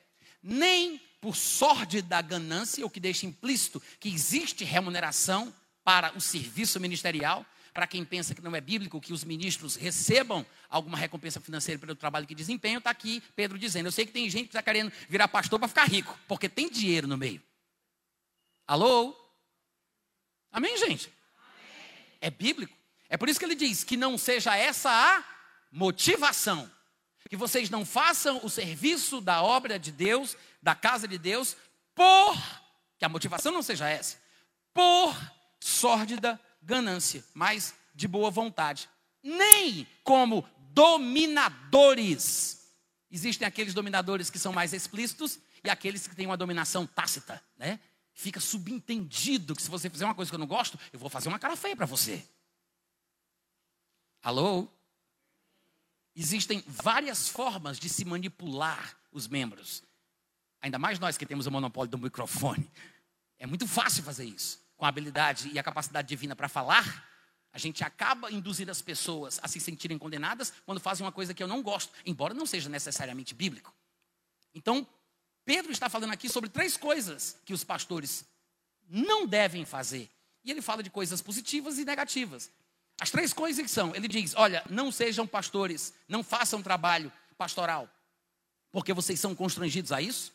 nem 0.42 1.02
por 1.22 1.36
sorte 1.36 2.02
da 2.02 2.20
ganância, 2.20 2.86
o 2.86 2.90
que 2.90 3.00
deixa 3.00 3.28
implícito 3.28 3.82
que 4.00 4.10
existe 4.10 4.66
remuneração 4.66 5.54
para 5.84 6.12
o 6.18 6.20
serviço 6.20 6.80
ministerial, 6.80 7.46
para 7.74 7.88
quem 7.88 8.04
pensa 8.04 8.36
que 8.36 8.42
não 8.42 8.56
é 8.56 8.60
bíblico 8.60 9.00
que 9.00 9.14
os 9.14 9.24
ministros 9.24 9.76
recebam 9.76 10.46
alguma 10.70 10.98
recompensa 10.98 11.40
financeira 11.40 11.80
pelo 11.80 11.96
trabalho 11.96 12.28
que 12.28 12.36
desempenham, 12.36 12.80
está 12.80 12.90
aqui 12.90 13.24
Pedro 13.36 13.58
dizendo: 13.58 13.86
Eu 13.86 13.92
sei 13.92 14.06
que 14.06 14.12
tem 14.12 14.30
gente 14.30 14.46
que 14.46 14.50
está 14.50 14.64
querendo 14.64 14.92
virar 15.08 15.28
pastor 15.28 15.60
para 15.60 15.68
ficar 15.68 15.86
rico, 15.86 16.20
porque 16.28 16.50
tem 16.50 16.70
dinheiro 16.70 17.08
no 17.08 17.18
meio. 17.18 17.42
Alô? 18.68 19.16
Amém, 20.52 20.76
gente? 20.78 21.08
Amém. 21.08 22.18
É 22.20 22.30
bíblico. 22.30 22.76
É 23.08 23.16
por 23.16 23.30
isso 23.30 23.40
que 23.40 23.46
ele 23.46 23.56
diz 23.56 23.84
que 23.84 23.96
não 23.96 24.18
seja 24.18 24.56
essa 24.58 24.90
a 24.90 25.24
motivação. 25.72 26.70
Que 27.32 27.38
vocês 27.38 27.70
não 27.70 27.86
façam 27.86 28.42
o 28.44 28.50
serviço 28.50 29.22
da 29.22 29.42
obra 29.42 29.80
de 29.80 29.90
Deus, 29.90 30.36
da 30.62 30.76
casa 30.76 31.08
de 31.08 31.18
Deus, 31.18 31.56
por. 31.96 32.36
Que 33.00 33.06
a 33.06 33.10
motivação 33.10 33.54
não 33.54 33.64
seja 33.64 33.88
essa. 33.88 34.18
Por 34.74 35.16
sórdida 35.58 36.38
ganância, 36.62 37.24
mas 37.34 37.74
de 37.96 38.06
boa 38.06 38.30
vontade. 38.30 38.90
Nem 39.24 39.88
como 40.04 40.46
dominadores. 40.74 42.70
Existem 43.10 43.48
aqueles 43.48 43.74
dominadores 43.74 44.30
que 44.30 44.38
são 44.38 44.52
mais 44.52 44.74
explícitos 44.74 45.40
e 45.64 45.70
aqueles 45.70 46.06
que 46.06 46.16
têm 46.18 46.26
uma 46.26 46.36
dominação 46.36 46.86
tácita, 46.86 47.42
né? 47.56 47.80
Fica 48.14 48.42
subentendido 48.42 49.56
que 49.56 49.62
se 49.62 49.70
você 49.70 49.90
fizer 49.90 50.04
uma 50.04 50.16
coisa 50.16 50.30
que 50.30 50.36
eu 50.36 50.40
não 50.40 50.48
gosto, 50.48 50.78
eu 50.92 51.00
vou 51.00 51.10
fazer 51.10 51.30
uma 51.30 51.40
cara 51.40 51.56
feia 51.56 51.78
para 51.78 51.86
você. 51.86 52.28
Alô? 54.22 54.68
Existem 56.16 56.64
várias 56.68 57.28
formas 57.28 57.80
de 57.80 57.88
se 57.88 58.04
manipular 58.04 58.98
os 59.12 59.28
membros. 59.28 59.84
Ainda 60.62 60.78
mais 60.78 61.00
nós 61.00 61.18
que 61.18 61.26
temos 61.26 61.46
o 61.46 61.52
monopólio 61.52 61.90
do 61.90 61.98
microfone. 61.98 62.70
É 63.40 63.48
muito 63.48 63.68
fácil 63.68 64.04
fazer 64.04 64.26
isso. 64.26 64.60
Com 64.78 64.86
a 64.86 64.90
habilidade 64.90 65.50
e 65.54 65.60
a 65.60 65.64
capacidade 65.64 66.08
divina 66.08 66.36
para 66.36 66.50
falar, 66.50 67.08
a 67.54 67.58
gente 67.58 67.84
acaba 67.84 68.32
induzindo 68.32 68.72
as 68.72 68.82
pessoas 68.82 69.40
a 69.42 69.48
se 69.48 69.60
sentirem 69.60 69.98
condenadas 69.98 70.54
quando 70.66 70.80
fazem 70.80 71.06
uma 71.06 71.12
coisa 71.12 71.34
que 71.34 71.42
eu 71.42 71.48
não 71.48 71.62
gosto, 71.62 71.94
embora 72.06 72.34
não 72.34 72.46
seja 72.46 72.70
necessariamente 72.70 73.34
bíblico. 73.34 73.74
Então, 74.54 74.88
Pedro 75.46 75.72
está 75.72 75.90
falando 75.90 76.12
aqui 76.12 76.30
sobre 76.30 76.50
três 76.50 76.78
coisas 76.78 77.38
que 77.46 77.54
os 77.54 77.64
pastores 77.64 78.26
não 78.88 79.26
devem 79.26 79.66
fazer. 79.66 80.10
E 80.44 80.52
ele 80.52 80.62
fala 80.62 80.84
de 80.84 80.90
coisas 80.90 81.22
positivas 81.22 81.78
e 81.78 81.86
negativas. 81.86 82.52
As 83.02 83.10
três 83.10 83.34
coisas 83.34 83.66
que 83.66 83.72
são, 83.72 83.96
ele 83.96 84.08
diz: 84.08 84.36
olha, 84.36 84.64
não 84.70 84.92
sejam 84.92 85.26
pastores, 85.26 85.92
não 86.08 86.22
façam 86.24 86.62
trabalho 86.62 87.12
pastoral, 87.36 87.90
porque 88.72 88.94
vocês 88.94 89.20
são 89.20 89.34
constrangidos 89.34 89.92
a 89.92 90.00
isso, 90.00 90.32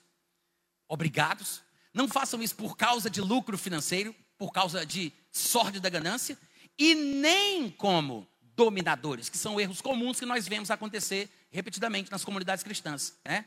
obrigados. 0.88 1.62
Não 1.94 2.08
façam 2.08 2.42
isso 2.42 2.56
por 2.56 2.76
causa 2.76 3.08
de 3.08 3.20
lucro 3.20 3.56
financeiro, 3.56 4.12
por 4.36 4.52
causa 4.52 4.84
de 4.84 5.12
sorte 5.30 5.78
da 5.78 5.88
ganância, 5.88 6.36
e 6.76 6.92
nem 6.96 7.70
como 7.70 8.26
dominadores, 8.56 9.28
que 9.28 9.38
são 9.38 9.60
erros 9.60 9.80
comuns 9.80 10.18
que 10.18 10.26
nós 10.26 10.48
vemos 10.48 10.68
acontecer 10.68 11.30
repetidamente 11.52 12.10
nas 12.10 12.24
comunidades 12.24 12.64
cristãs. 12.64 13.16
Né? 13.24 13.44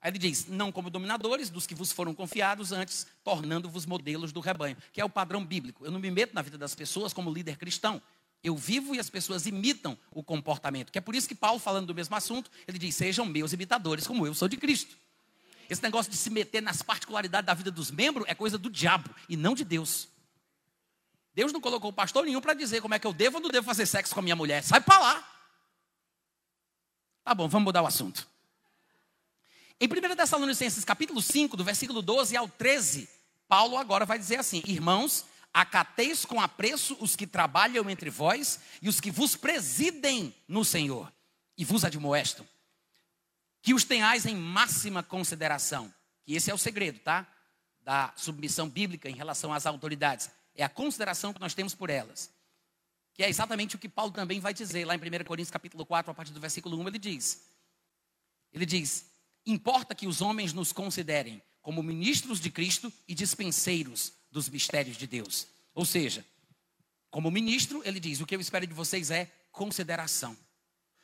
Aí 0.00 0.12
ele 0.12 0.18
diz: 0.18 0.46
não 0.46 0.70
como 0.70 0.90
dominadores 0.90 1.50
dos 1.50 1.66
que 1.66 1.74
vos 1.74 1.90
foram 1.90 2.14
confiados 2.14 2.70
antes, 2.70 3.04
tornando-vos 3.24 3.84
modelos 3.84 4.30
do 4.30 4.38
rebanho, 4.38 4.76
que 4.92 5.00
é 5.00 5.04
o 5.04 5.10
padrão 5.10 5.44
bíblico. 5.44 5.84
Eu 5.84 5.90
não 5.90 5.98
me 5.98 6.10
meto 6.12 6.34
na 6.34 6.42
vida 6.42 6.56
das 6.56 6.72
pessoas 6.72 7.12
como 7.12 7.32
líder 7.32 7.56
cristão. 7.56 8.00
Eu 8.42 8.56
vivo 8.56 8.94
e 8.94 9.00
as 9.00 9.10
pessoas 9.10 9.46
imitam 9.46 9.98
o 10.10 10.22
comportamento. 10.22 10.92
Que 10.92 10.98
é 10.98 11.00
por 11.00 11.14
isso 11.14 11.28
que 11.28 11.34
Paulo, 11.34 11.58
falando 11.58 11.86
do 11.86 11.94
mesmo 11.94 12.14
assunto, 12.14 12.50
ele 12.66 12.78
diz: 12.78 12.94
sejam 12.94 13.24
meus 13.26 13.52
imitadores, 13.52 14.06
como 14.06 14.26
eu 14.26 14.34
sou 14.34 14.48
de 14.48 14.56
Cristo. 14.56 14.96
Esse 15.68 15.82
negócio 15.82 16.10
de 16.10 16.16
se 16.16 16.30
meter 16.30 16.62
nas 16.62 16.82
particularidades 16.82 17.46
da 17.46 17.54
vida 17.54 17.70
dos 17.70 17.90
membros 17.90 18.26
é 18.28 18.34
coisa 18.34 18.56
do 18.56 18.70
diabo 18.70 19.10
e 19.28 19.36
não 19.36 19.54
de 19.54 19.64
Deus. 19.64 20.08
Deus 21.34 21.52
não 21.52 21.60
colocou 21.60 21.92
pastor 21.92 22.24
nenhum 22.24 22.40
para 22.40 22.54
dizer 22.54 22.80
como 22.80 22.94
é 22.94 22.98
que 22.98 23.06
eu 23.06 23.12
devo 23.12 23.36
ou 23.36 23.42
não 23.42 23.50
devo 23.50 23.66
fazer 23.66 23.86
sexo 23.86 24.14
com 24.14 24.20
a 24.20 24.22
minha 24.22 24.34
mulher. 24.34 24.62
Sai 24.62 24.80
para 24.80 24.98
lá. 24.98 25.28
Tá 27.22 27.34
bom, 27.34 27.46
vamos 27.48 27.66
mudar 27.66 27.82
o 27.82 27.86
assunto. 27.86 28.26
Em 29.80 29.86
1 29.86 30.16
Tessalonicenses 30.16 30.84
capítulo 30.84 31.20
5, 31.20 31.56
do 31.56 31.62
versículo 31.62 32.00
12 32.00 32.36
ao 32.36 32.48
13, 32.48 33.08
Paulo 33.46 33.76
agora 33.76 34.06
vai 34.06 34.18
dizer 34.18 34.40
assim: 34.40 34.62
Irmãos, 34.66 35.26
acateis 35.60 36.24
com 36.24 36.40
apreço 36.40 36.96
os 37.00 37.16
que 37.16 37.26
trabalham 37.26 37.90
entre 37.90 38.08
vós 38.10 38.60
e 38.80 38.88
os 38.88 39.00
que 39.00 39.10
vos 39.10 39.34
presidem 39.34 40.32
no 40.46 40.64
Senhor 40.64 41.12
e 41.56 41.64
vos 41.64 41.84
admoestam. 41.84 42.46
Que 43.60 43.74
os 43.74 43.82
tenhais 43.82 44.24
em 44.24 44.36
máxima 44.36 45.02
consideração. 45.02 45.92
Que 46.24 46.34
esse 46.34 46.48
é 46.48 46.54
o 46.54 46.58
segredo, 46.58 47.00
tá? 47.00 47.26
Da 47.80 48.12
submissão 48.14 48.68
bíblica 48.68 49.10
em 49.10 49.14
relação 49.14 49.52
às 49.52 49.66
autoridades. 49.66 50.30
É 50.54 50.62
a 50.62 50.68
consideração 50.68 51.32
que 51.32 51.40
nós 51.40 51.54
temos 51.54 51.74
por 51.74 51.90
elas. 51.90 52.30
Que 53.12 53.24
é 53.24 53.28
exatamente 53.28 53.74
o 53.74 53.80
que 53.80 53.88
Paulo 53.88 54.12
também 54.12 54.38
vai 54.38 54.54
dizer 54.54 54.84
lá 54.84 54.94
em 54.94 54.98
1 54.98 55.24
Coríntios 55.24 55.50
capítulo 55.50 55.84
4, 55.84 56.12
a 56.12 56.14
partir 56.14 56.32
do 56.32 56.38
versículo 56.38 56.78
1, 56.80 56.86
ele 56.86 56.98
diz. 57.00 57.42
Ele 58.52 58.64
diz: 58.64 59.06
Importa 59.44 59.92
que 59.92 60.06
os 60.06 60.20
homens 60.20 60.52
nos 60.52 60.72
considerem 60.72 61.42
como 61.60 61.82
ministros 61.82 62.38
de 62.38 62.48
Cristo 62.48 62.92
e 63.08 63.14
dispenseiros 63.14 64.12
dos 64.30 64.48
mistérios 64.48 64.96
de 64.96 65.06
Deus. 65.06 65.46
Ou 65.74 65.84
seja, 65.84 66.24
como 67.10 67.30
ministro, 67.30 67.82
ele 67.84 68.00
diz: 68.00 68.20
o 68.20 68.26
que 68.26 68.34
eu 68.34 68.40
espero 68.40 68.66
de 68.66 68.74
vocês 68.74 69.10
é 69.10 69.30
consideração, 69.50 70.36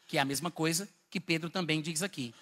que 0.06 0.18
é 0.18 0.20
a 0.20 0.24
mesma 0.24 0.50
coisa 0.50 0.88
que 1.10 1.20
Pedro 1.20 1.48
também 1.48 1.80
diz 1.80 2.02
aqui. 2.02 2.34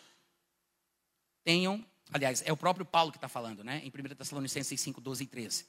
Tenham, 1.45 1.85
aliás, 2.13 2.43
é 2.47 2.53
o 2.53 2.57
próprio 2.57 2.85
Paulo 2.87 3.11
que 3.11 3.19
está 3.19 3.29
falando, 3.29 3.63
né? 3.63 3.83
Em 3.85 3.89
1 3.89 4.15
Tessalonicenses 4.15 4.81
5, 4.81 5.01
12 5.01 5.25
e 5.25 5.27
13. 5.27 5.67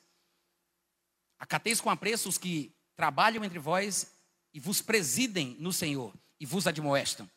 Acateis 1.39 1.81
com 1.81 1.89
apreço 1.89 2.29
os 2.29 2.37
que 2.37 2.73
trabalham 2.95 3.43
entre 3.43 3.59
vós 3.59 4.11
e 4.53 4.59
vos 4.59 4.81
presidem 4.81 5.57
no 5.59 5.73
Senhor 5.73 6.13
e 6.39 6.45
vos 6.45 6.67
admoestam 6.67 7.29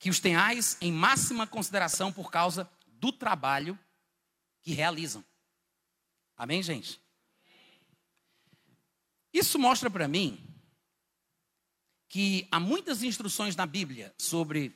que 0.00 0.08
os 0.08 0.18
tenhais 0.18 0.78
em 0.80 0.90
máxima 0.90 1.46
consideração 1.46 2.10
por 2.10 2.30
causa 2.30 2.68
do 2.86 3.12
trabalho 3.12 3.78
que 4.62 4.72
realizam. 4.72 5.22
Amém, 6.40 6.62
gente? 6.62 6.98
Isso 9.30 9.58
mostra 9.58 9.90
para 9.90 10.08
mim 10.08 10.42
que 12.08 12.48
há 12.50 12.58
muitas 12.58 13.02
instruções 13.02 13.54
na 13.54 13.66
Bíblia 13.66 14.14
sobre 14.16 14.74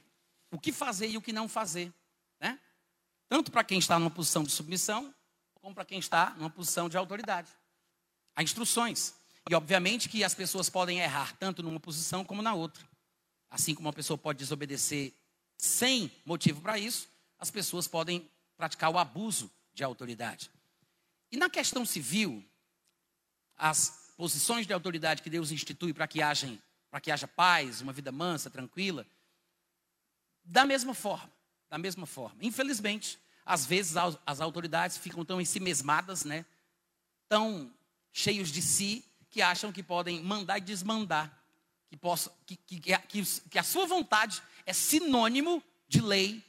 o 0.50 0.60
que 0.60 0.70
fazer 0.70 1.08
e 1.08 1.16
o 1.16 1.22
que 1.22 1.32
não 1.32 1.48
fazer, 1.48 1.90
né? 2.38 2.60
Tanto 3.30 3.50
para 3.50 3.64
quem 3.64 3.78
está 3.78 3.98
numa 3.98 4.10
posição 4.10 4.42
de 4.44 4.50
submissão, 4.50 5.14
como 5.54 5.74
para 5.74 5.86
quem 5.86 5.98
está 5.98 6.34
numa 6.36 6.50
posição 6.50 6.86
de 6.86 6.98
autoridade. 6.98 7.50
Há 8.36 8.42
instruções. 8.42 9.14
E 9.48 9.54
obviamente 9.54 10.10
que 10.10 10.22
as 10.22 10.34
pessoas 10.34 10.68
podem 10.68 11.00
errar 11.00 11.34
tanto 11.38 11.62
numa 11.62 11.80
posição 11.80 12.26
como 12.26 12.42
na 12.42 12.52
outra. 12.52 12.86
Assim 13.48 13.74
como 13.74 13.88
uma 13.88 13.94
pessoa 13.94 14.18
pode 14.18 14.38
desobedecer 14.38 15.14
sem 15.56 16.12
motivo 16.26 16.60
para 16.60 16.78
isso, 16.78 17.08
as 17.38 17.50
pessoas 17.50 17.88
podem 17.88 18.30
praticar 18.54 18.90
o 18.90 18.98
abuso 18.98 19.50
de 19.72 19.82
autoridade. 19.82 20.50
E 21.34 21.36
na 21.36 21.50
questão 21.50 21.84
civil, 21.84 22.48
as 23.56 24.12
posições 24.16 24.68
de 24.68 24.72
autoridade 24.72 25.20
que 25.20 25.28
Deus 25.28 25.50
institui 25.50 25.92
para 25.92 26.06
que, 26.06 26.22
haja, 26.22 26.46
para 26.88 27.00
que 27.00 27.10
haja 27.10 27.26
paz, 27.26 27.80
uma 27.80 27.92
vida 27.92 28.12
mansa, 28.12 28.48
tranquila, 28.48 29.04
da 30.44 30.64
mesma 30.64 30.94
forma, 30.94 31.32
da 31.68 31.76
mesma 31.76 32.06
forma. 32.06 32.38
Infelizmente, 32.40 33.18
às 33.44 33.66
vezes 33.66 33.96
as 34.24 34.40
autoridades 34.40 34.96
ficam 34.96 35.24
tão 35.24 35.40
ensimesmadas, 35.40 36.24
né, 36.24 36.46
tão 37.28 37.68
cheios 38.12 38.48
de 38.48 38.62
si, 38.62 39.04
que 39.28 39.42
acham 39.42 39.72
que 39.72 39.82
podem 39.82 40.22
mandar 40.22 40.58
e 40.58 40.60
desmandar 40.60 41.36
que, 41.88 41.96
possa, 41.96 42.32
que, 42.46 42.54
que, 42.54 42.78
que, 42.78 43.24
que 43.50 43.58
a 43.58 43.64
sua 43.64 43.86
vontade 43.86 44.40
é 44.64 44.72
sinônimo 44.72 45.60
de 45.88 46.00
lei 46.00 46.44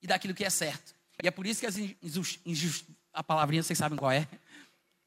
e 0.00 0.06
daquilo 0.06 0.32
que 0.32 0.44
é 0.44 0.50
certo. 0.50 0.94
E 1.20 1.26
é 1.26 1.30
por 1.32 1.44
isso 1.44 1.58
que 1.58 1.66
as 1.66 1.76
injustiças, 1.76 2.94
a 3.16 3.24
palavrinha 3.24 3.62
vocês 3.62 3.78
sabem 3.78 3.98
qual 3.98 4.12
é. 4.12 4.28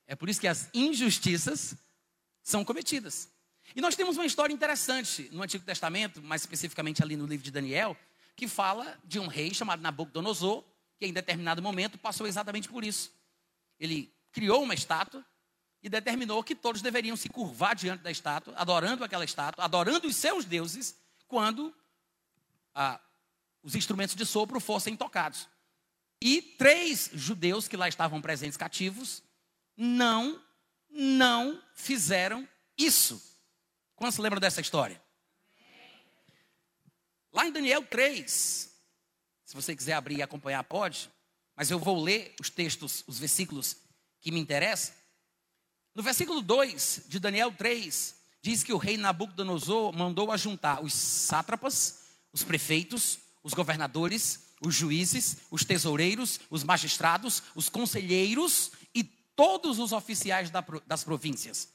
É 0.08 0.16
por 0.16 0.28
isso 0.28 0.42
que 0.42 0.48
as 0.48 0.68
injustiças 0.74 1.76
são 2.42 2.66
cometidas. 2.66 3.30
E 3.76 3.82
nós 3.82 3.96
temos 3.96 4.18
uma 4.18 4.26
história 4.26 4.52
interessante 4.52 5.30
no 5.32 5.44
Antigo 5.44 5.64
Testamento, 5.64 6.20
mais 6.24 6.42
especificamente 6.42 7.04
ali 7.04 7.16
no 7.16 7.28
livro 7.28 7.44
de 7.44 7.52
Daniel, 7.52 7.96
que 8.36 8.48
fala 8.48 8.98
de 9.06 9.20
um 9.20 9.28
rei 9.28 9.54
chamado 9.54 9.82
Nabucodonosor, 9.84 10.64
que 10.98 11.06
em 11.06 11.14
determinado 11.14 11.62
momento 11.62 12.00
passou 12.00 12.26
exatamente 12.26 12.68
por 12.68 12.84
isso. 12.84 13.14
Ele 13.80 14.12
criou 14.32 14.64
uma 14.64 14.74
estátua 14.74 15.24
e 15.84 15.88
determinou 15.88 16.44
que 16.44 16.56
todos 16.56 16.82
deveriam 16.82 17.16
se 17.16 17.30
curvar 17.30 17.76
diante 17.76 18.02
da 18.02 18.10
estátua, 18.10 18.56
adorando 18.58 19.04
aquela 19.04 19.24
estátua, 19.24 19.64
adorando 19.64 20.08
os 20.08 20.16
seus 20.16 20.46
deuses, 20.46 20.96
quando 21.28 21.74
ah, 22.74 23.00
os 23.62 23.76
instrumentos 23.76 24.16
de 24.16 24.26
sopro 24.26 24.60
fossem 24.60 24.98
tocados. 24.98 25.48
E 26.22 26.42
três 26.42 27.10
judeus 27.14 27.68
que 27.68 27.78
lá 27.78 27.88
estavam 27.88 28.22
presentes 28.22 28.58
cativos 28.58 29.24
não, 29.76 30.42
não 30.90 31.62
fizeram 31.74 32.48
isso. 32.78 33.22
Quantos 33.96 34.16
se 34.16 34.22
lembram 34.22 34.40
dessa 34.42 34.62
história? 34.62 35.02
Lá 37.32 37.48
em 37.48 37.52
Daniel 37.52 37.86
3, 37.86 38.70
se 39.46 39.56
você 39.56 39.76
quiser 39.76 39.94
abrir 39.94 40.18
e 40.18 40.22
acompanhar, 40.22 40.64
pode, 40.64 41.10
mas 41.56 41.70
eu 41.70 41.80
vou 41.80 42.02
ler 42.02 42.36
os 42.40 42.50
textos, 42.50 43.04
os 43.08 43.20
versículos 43.20 43.78
que 44.20 44.32
me 44.32 44.40
interessam. 44.40 44.96
No 45.94 46.04
versículo 46.04 46.42
2 46.42 47.04
de 47.08 47.20
Daniel 47.20 47.52
3, 47.52 48.16
diz 48.42 48.64
que 48.64 48.74
o 48.74 48.78
rei 48.78 48.98
Nabucodonosor 48.98 49.94
mandou 49.96 50.32
ajuntar 50.32 50.84
os 50.84 50.94
sátrapas, 50.94 52.04
os 52.32 52.44
prefeitos, 52.44 53.20
os 53.44 53.54
governadores, 53.54 54.49
os 54.60 54.76
juízes, 54.76 55.38
os 55.50 55.64
tesoureiros, 55.64 56.40
os 56.50 56.64
magistrados, 56.64 57.44
os 57.56 57.70
conselheiros 57.70 58.72
e 58.94 59.04
todos 59.04 59.80
os 59.80 59.92
oficiais 59.92 60.52
das 60.86 61.04
províncias. 61.04 61.74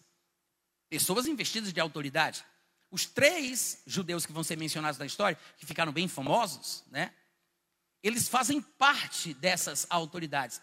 Pessoas 0.88 1.26
investidas 1.26 1.72
de 1.72 1.80
autoridade. 1.80 2.44
Os 2.90 3.06
três 3.06 3.82
judeus 3.86 4.26
que 4.26 4.32
vão 4.32 4.44
ser 4.44 4.56
mencionados 4.56 4.98
na 4.98 5.06
história, 5.06 5.38
que 5.56 5.66
ficaram 5.66 5.92
bem 5.92 6.06
famosos, 6.06 6.84
né? 6.90 7.12
Eles 8.02 8.28
fazem 8.28 8.60
parte 8.60 9.32
dessas 9.32 9.86
autoridades. 9.88 10.60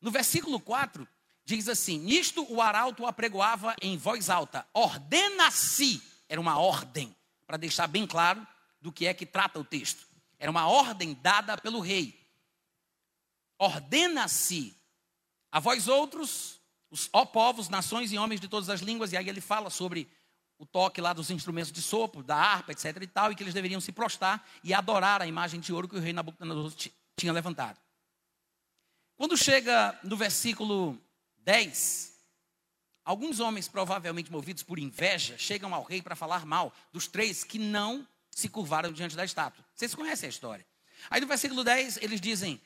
No 0.00 0.10
versículo 0.10 0.58
4, 0.58 1.06
diz 1.44 1.68
assim: 1.68 1.98
Nisto 1.98 2.50
o 2.50 2.62
arauto 2.62 3.04
apregoava 3.04 3.76
em 3.82 3.96
voz 3.98 4.30
alta: 4.30 4.66
Ordena-se. 4.72 6.02
Era 6.28 6.40
uma 6.40 6.58
ordem, 6.58 7.14
para 7.46 7.58
deixar 7.58 7.86
bem 7.86 8.06
claro 8.06 8.44
do 8.80 8.90
que 8.90 9.06
é 9.06 9.12
que 9.12 9.26
trata 9.26 9.60
o 9.60 9.64
texto. 9.64 10.07
Era 10.38 10.50
uma 10.50 10.66
ordem 10.66 11.14
dada 11.14 11.58
pelo 11.58 11.80
rei. 11.80 12.18
Ordena-se 13.58 14.76
a 15.50 15.58
vós 15.58 15.88
outros, 15.88 16.60
os 16.90 17.08
ó 17.12 17.24
povos, 17.24 17.68
nações 17.68 18.12
e 18.12 18.18
homens 18.18 18.40
de 18.40 18.48
todas 18.48 18.68
as 18.68 18.80
línguas, 18.80 19.12
e 19.12 19.16
aí 19.16 19.28
ele 19.28 19.40
fala 19.40 19.70
sobre 19.70 20.08
o 20.58 20.66
toque 20.66 21.00
lá 21.00 21.12
dos 21.12 21.30
instrumentos 21.30 21.72
de 21.72 21.80
sopro, 21.80 22.22
da 22.22 22.36
harpa, 22.36 22.72
etc 22.72 22.96
e 23.00 23.06
tal, 23.06 23.32
e 23.32 23.34
que 23.34 23.42
eles 23.42 23.54
deveriam 23.54 23.80
se 23.80 23.92
prostrar 23.92 24.46
e 24.62 24.74
adorar 24.74 25.22
a 25.22 25.26
imagem 25.26 25.60
de 25.60 25.72
ouro 25.72 25.88
que 25.88 25.96
o 25.96 26.00
rei 26.00 26.12
Nabucodonosor 26.12 26.72
tinha 27.16 27.32
levantado. 27.32 27.78
Quando 29.16 29.36
chega 29.36 29.98
no 30.02 30.16
versículo 30.16 31.00
10, 31.38 32.16
alguns 33.04 33.40
homens, 33.40 33.68
provavelmente 33.68 34.30
movidos 34.30 34.62
por 34.62 34.78
inveja, 34.78 35.38
chegam 35.38 35.74
ao 35.74 35.82
rei 35.82 36.02
para 36.02 36.16
falar 36.16 36.44
mal 36.44 36.72
dos 36.92 37.06
três 37.06 37.42
que 37.42 37.58
não 37.58 38.06
se 38.38 38.48
curvaram 38.48 38.92
diante 38.92 39.16
da 39.16 39.24
estátua. 39.24 39.64
Vocês 39.74 39.94
conhecem 39.94 40.28
a 40.28 40.30
história. 40.30 40.64
Aí 41.10 41.20
no 41.20 41.26
versículo 41.26 41.64
10 41.64 41.98
eles 42.00 42.20
dizem: 42.20 42.60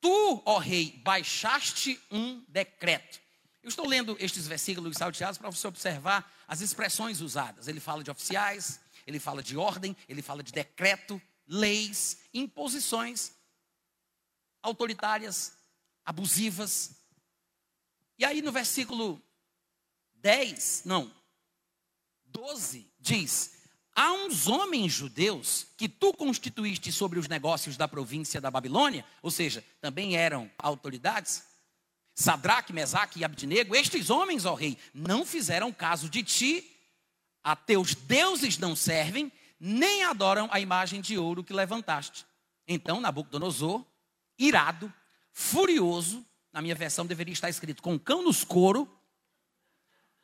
Tu, 0.00 0.42
ó 0.44 0.58
rei, 0.58 1.00
baixaste 1.04 2.00
um 2.10 2.44
decreto. 2.48 3.20
Eu 3.62 3.68
estou 3.68 3.86
lendo 3.86 4.16
estes 4.18 4.48
versículos 4.48 4.96
salteados 4.96 5.38
para 5.38 5.50
você 5.50 5.68
observar 5.68 6.28
as 6.48 6.60
expressões 6.60 7.20
usadas. 7.20 7.68
Ele 7.68 7.78
fala 7.78 8.02
de 8.02 8.10
oficiais, 8.10 8.80
ele 9.06 9.20
fala 9.20 9.42
de 9.42 9.56
ordem, 9.56 9.96
ele 10.08 10.22
fala 10.22 10.42
de 10.42 10.52
decreto, 10.52 11.20
leis, 11.46 12.18
imposições 12.34 13.32
autoritárias, 14.60 15.52
abusivas. 16.04 16.96
E 18.18 18.24
aí 18.24 18.42
no 18.42 18.50
versículo 18.50 19.22
10, 20.14 20.82
não, 20.86 21.14
12, 22.24 22.90
diz: 22.98 23.57
Há 24.00 24.12
uns 24.12 24.46
homens 24.46 24.92
judeus 24.92 25.66
que 25.76 25.88
tu 25.88 26.14
constituíste 26.14 26.92
sobre 26.92 27.18
os 27.18 27.26
negócios 27.26 27.76
da 27.76 27.88
província 27.88 28.40
da 28.40 28.48
Babilônia, 28.48 29.04
ou 29.20 29.28
seja, 29.28 29.64
também 29.80 30.16
eram 30.16 30.48
autoridades, 30.56 31.42
Sadraque, 32.14 32.72
Mesaque 32.72 33.18
e 33.18 33.24
Abdinego, 33.24 33.74
estes 33.74 34.08
homens, 34.08 34.44
ó 34.44 34.54
rei, 34.54 34.78
não 34.94 35.26
fizeram 35.26 35.72
caso 35.72 36.08
de 36.08 36.22
ti, 36.22 36.70
a 37.42 37.56
teus 37.56 37.96
deuses 37.96 38.56
não 38.56 38.76
servem, 38.76 39.32
nem 39.58 40.04
adoram 40.04 40.48
a 40.52 40.60
imagem 40.60 41.00
de 41.00 41.18
ouro 41.18 41.42
que 41.42 41.52
levantaste. 41.52 42.24
Então 42.68 43.00
Nabucodonosor, 43.00 43.84
irado, 44.38 44.92
furioso, 45.32 46.24
na 46.52 46.62
minha 46.62 46.76
versão 46.76 47.04
deveria 47.04 47.32
estar 47.34 47.48
escrito 47.48 47.82
com 47.82 47.98
cão 47.98 48.22
nos 48.22 48.44
couro, 48.44 48.88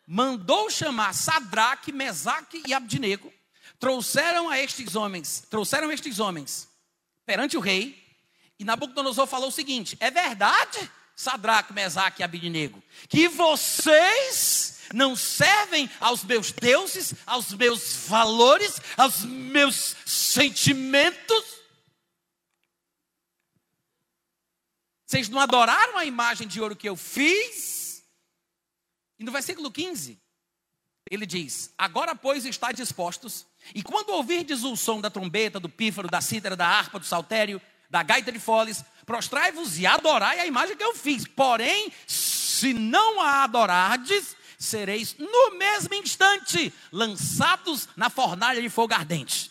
mandou 0.06 0.70
chamar 0.70 1.12
Sadraque, 1.12 1.90
Mesaque 1.90 2.62
e 2.68 2.72
Abdinego, 2.72 3.32
trouxeram 3.78 4.48
a 4.48 4.58
estes 4.58 4.94
homens, 4.94 5.44
trouxeram 5.50 5.90
estes 5.90 6.18
homens 6.18 6.68
perante 7.26 7.56
o 7.56 7.60
rei, 7.60 8.02
e 8.58 8.64
Nabucodonosor 8.64 9.26
falou 9.26 9.48
o 9.48 9.52
seguinte: 9.52 9.96
é 10.00 10.10
verdade, 10.10 10.90
Sadraque, 11.16 11.72
Mesaque 11.72 12.22
e 12.22 12.24
Abidnego, 12.24 12.82
que 13.08 13.28
vocês 13.28 14.80
não 14.92 15.16
servem 15.16 15.90
aos 16.00 16.24
meus 16.24 16.52
deuses, 16.52 17.14
aos 17.26 17.52
meus 17.52 18.06
valores, 18.06 18.80
aos 18.96 19.24
meus 19.24 19.96
sentimentos? 20.04 21.44
Vocês 25.06 25.28
não 25.28 25.38
adoraram 25.38 25.96
a 25.96 26.04
imagem 26.04 26.48
de 26.48 26.60
ouro 26.60 26.74
que 26.74 26.88
eu 26.88 26.96
fiz? 26.96 28.04
E 29.18 29.24
no 29.24 29.30
versículo 29.30 29.70
15, 29.70 30.20
ele 31.10 31.26
diz: 31.26 31.72
Agora, 31.76 32.14
pois, 32.14 32.44
está 32.44 32.72
dispostos 32.72 33.46
e 33.74 33.82
quando 33.82 34.10
ouvirdes 34.10 34.64
o 34.64 34.76
som 34.76 35.00
da 35.00 35.10
trombeta, 35.10 35.60
do 35.60 35.68
pífaro, 35.68 36.08
da 36.08 36.20
cítara, 36.20 36.56
da 36.56 36.66
harpa, 36.66 36.98
do 36.98 37.06
saltério, 37.06 37.60
da 37.88 38.02
gaita 38.02 38.32
de 38.32 38.38
foles, 38.38 38.84
prostrai-vos 39.06 39.78
e 39.78 39.86
adorai 39.86 40.40
a 40.40 40.46
imagem 40.46 40.76
que 40.76 40.82
eu 40.82 40.94
fiz. 40.94 41.26
Porém, 41.26 41.92
se 42.06 42.72
não 42.74 43.20
a 43.20 43.44
adorardes, 43.44 44.36
sereis 44.58 45.14
no 45.18 45.56
mesmo 45.56 45.94
instante 45.94 46.72
lançados 46.90 47.88
na 47.96 48.08
fornalha 48.10 48.60
de 48.60 48.68
fogo 48.68 48.94
ardente. 48.94 49.50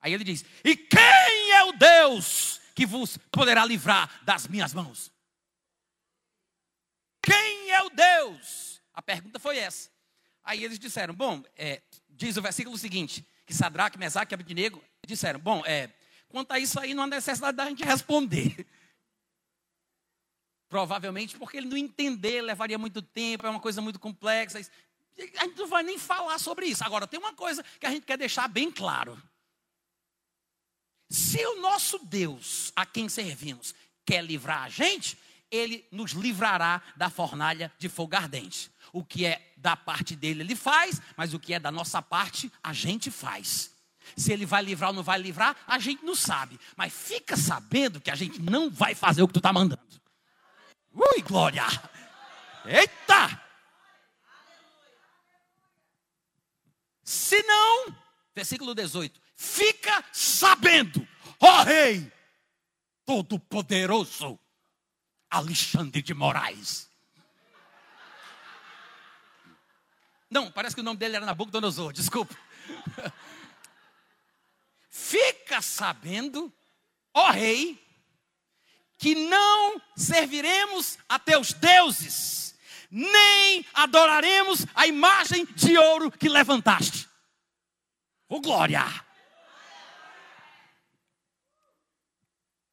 Aí 0.00 0.12
ele 0.12 0.24
diz: 0.24 0.44
E 0.64 0.76
quem 0.76 1.52
é 1.52 1.64
o 1.64 1.72
Deus 1.72 2.60
que 2.74 2.86
vos 2.86 3.18
poderá 3.30 3.64
livrar 3.64 4.22
das 4.22 4.46
minhas 4.46 4.72
mãos? 4.72 5.10
Quem 7.22 7.70
é 7.70 7.82
o 7.82 7.90
Deus? 7.90 8.80
A 8.94 9.02
pergunta 9.02 9.40
foi 9.40 9.58
essa. 9.58 9.95
Aí 10.46 10.64
eles 10.64 10.78
disseram: 10.78 11.12
Bom, 11.12 11.42
é, 11.56 11.82
diz 12.16 12.36
o 12.36 12.42
versículo 12.42 12.76
seguinte, 12.78 13.24
que 13.44 13.52
Sadraque, 13.52 13.98
Mesaque 13.98 14.32
e 14.32 14.34
Abednego 14.34 14.82
disseram, 15.06 15.38
bom, 15.38 15.62
é, 15.64 15.90
quanto 16.28 16.52
a 16.52 16.58
isso 16.58 16.80
aí 16.80 16.94
não 16.94 17.04
há 17.04 17.06
necessidade 17.06 17.56
da 17.56 17.66
gente 17.66 17.84
responder. 17.84 18.66
Provavelmente 20.68 21.38
porque 21.38 21.58
ele 21.58 21.68
não 21.68 21.76
entender, 21.76 22.42
levaria 22.42 22.76
muito 22.76 23.00
tempo, 23.00 23.46
é 23.46 23.50
uma 23.50 23.60
coisa 23.60 23.80
muito 23.80 24.00
complexa. 24.00 24.58
A 24.58 25.44
gente 25.44 25.56
não 25.56 25.68
vai 25.68 25.84
nem 25.84 25.98
falar 25.98 26.38
sobre 26.38 26.66
isso. 26.66 26.82
Agora, 26.82 27.06
tem 27.06 27.20
uma 27.20 27.34
coisa 27.34 27.62
que 27.78 27.86
a 27.86 27.90
gente 27.90 28.04
quer 28.04 28.18
deixar 28.18 28.48
bem 28.48 28.70
claro. 28.70 29.20
Se 31.08 31.44
o 31.46 31.60
nosso 31.60 32.00
Deus, 32.00 32.72
a 32.74 32.84
quem 32.84 33.08
servimos, 33.08 33.76
quer 34.04 34.24
livrar 34.24 34.64
a 34.64 34.68
gente, 34.68 35.16
ele 35.48 35.86
nos 35.92 36.10
livrará 36.10 36.82
da 36.96 37.08
fornalha 37.08 37.72
de 37.78 37.88
fogo 37.88 38.16
ardente. 38.16 38.68
O 38.92 39.04
que 39.04 39.24
é 39.24 39.45
da 39.56 39.74
parte 39.74 40.14
dele, 40.14 40.42
ele 40.42 40.54
faz, 40.54 41.00
mas 41.16 41.32
o 41.32 41.40
que 41.40 41.54
é 41.54 41.58
da 41.58 41.70
nossa 41.70 42.02
parte, 42.02 42.52
a 42.62 42.72
gente 42.72 43.10
faz. 43.10 43.74
Se 44.16 44.32
ele 44.32 44.46
vai 44.46 44.62
livrar 44.62 44.90
ou 44.90 44.96
não 44.96 45.02
vai 45.02 45.18
livrar, 45.18 45.56
a 45.66 45.78
gente 45.78 46.04
não 46.04 46.14
sabe. 46.14 46.60
Mas 46.76 46.92
fica 46.92 47.36
sabendo 47.36 48.00
que 48.00 48.10
a 48.10 48.14
gente 48.14 48.40
não 48.40 48.70
vai 48.70 48.94
fazer 48.94 49.22
o 49.22 49.26
que 49.26 49.32
tu 49.32 49.38
está 49.38 49.52
mandando. 49.52 49.82
Ui, 50.92 51.22
glória! 51.22 51.64
Eita! 52.64 53.42
Se 57.02 57.42
não, 57.42 57.96
versículo 58.34 58.74
18: 58.74 59.20
fica 59.34 60.04
sabendo, 60.12 61.06
ó 61.40 61.62
Rei 61.62 62.12
Todo-Poderoso, 63.04 64.38
Alexandre 65.30 66.02
de 66.02 66.12
Moraes 66.12 66.88
Não, 70.30 70.50
parece 70.50 70.74
que 70.74 70.80
o 70.80 70.84
nome 70.84 70.98
dele 70.98 71.16
era 71.16 71.26
Nabucodonosor, 71.26 71.92
desculpa. 71.92 72.36
Fica 74.90 75.62
sabendo, 75.62 76.52
ó 77.14 77.30
rei, 77.30 77.80
que 78.98 79.14
não 79.14 79.80
serviremos 79.96 80.98
a 81.08 81.18
teus 81.18 81.52
deuses, 81.52 82.58
nem 82.90 83.64
adoraremos 83.74 84.66
a 84.74 84.86
imagem 84.86 85.44
de 85.44 85.76
ouro 85.78 86.10
que 86.10 86.28
levantaste. 86.28 87.08
Ô 88.28 88.36
oh, 88.36 88.40
glória! 88.40 88.84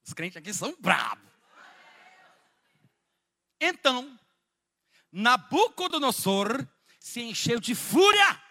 Os 0.05 0.13
crentes 0.13 0.37
aqui 0.37 0.53
são 0.53 0.75
bravos. 0.79 1.23
Então, 3.59 4.19
Nabucodonosor 5.11 6.67
se 7.03 7.19
encheu 7.19 7.59
de 7.59 7.75
fúria, 7.75 8.41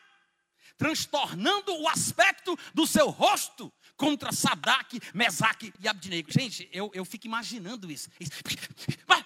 transtornando 0.76 1.74
o 1.80 1.88
aspecto 1.88 2.54
do 2.74 2.86
seu 2.86 3.08
rosto 3.08 3.72
contra 3.96 4.30
Sadak, 4.30 5.00
Mesaque 5.14 5.72
e 5.80 5.88
Abdinego. 5.88 6.30
Gente, 6.30 6.68
eu, 6.70 6.90
eu 6.92 7.02
fico 7.02 7.26
imaginando 7.26 7.90
isso. 7.90 8.10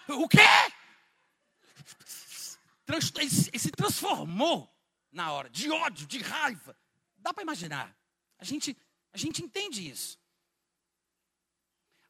O 0.09 0.29
quê? 0.29 0.39
Ele 3.17 3.59
se 3.59 3.71
transformou 3.73 4.73
na 5.11 5.33
hora, 5.33 5.51
de 5.51 5.69
ódio, 5.73 6.07
de 6.07 6.23
raiva. 6.23 6.79
Dá 7.17 7.35
para 7.35 7.43
imaginar. 7.43 7.99
A 8.39 8.45
gente, 8.45 8.77
a 9.13 9.19
gente 9.19 9.43
entende 9.43 9.91
isso. 9.91 10.21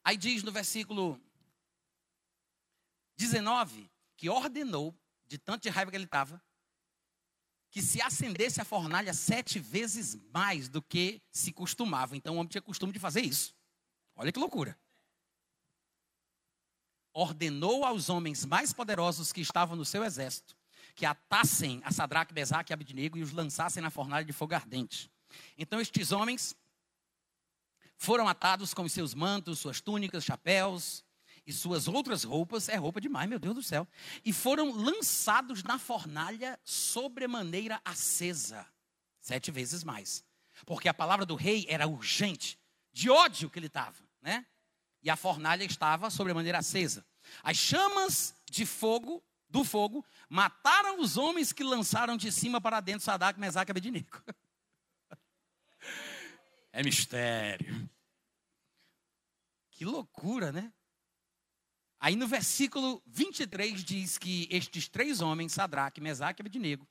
Aí 0.04 0.18
diz 0.18 0.42
no 0.42 0.52
versículo 0.52 1.18
19 3.16 3.90
que 4.18 4.28
ordenou, 4.28 4.94
de 5.26 5.38
tanto 5.38 5.62
de 5.62 5.70
raiva 5.70 5.90
que 5.90 5.96
ele 5.96 6.04
estava, 6.04 6.44
que 7.76 7.82
se 7.82 8.00
acendesse 8.00 8.58
a 8.58 8.64
fornalha 8.64 9.12
sete 9.12 9.58
vezes 9.58 10.18
mais 10.32 10.66
do 10.66 10.80
que 10.80 11.20
se 11.30 11.52
costumava. 11.52 12.16
Então 12.16 12.34
o 12.34 12.38
homem 12.38 12.48
tinha 12.48 12.62
costume 12.62 12.90
de 12.90 12.98
fazer 12.98 13.20
isso. 13.20 13.54
Olha 14.16 14.32
que 14.32 14.38
loucura. 14.38 14.78
Ordenou 17.12 17.84
aos 17.84 18.08
homens 18.08 18.46
mais 18.46 18.72
poderosos 18.72 19.30
que 19.30 19.42
estavam 19.42 19.76
no 19.76 19.84
seu 19.84 20.02
exército 20.02 20.56
que 20.94 21.04
atassem 21.04 21.82
a 21.84 21.92
Sadraque, 21.92 22.32
Besaque 22.32 22.72
e 22.72 22.74
Abednego 22.74 23.18
e 23.18 23.22
os 23.22 23.32
lançassem 23.32 23.82
na 23.82 23.90
fornalha 23.90 24.24
de 24.24 24.32
fogo 24.32 24.54
ardente. 24.54 25.12
Então 25.58 25.78
estes 25.78 26.12
homens 26.12 26.56
foram 27.98 28.26
atados 28.26 28.72
com 28.72 28.88
seus 28.88 29.12
mantos, 29.12 29.58
suas 29.58 29.82
túnicas, 29.82 30.24
chapéus, 30.24 31.04
e 31.47 31.53
suas 31.53 31.86
outras 31.86 32.24
roupas, 32.24 32.68
é 32.68 32.76
roupa 32.76 33.01
demais, 33.01 33.28
meu 33.28 33.38
Deus 33.38 33.55
do 33.55 33.62
céu, 33.62 33.86
e 34.24 34.32
foram 34.32 34.72
lançados 34.72 35.62
na 35.62 35.78
fornalha 35.78 36.59
sobremaneira 36.64 37.80
acesa, 37.84 38.66
sete 39.20 39.51
vezes 39.51 39.84
mais. 39.84 40.24
Porque 40.64 40.88
a 40.88 40.94
palavra 40.94 41.24
do 41.24 41.36
rei 41.36 41.64
era 41.68 41.86
urgente, 41.86 42.59
de 42.92 43.09
ódio 43.09 43.49
que 43.49 43.59
ele 43.59 43.66
estava, 43.66 44.03
né? 44.20 44.44
E 45.03 45.11
a 45.11 45.16
fornalha 45.16 45.62
estava 45.62 46.11
sobremaneira 46.11 46.59
acesa. 46.59 47.07
As 47.42 47.57
chamas 47.57 48.34
de 48.51 48.66
fogo, 48.66 49.22
do 49.49 49.62
fogo, 49.62 50.05
mataram 50.28 51.01
os 51.01 51.16
homens 51.16 51.53
que 51.53 51.62
lançaram 51.62 52.16
de 52.16 52.32
cima 52.32 52.61
para 52.61 52.80
dentro 52.80 53.05
Sadak, 53.05 53.38
Mesaque 53.38 53.70
e 53.70 53.72
Abednego. 53.72 54.22
É 56.72 56.82
mistério. 56.82 57.88
Que 59.70 59.82
loucura, 59.86 60.53
né? 60.53 60.70
Aí 61.99 62.14
no 62.14 62.26
versículo 62.26 63.03
23 63.07 63.82
diz 63.82 64.18
que 64.18 64.47
estes 64.51 64.88
três 64.88 65.20
homens, 65.20 65.53
Sadraque, 65.53 66.01
Mesaque 66.01 66.40
e 66.40 66.42
Abednego, 66.42 66.86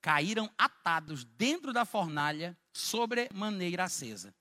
caíram 0.00 0.50
atados 0.58 1.24
dentro 1.24 1.72
da 1.72 1.84
fornalha 1.84 2.56
sobre 2.72 3.28
maneira 3.32 3.84
acesa. 3.84 4.34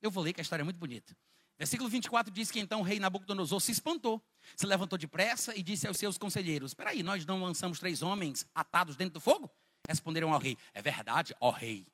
Eu 0.00 0.10
vou 0.10 0.22
ler 0.22 0.32
que 0.32 0.40
a 0.40 0.42
história 0.42 0.62
é 0.62 0.64
muito 0.64 0.78
bonita. 0.78 1.16
Versículo 1.56 1.88
24 1.88 2.32
diz 2.32 2.50
que 2.50 2.58
então 2.58 2.80
o 2.80 2.82
rei 2.82 2.98
Nabucodonosor 2.98 3.60
se 3.60 3.72
espantou, 3.72 4.22
se 4.56 4.66
levantou 4.66 4.98
depressa 4.98 5.56
e 5.56 5.62
disse 5.62 5.86
aos 5.86 5.96
seus 5.96 6.18
conselheiros: 6.18 6.72
Espera 6.72 6.90
aí, 6.90 7.02
nós 7.02 7.24
não 7.24 7.42
lançamos 7.42 7.78
três 7.78 8.02
homens 8.02 8.46
atados 8.54 8.96
dentro 8.96 9.14
do 9.14 9.20
fogo? 9.20 9.50
Responderam 9.88 10.32
ao 10.32 10.40
rei: 10.40 10.58
É 10.72 10.82
verdade, 10.82 11.34
ó 11.40 11.50
rei. 11.50 11.86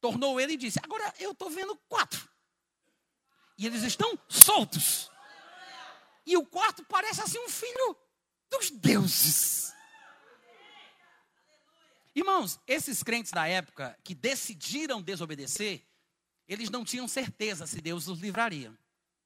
Tornou 0.00 0.40
ele 0.40 0.52
e 0.52 0.56
disse: 0.56 0.78
Agora 0.82 1.12
eu 1.18 1.32
estou 1.32 1.50
vendo 1.50 1.76
quatro. 1.88 2.28
E 3.58 3.66
eles 3.66 3.82
estão 3.82 4.18
soltos. 4.28 5.10
E 6.26 6.36
o 6.36 6.44
quarto 6.44 6.84
parece 6.84 7.20
assim 7.20 7.38
um 7.38 7.48
filho 7.48 7.96
dos 8.50 8.70
deuses. 8.70 9.72
Irmãos, 12.14 12.58
esses 12.66 13.02
crentes 13.02 13.32
da 13.32 13.46
época 13.46 13.96
que 14.02 14.14
decidiram 14.14 15.00
desobedecer, 15.00 15.86
eles 16.48 16.68
não 16.68 16.84
tinham 16.84 17.06
certeza 17.06 17.66
se 17.66 17.80
Deus 17.80 18.08
os 18.08 18.18
livraria. 18.18 18.76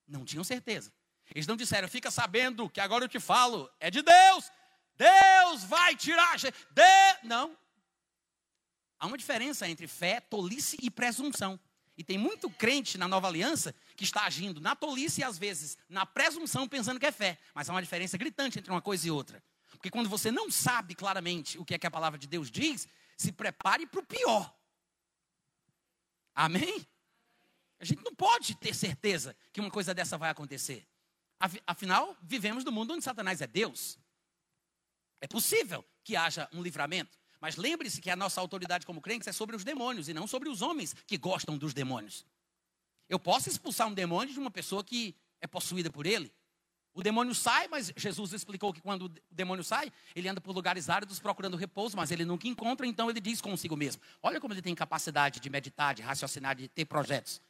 Não 0.06 0.24
tinham 0.24 0.44
certeza. 0.44 0.92
Eles 1.34 1.46
não 1.46 1.56
disseram, 1.56 1.88
fica 1.88 2.10
sabendo 2.10 2.68
que 2.68 2.80
agora 2.80 3.04
eu 3.04 3.08
te 3.08 3.18
falo, 3.18 3.70
é 3.80 3.90
de 3.90 4.02
Deus. 4.02 4.50
Deus 4.96 5.64
vai 5.64 5.96
tirar. 5.96 6.36
De... 6.38 6.52
Não. 7.22 7.56
Há 8.98 9.06
uma 9.06 9.18
diferença 9.18 9.68
entre 9.68 9.86
fé, 9.86 10.20
tolice 10.20 10.76
e 10.82 10.90
presunção. 10.90 11.58
E 11.96 12.02
tem 12.02 12.18
muito 12.18 12.50
crente 12.50 12.98
na 12.98 13.06
nova 13.06 13.28
aliança 13.28 13.74
que 13.96 14.04
está 14.04 14.24
agindo 14.24 14.60
na 14.60 14.74
tolice 14.74 15.20
e 15.20 15.24
às 15.24 15.38
vezes 15.38 15.78
na 15.88 16.04
presunção 16.04 16.68
pensando 16.68 16.98
que 16.98 17.06
é 17.06 17.12
fé. 17.12 17.38
Mas 17.54 17.68
há 17.68 17.72
uma 17.72 17.82
diferença 17.82 18.18
gritante 18.18 18.58
entre 18.58 18.70
uma 18.70 18.82
coisa 18.82 19.06
e 19.06 19.10
outra. 19.10 19.42
Porque 19.70 19.90
quando 19.90 20.08
você 20.08 20.30
não 20.30 20.50
sabe 20.50 20.94
claramente 20.94 21.58
o 21.58 21.64
que 21.64 21.74
é 21.74 21.78
que 21.78 21.86
a 21.86 21.90
palavra 21.90 22.18
de 22.18 22.26
Deus 22.26 22.50
diz, 22.50 22.88
se 23.16 23.30
prepare 23.30 23.86
para 23.86 24.00
o 24.00 24.06
pior. 24.06 24.52
Amém? 26.34 26.86
A 27.78 27.84
gente 27.84 28.02
não 28.02 28.14
pode 28.14 28.56
ter 28.56 28.74
certeza 28.74 29.36
que 29.52 29.60
uma 29.60 29.70
coisa 29.70 29.94
dessa 29.94 30.18
vai 30.18 30.30
acontecer. 30.30 30.86
Afinal, 31.66 32.16
vivemos 32.22 32.64
no 32.64 32.72
mundo 32.72 32.94
onde 32.94 33.04
Satanás 33.04 33.40
é 33.40 33.46
Deus. 33.46 33.98
É 35.20 35.26
possível 35.26 35.84
que 36.02 36.16
haja 36.16 36.48
um 36.52 36.62
livramento. 36.62 37.18
Mas 37.44 37.56
lembre-se 37.56 38.00
que 38.00 38.08
a 38.08 38.16
nossa 38.16 38.40
autoridade 38.40 38.86
como 38.86 39.02
crentes 39.02 39.28
é 39.28 39.32
sobre 39.32 39.54
os 39.54 39.62
demônios 39.62 40.08
e 40.08 40.14
não 40.14 40.26
sobre 40.26 40.48
os 40.48 40.62
homens 40.62 40.96
que 41.06 41.18
gostam 41.18 41.58
dos 41.58 41.74
demônios. 41.74 42.24
Eu 43.06 43.18
posso 43.18 43.50
expulsar 43.50 43.86
um 43.86 43.92
demônio 43.92 44.32
de 44.32 44.40
uma 44.40 44.50
pessoa 44.50 44.82
que 44.82 45.14
é 45.42 45.46
possuída 45.46 45.90
por 45.90 46.06
ele. 46.06 46.32
O 46.94 47.02
demônio 47.02 47.34
sai, 47.34 47.68
mas 47.68 47.92
Jesus 47.94 48.32
explicou 48.32 48.72
que 48.72 48.80
quando 48.80 49.04
o 49.04 49.14
demônio 49.30 49.62
sai, 49.62 49.92
ele 50.16 50.26
anda 50.26 50.40
por 50.40 50.54
lugares 50.54 50.88
áridos 50.88 51.18
procurando 51.18 51.54
repouso, 51.54 51.98
mas 51.98 52.10
ele 52.10 52.24
nunca 52.24 52.48
encontra, 52.48 52.86
então 52.86 53.10
ele 53.10 53.20
diz 53.20 53.42
consigo 53.42 53.76
mesmo: 53.76 54.00
Olha 54.22 54.40
como 54.40 54.54
ele 54.54 54.62
tem 54.62 54.74
capacidade 54.74 55.38
de 55.38 55.50
meditar, 55.50 55.94
de 55.94 56.00
raciocinar, 56.00 56.56
de 56.56 56.66
ter 56.66 56.86
projetos. 56.86 57.42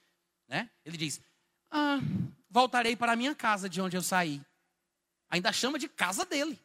Né? 0.49 0.69
Ele 0.85 0.97
diz: 0.97 1.21
ah, 1.71 2.01
Voltarei 2.51 2.97
para 2.97 3.13
a 3.13 3.17
minha 3.17 3.33
casa 3.33 3.69
de 3.69 3.81
onde 3.81 3.97
eu 3.97 4.03
saí. 4.03 4.43
Ainda 5.31 5.53
chama 5.53 5.79
de 5.79 5.89
casa 5.89 6.25
dele. 6.27 6.61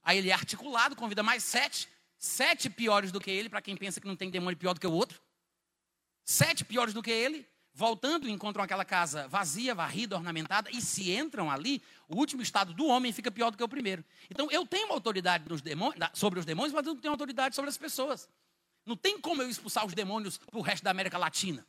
Aí 0.00 0.18
ele 0.18 0.30
é 0.30 0.32
articulado, 0.32 0.94
convida 0.94 1.24
mais 1.24 1.42
sete 1.42 1.95
sete 2.18 2.68
piores 2.70 3.12
do 3.12 3.20
que 3.20 3.30
ele, 3.30 3.48
para 3.48 3.62
quem 3.62 3.76
pensa 3.76 4.00
que 4.00 4.06
não 4.06 4.16
tem 4.16 4.30
demônio 4.30 4.56
pior 4.56 4.74
do 4.74 4.80
que 4.80 4.86
o 4.86 4.92
outro. 4.92 5.20
Sete 6.24 6.64
piores 6.64 6.92
do 6.92 7.02
que 7.02 7.10
ele, 7.10 7.46
voltando, 7.72 8.28
encontram 8.28 8.64
aquela 8.64 8.84
casa 8.84 9.28
vazia, 9.28 9.74
varrida, 9.74 10.16
ornamentada, 10.16 10.70
e 10.70 10.80
se 10.80 11.12
entram 11.12 11.50
ali, 11.50 11.82
o 12.08 12.16
último 12.16 12.42
estado 12.42 12.72
do 12.72 12.86
homem 12.86 13.12
fica 13.12 13.30
pior 13.30 13.50
do 13.50 13.56
que 13.56 13.62
o 13.62 13.68
primeiro. 13.68 14.04
Então, 14.30 14.50
eu 14.50 14.66
tenho 14.66 14.92
autoridade 14.92 15.44
demônios, 15.62 16.10
sobre 16.14 16.40
os 16.40 16.46
demônios, 16.46 16.72
mas 16.72 16.86
eu 16.86 16.94
não 16.94 17.00
tenho 17.00 17.12
autoridade 17.12 17.54
sobre 17.54 17.68
as 17.68 17.76
pessoas. 17.76 18.28
Não 18.84 18.96
tem 18.96 19.20
como 19.20 19.42
eu 19.42 19.48
expulsar 19.48 19.84
os 19.84 19.92
demônios 19.92 20.38
para 20.38 20.58
o 20.58 20.62
resto 20.62 20.82
da 20.82 20.90
América 20.90 21.18
Latina. 21.18 21.66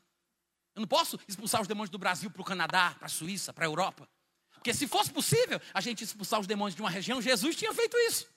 Eu 0.76 0.82
não 0.82 0.88
posso 0.88 1.20
expulsar 1.28 1.62
os 1.62 1.68
demônios 1.68 1.90
do 1.90 1.98
Brasil 1.98 2.30
para 2.30 2.42
o 2.42 2.46
Canadá, 2.46 2.96
para 2.98 3.08
a 3.08 3.10
Suíça, 3.10 3.52
para 3.52 3.66
a 3.66 3.68
Europa. 3.68 4.08
Porque 4.54 4.74
se 4.74 4.88
fosse 4.88 5.12
possível 5.12 5.60
a 5.74 5.82
gente 5.82 6.04
expulsar 6.04 6.40
os 6.40 6.48
demônios 6.48 6.76
de 6.76 6.82
uma 6.82 6.90
região, 6.90 7.22
Jesus 7.22 7.56
tinha 7.56 7.74
feito 7.74 7.98
isso. 7.98 8.28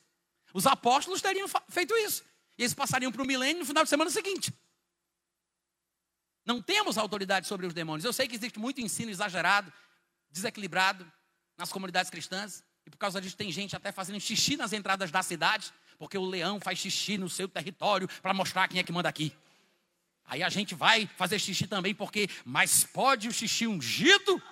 Os 0.52 0.66
apóstolos 0.66 1.20
teriam 1.20 1.46
feito 1.68 1.94
isso. 1.96 2.24
E 2.58 2.62
eles 2.62 2.74
passariam 2.74 3.10
para 3.10 3.22
o 3.22 3.26
milênio 3.26 3.60
no 3.60 3.66
final 3.66 3.84
de 3.84 3.90
semana 3.90 4.10
seguinte. 4.10 4.52
Não 6.44 6.60
temos 6.60 6.98
autoridade 6.98 7.46
sobre 7.46 7.66
os 7.66 7.74
demônios. 7.74 8.04
Eu 8.04 8.12
sei 8.12 8.26
que 8.26 8.34
existe 8.34 8.58
muito 8.58 8.80
ensino 8.80 9.10
exagerado, 9.10 9.72
desequilibrado 10.30 11.10
nas 11.56 11.70
comunidades 11.70 12.10
cristãs. 12.10 12.64
E 12.86 12.90
por 12.90 12.96
causa 12.96 13.20
disso 13.20 13.36
tem 13.36 13.52
gente 13.52 13.76
até 13.76 13.92
fazendo 13.92 14.18
xixi 14.20 14.56
nas 14.56 14.72
entradas 14.72 15.10
da 15.10 15.22
cidade, 15.22 15.72
porque 15.98 16.18
o 16.18 16.24
leão 16.24 16.58
faz 16.58 16.78
xixi 16.78 17.18
no 17.18 17.28
seu 17.28 17.48
território 17.48 18.08
para 18.20 18.34
mostrar 18.34 18.66
quem 18.68 18.80
é 18.80 18.82
que 18.82 18.92
manda 18.92 19.08
aqui. 19.08 19.34
Aí 20.24 20.42
a 20.42 20.48
gente 20.48 20.74
vai 20.74 21.06
fazer 21.16 21.38
xixi 21.38 21.66
também, 21.66 21.94
porque, 21.94 22.28
mas 22.44 22.84
pode 22.84 23.28
o 23.28 23.32
xixi 23.32 23.66
ungido? 23.66 24.42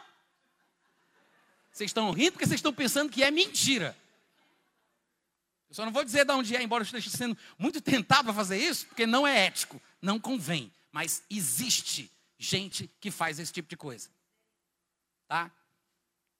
Vocês 1.70 1.90
estão 1.90 2.10
rindo 2.10 2.32
porque 2.32 2.46
vocês 2.46 2.58
estão 2.58 2.72
pensando 2.72 3.10
que 3.10 3.22
é 3.22 3.30
mentira. 3.30 3.96
Eu 5.68 5.74
só 5.74 5.84
não 5.84 5.92
vou 5.92 6.04
dizer 6.04 6.24
de 6.24 6.32
onde 6.32 6.56
é, 6.56 6.62
embora 6.62 6.82
eu 6.82 6.86
esteja 6.86 7.10
sendo 7.10 7.36
muito 7.58 7.80
tentado 7.80 8.24
para 8.24 8.34
fazer 8.34 8.56
isso, 8.56 8.86
porque 8.86 9.06
não 9.06 9.26
é 9.26 9.46
ético, 9.46 9.80
não 10.00 10.18
convém. 10.18 10.72
Mas 10.90 11.22
existe 11.28 12.10
gente 12.38 12.90
que 13.00 13.10
faz 13.10 13.38
esse 13.38 13.52
tipo 13.52 13.68
de 13.68 13.76
coisa. 13.76 14.08
Tá? 15.26 15.52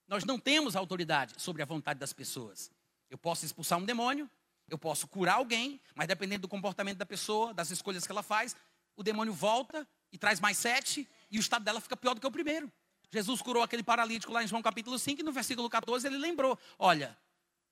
Nós 0.07 0.23
não 0.23 0.39
temos 0.39 0.75
autoridade 0.75 1.35
sobre 1.37 1.61
a 1.61 1.65
vontade 1.65 1.99
das 1.99 2.11
pessoas. 2.11 2.71
Eu 3.09 3.17
posso 3.17 3.45
expulsar 3.45 3.77
um 3.77 3.85
demônio, 3.85 4.29
eu 4.67 4.77
posso 4.77 5.07
curar 5.07 5.35
alguém, 5.35 5.79
mas 5.93 6.07
dependendo 6.07 6.41
do 6.41 6.47
comportamento 6.47 6.97
da 6.97 7.05
pessoa, 7.05 7.53
das 7.53 7.69
escolhas 7.69 8.05
que 8.05 8.11
ela 8.11 8.23
faz, 8.23 8.55
o 8.95 9.03
demônio 9.03 9.33
volta 9.33 9.87
e 10.11 10.17
traz 10.17 10.39
mais 10.39 10.57
sete, 10.57 11.07
e 11.29 11.37
o 11.37 11.39
estado 11.39 11.63
dela 11.63 11.79
fica 11.79 11.95
pior 11.95 12.15
do 12.15 12.21
que 12.21 12.27
o 12.27 12.31
primeiro. 12.31 12.71
Jesus 13.11 13.41
curou 13.41 13.63
aquele 13.63 13.83
paralítico 13.83 14.31
lá 14.31 14.43
em 14.43 14.47
João 14.47 14.61
capítulo 14.61 14.97
5 14.97 15.21
e 15.21 15.23
no 15.23 15.31
versículo 15.31 15.69
14 15.69 16.07
ele 16.07 16.17
lembrou: 16.17 16.57
Olha, 16.77 17.17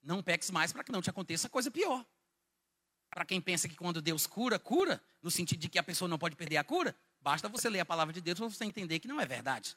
não 0.08 0.24
peques 0.24 0.50
mais 0.50 0.72
para 0.72 0.84
que 0.84 0.92
não 0.92 1.02
te 1.02 1.10
aconteça 1.10 1.50
coisa 1.50 1.70
pior. 1.70 2.06
Para 3.10 3.26
quem 3.26 3.42
pensa 3.42 3.68
que 3.68 3.76
quando 3.76 4.02
Deus 4.02 4.26
cura, 4.26 4.58
cura, 4.58 5.04
no 5.22 5.30
sentido 5.30 5.60
de 5.60 5.70
que 5.70 5.78
a 5.78 5.84
pessoa 5.84 6.08
não 6.08 6.18
pode 6.18 6.36
perder 6.36 6.58
a 6.58 6.64
cura, 6.64 6.96
basta 7.20 7.50
você 7.50 7.70
ler 7.70 7.82
a 7.82 7.86
palavra 7.86 8.14
de 8.14 8.22
Deus 8.22 8.40
para 8.40 8.48
você 8.48 8.64
entender 8.64 9.00
que 9.00 9.08
não 9.08 9.20
é 9.20 9.26
verdade. 9.26 9.76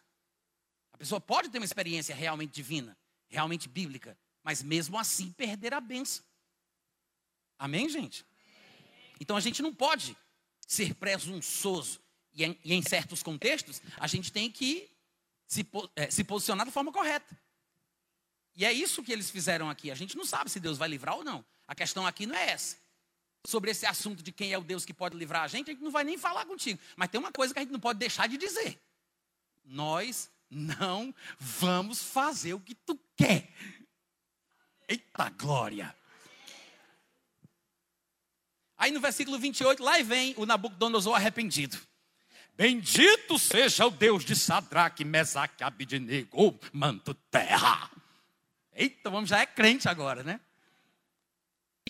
A 0.93 0.99
pessoa 0.99 1.21
pode 1.21 1.49
ter 1.49 1.59
uma 1.59 1.65
experiência 1.65 2.15
realmente 2.15 2.53
divina, 2.53 2.97
realmente 3.29 3.69
bíblica, 3.69 4.17
mas 4.43 4.63
mesmo 4.63 4.99
assim 4.99 5.33
perder 5.33 5.75
a 5.75 5.81
benção. 5.81 6.25
Amém, 7.59 7.89
gente? 7.89 8.25
Então 9.19 9.37
a 9.37 9.41
gente 9.41 9.61
não 9.63 9.75
pode 9.75 10.17
ser 10.67 10.95
presunçoso. 10.95 12.01
E 12.33 12.45
em, 12.45 12.59
e 12.65 12.73
em 12.73 12.83
certos 12.83 13.23
contextos, 13.23 13.83
a 13.97 14.07
gente 14.07 14.31
tem 14.31 14.51
que 14.51 14.89
se, 15.47 15.67
é, 15.97 16.09
se 16.11 16.23
posicionar 16.23 16.65
da 16.65 16.73
forma 16.73 16.93
correta. 16.93 17.37
E 18.61 18.65
é 18.67 18.71
isso 18.71 19.03
que 19.03 19.11
eles 19.11 19.31
fizeram 19.31 19.71
aqui. 19.71 19.91
A 19.91 19.95
gente 19.95 20.19
não 20.19 20.25
sabe 20.27 20.51
se 20.51 20.61
Deus 20.61 20.77
vai 20.77 20.87
livrar 20.87 21.17
ou 21.17 21.25
não. 21.25 21.43
A 21.67 21.75
questão 21.75 22.07
aqui 22.07 22.27
não 22.27 22.37
é 22.37 22.51
essa. 22.51 22.77
Sobre 23.47 23.71
esse 23.71 23.87
assunto 23.87 24.23
de 24.23 24.31
quem 24.31 24.53
é 24.53 24.59
o 24.59 24.63
Deus 24.63 24.85
que 24.85 24.93
pode 24.93 25.17
livrar 25.17 25.45
a 25.45 25.49
gente, 25.49 25.71
a 25.71 25.73
gente 25.73 25.83
não 25.83 25.91
vai 25.91 26.05
nem 26.05 26.19
falar 26.19 26.45
contigo. 26.45 26.79
Mas 26.95 27.09
tem 27.09 27.19
uma 27.19 27.33
coisa 27.33 27.55
que 27.55 27.59
a 27.59 27.63
gente 27.63 27.73
não 27.73 27.81
pode 27.81 27.99
deixar 27.99 28.29
de 28.29 28.37
dizer. 28.37 28.79
Nós 29.65 30.31
não 30.51 31.15
vamos 31.39 32.03
fazer 32.03 32.53
o 32.53 32.61
que 32.61 32.75
tu 32.75 33.01
quer. 33.17 33.51
Eita 34.87 35.31
glória! 35.31 35.97
Aí 38.77 38.93
no 38.93 39.01
versículo 39.01 39.39
28, 39.39 39.83
lá 39.83 40.03
vem 40.03 40.35
o 40.37 40.45
Nabucodonosor 40.45 41.17
arrependido. 41.17 41.81
Bendito 42.59 43.39
seja 43.39 43.87
o 43.87 43.91
Deus 43.91 44.23
de 44.23 44.37
Sadraque, 44.37 45.03
Mesaque, 45.03 45.65
Abidnego, 45.65 46.61
manto 46.75 47.15
terra. 47.15 47.91
Eita, 48.81 49.11
vamos, 49.11 49.29
já 49.29 49.41
é 49.41 49.45
crente 49.45 49.91
agora, 49.91 50.23
né? 50.23 50.41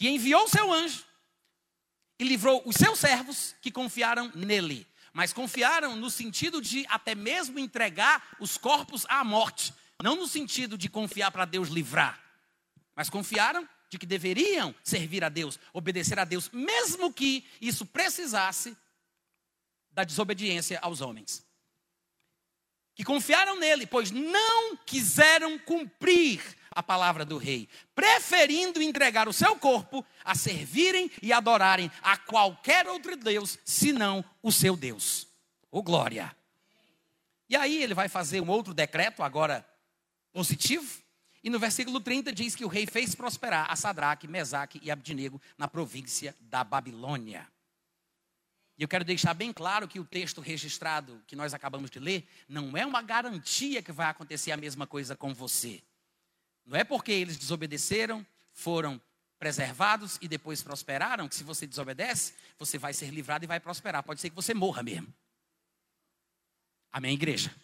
E 0.00 0.08
enviou 0.08 0.42
o 0.42 0.48
seu 0.48 0.72
anjo 0.72 1.04
e 2.18 2.24
livrou 2.24 2.60
os 2.66 2.74
seus 2.74 2.98
servos 2.98 3.54
que 3.62 3.70
confiaram 3.70 4.32
nele. 4.34 4.84
Mas 5.12 5.32
confiaram 5.32 5.94
no 5.94 6.10
sentido 6.10 6.60
de 6.60 6.84
até 6.88 7.14
mesmo 7.14 7.60
entregar 7.60 8.36
os 8.40 8.58
corpos 8.58 9.06
à 9.08 9.22
morte. 9.22 9.72
Não 10.02 10.16
no 10.16 10.26
sentido 10.26 10.76
de 10.76 10.88
confiar 10.88 11.30
para 11.30 11.44
Deus 11.44 11.68
livrar. 11.68 12.20
Mas 12.96 13.08
confiaram 13.08 13.68
de 13.88 13.96
que 13.96 14.06
deveriam 14.06 14.74
servir 14.82 15.22
a 15.22 15.28
Deus, 15.28 15.60
obedecer 15.72 16.18
a 16.18 16.24
Deus, 16.24 16.50
mesmo 16.50 17.12
que 17.12 17.46
isso 17.60 17.86
precisasse 17.86 18.76
da 19.92 20.02
desobediência 20.02 20.80
aos 20.82 21.00
homens. 21.00 21.46
Que 22.96 23.04
confiaram 23.04 23.60
nele, 23.60 23.86
pois 23.86 24.10
não 24.10 24.76
quiseram 24.78 25.56
cumprir 25.56 26.58
a 26.80 26.82
palavra 26.82 27.24
do 27.24 27.38
rei, 27.38 27.68
preferindo 27.94 28.82
entregar 28.82 29.28
o 29.28 29.32
seu 29.32 29.56
corpo 29.56 30.04
a 30.24 30.34
servirem 30.34 31.10
e 31.22 31.32
adorarem 31.32 31.90
a 32.02 32.16
qualquer 32.16 32.86
outro 32.88 33.16
Deus, 33.16 33.58
senão 33.64 34.24
o 34.42 34.50
seu 34.50 34.76
Deus. 34.76 35.28
Oh, 35.70 35.82
glória! 35.82 36.34
E 37.48 37.56
aí 37.56 37.82
ele 37.82 37.94
vai 37.94 38.08
fazer 38.08 38.40
um 38.40 38.48
outro 38.48 38.74
decreto, 38.74 39.22
agora 39.22 39.66
positivo, 40.32 41.02
e 41.42 41.50
no 41.50 41.58
versículo 41.58 42.00
30 42.00 42.32
diz 42.32 42.54
que 42.54 42.64
o 42.64 42.68
rei 42.68 42.86
fez 42.86 43.14
prosperar 43.14 43.70
a 43.70 43.76
Sadraque, 43.76 44.28
Mesaque 44.28 44.80
e 44.82 44.90
Abdinego 44.90 45.40
na 45.56 45.66
província 45.66 46.34
da 46.40 46.62
Babilônia. 46.62 47.46
E 48.76 48.82
eu 48.82 48.88
quero 48.88 49.04
deixar 49.04 49.34
bem 49.34 49.52
claro 49.52 49.86
que 49.86 50.00
o 50.00 50.04
texto 50.04 50.40
registrado 50.40 51.22
que 51.26 51.36
nós 51.36 51.52
acabamos 51.52 51.90
de 51.90 51.98
ler 51.98 52.26
não 52.48 52.76
é 52.76 52.86
uma 52.86 53.02
garantia 53.02 53.82
que 53.82 53.92
vai 53.92 54.08
acontecer 54.08 54.52
a 54.52 54.56
mesma 54.56 54.86
coisa 54.86 55.14
com 55.14 55.34
você. 55.34 55.82
Não 56.64 56.76
é 56.76 56.84
porque 56.84 57.12
eles 57.12 57.36
desobedeceram, 57.36 58.24
foram 58.52 59.00
preservados 59.38 60.18
e 60.20 60.28
depois 60.28 60.62
prosperaram, 60.62 61.28
que 61.28 61.34
se 61.34 61.42
você 61.42 61.66
desobedece, 61.66 62.34
você 62.58 62.76
vai 62.76 62.92
ser 62.92 63.10
livrado 63.10 63.44
e 63.44 63.48
vai 63.48 63.58
prosperar. 63.58 64.02
Pode 64.02 64.20
ser 64.20 64.28
que 64.28 64.36
você 64.36 64.52
morra 64.52 64.82
mesmo. 64.82 65.12
Amém, 66.92 67.14
igreja? 67.14 67.54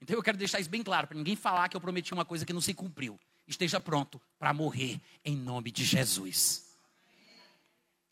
Então 0.00 0.14
eu 0.14 0.22
quero 0.22 0.38
deixar 0.38 0.60
isso 0.60 0.70
bem 0.70 0.82
claro, 0.82 1.08
para 1.08 1.16
ninguém 1.16 1.34
falar 1.34 1.68
que 1.68 1.76
eu 1.76 1.80
prometi 1.80 2.14
uma 2.14 2.24
coisa 2.24 2.46
que 2.46 2.52
não 2.52 2.60
se 2.60 2.72
cumpriu. 2.72 3.18
Esteja 3.46 3.80
pronto 3.80 4.20
para 4.38 4.52
morrer 4.52 5.00
em 5.24 5.36
nome 5.36 5.72
de 5.72 5.84
Jesus. 5.84 6.68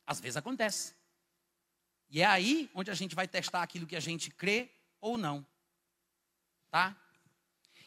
Às 0.06 0.18
vezes 0.18 0.36
acontece. 0.36 0.94
E 2.08 2.22
é 2.22 2.26
aí 2.26 2.70
onde 2.74 2.90
a 2.90 2.94
gente 2.94 3.14
vai 3.14 3.28
testar 3.28 3.62
aquilo 3.62 3.86
que 3.86 3.96
a 3.96 4.00
gente 4.00 4.30
crê 4.30 4.70
ou 5.00 5.16
não. 5.16 5.46
Tá? 6.70 6.96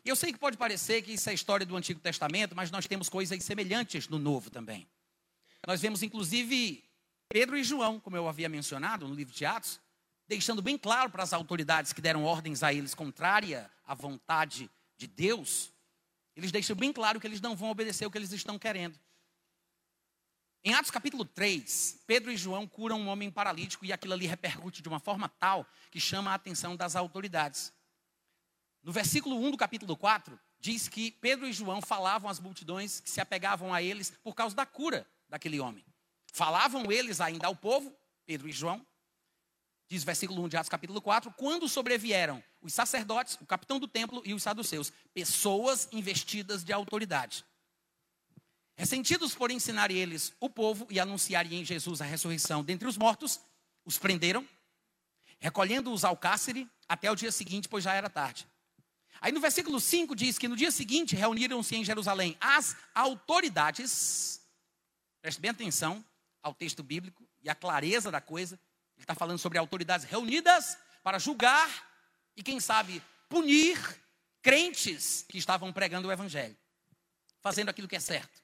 E 0.04 0.10
eu 0.10 0.16
sei 0.16 0.32
que 0.32 0.40
pode 0.40 0.58
parecer 0.58 1.02
que 1.02 1.14
isso 1.14 1.30
é 1.30 1.34
história 1.34 1.66
do 1.66 1.76
Antigo 1.76 2.00
Testamento, 2.00 2.56
mas 2.56 2.72
nós 2.72 2.88
temos 2.88 3.10
coisas 3.10 3.44
semelhantes 3.44 4.08
no 4.08 4.18
Novo 4.18 4.50
também. 4.50 4.88
Nós 5.68 5.82
vemos, 5.82 6.02
inclusive, 6.02 6.84
Pedro 7.28 7.58
e 7.58 7.64
João, 7.64 8.00
como 8.00 8.16
eu 8.16 8.28
havia 8.28 8.48
mencionado 8.48 9.08
no 9.08 9.14
livro 9.14 9.34
de 9.34 9.46
Atos, 9.46 9.80
deixando 10.28 10.62
bem 10.62 10.78
claro 10.78 11.10
para 11.10 11.24
as 11.24 11.34
autoridades 11.34 11.92
que 11.92 12.02
deram 12.02 12.24
ordens 12.24 12.64
a 12.64 12.74
eles 12.74 12.94
contrária 12.94 13.70
à 13.86 13.94
vontade 13.94 14.70
de 14.98 15.08
Deus, 15.08 15.72
eles 16.36 16.52
deixam 16.52 16.76
bem 16.76 16.94
claro 16.94 17.20
que 17.20 17.28
eles 17.28 17.42
não 17.42 17.56
vão 17.56 17.70
obedecer 17.70 18.06
o 18.06 18.12
que 18.12 18.18
eles 18.18 18.32
estão 18.32 18.58
querendo. 18.58 18.98
Em 20.64 20.74
Atos 20.74 20.92
capítulo 20.92 21.24
3, 21.24 22.04
Pedro 22.06 22.32
e 22.32 22.38
João 22.38 22.68
curam 22.68 23.00
um 23.00 23.08
homem 23.08 23.32
paralítico 23.32 23.86
e 23.86 23.94
aquilo 23.94 24.14
ali 24.14 24.28
repercute 24.28 24.82
de 24.82 24.90
uma 24.90 25.00
forma 25.00 25.30
tal 25.30 25.66
que 25.90 26.00
chama 26.00 26.32
a 26.32 26.34
atenção 26.34 26.76
das 26.76 26.96
autoridades. 26.96 27.74
No 28.84 28.92
versículo 28.92 29.38
1 29.38 29.52
do 29.52 29.58
capítulo 29.58 29.96
4, 29.98 30.40
diz 30.60 30.88
que 30.88 31.12
Pedro 31.12 31.48
e 31.48 31.54
João 31.54 31.82
falavam 31.82 32.30
às 32.30 32.40
multidões 32.40 33.00
que 33.00 33.10
se 33.10 33.22
apegavam 33.22 33.74
a 33.74 33.82
eles 33.82 34.12
por 34.24 34.34
causa 34.34 34.56
da 34.56 34.66
cura 34.66 35.08
daquele 35.28 35.60
homem. 35.60 35.86
Falavam 36.32 36.92
eles 36.92 37.20
ainda 37.20 37.48
ao 37.48 37.56
povo, 37.56 37.96
Pedro 38.26 38.48
e 38.48 38.52
João, 38.52 38.86
diz 39.88 40.04
o 40.04 40.06
versículo 40.06 40.44
1 40.44 40.50
de 40.50 40.58
Atos 40.58 40.70
capítulo 40.70 41.02
4, 41.02 41.34
quando 41.34 41.68
sobrevieram 41.68 42.44
os 42.62 42.74
sacerdotes, 42.74 43.38
o 43.42 43.46
capitão 43.46 43.80
do 43.80 43.88
templo 43.88 44.22
e 44.24 44.34
os 44.34 44.44
saduceus, 44.44 44.92
pessoas 45.14 45.90
investidas 45.92 46.64
de 46.64 46.72
autoridade. 46.72 47.44
Ressentidos 48.76 49.36
por 49.36 49.52
ensinar 49.52 49.92
eles 49.92 50.32
o 50.40 50.50
povo 50.50 50.88
e 50.90 51.00
anunciarem 51.00 51.60
em 51.60 51.66
Jesus 51.66 52.02
a 52.02 52.06
ressurreição 52.06 52.64
dentre 52.64 52.88
os 52.88 52.98
mortos, 52.98 53.42
os 53.84 53.98
prenderam, 53.98 54.48
recolhendo-os 55.40 56.06
ao 56.06 56.16
cárcere 56.16 56.70
até 56.88 57.12
o 57.12 57.16
dia 57.16 57.32
seguinte, 57.32 57.68
pois 57.68 57.84
já 57.84 57.94
era 57.94 58.10
tarde. 58.10 58.48
Aí 59.22 59.32
no 59.32 59.40
versículo 59.40 59.80
5 59.80 60.16
diz 60.16 60.38
que 60.38 60.48
no 60.48 60.56
dia 60.56 60.72
seguinte 60.72 61.16
reuniram-se 61.16 61.76
em 61.76 61.84
Jerusalém 61.84 62.38
as 62.40 62.76
autoridades, 62.96 64.42
preste 65.22 65.42
bem 65.42 65.52
atenção 65.52 66.04
ao 66.42 66.54
texto 66.54 66.82
bíblico 66.82 67.28
e 67.42 67.50
à 67.50 67.56
clareza 67.56 68.10
da 68.10 68.22
coisa, 68.22 68.60
ele 68.96 69.04
está 69.04 69.16
falando 69.16 69.40
sobre 69.40 69.58
autoridades 69.58 70.06
reunidas 70.06 70.78
para 71.04 71.20
julgar 71.20 71.70
e, 72.36 72.44
quem 72.44 72.60
sabe, 72.60 73.02
punir 73.28 73.78
crentes 74.42 75.26
que 75.28 75.38
estavam 75.38 75.72
pregando 75.72 76.08
o 76.08 76.12
evangelho, 76.12 76.58
fazendo 77.42 77.70
aquilo 77.70 77.88
que 77.88 77.96
é 77.96 78.00
certo. 78.00 78.42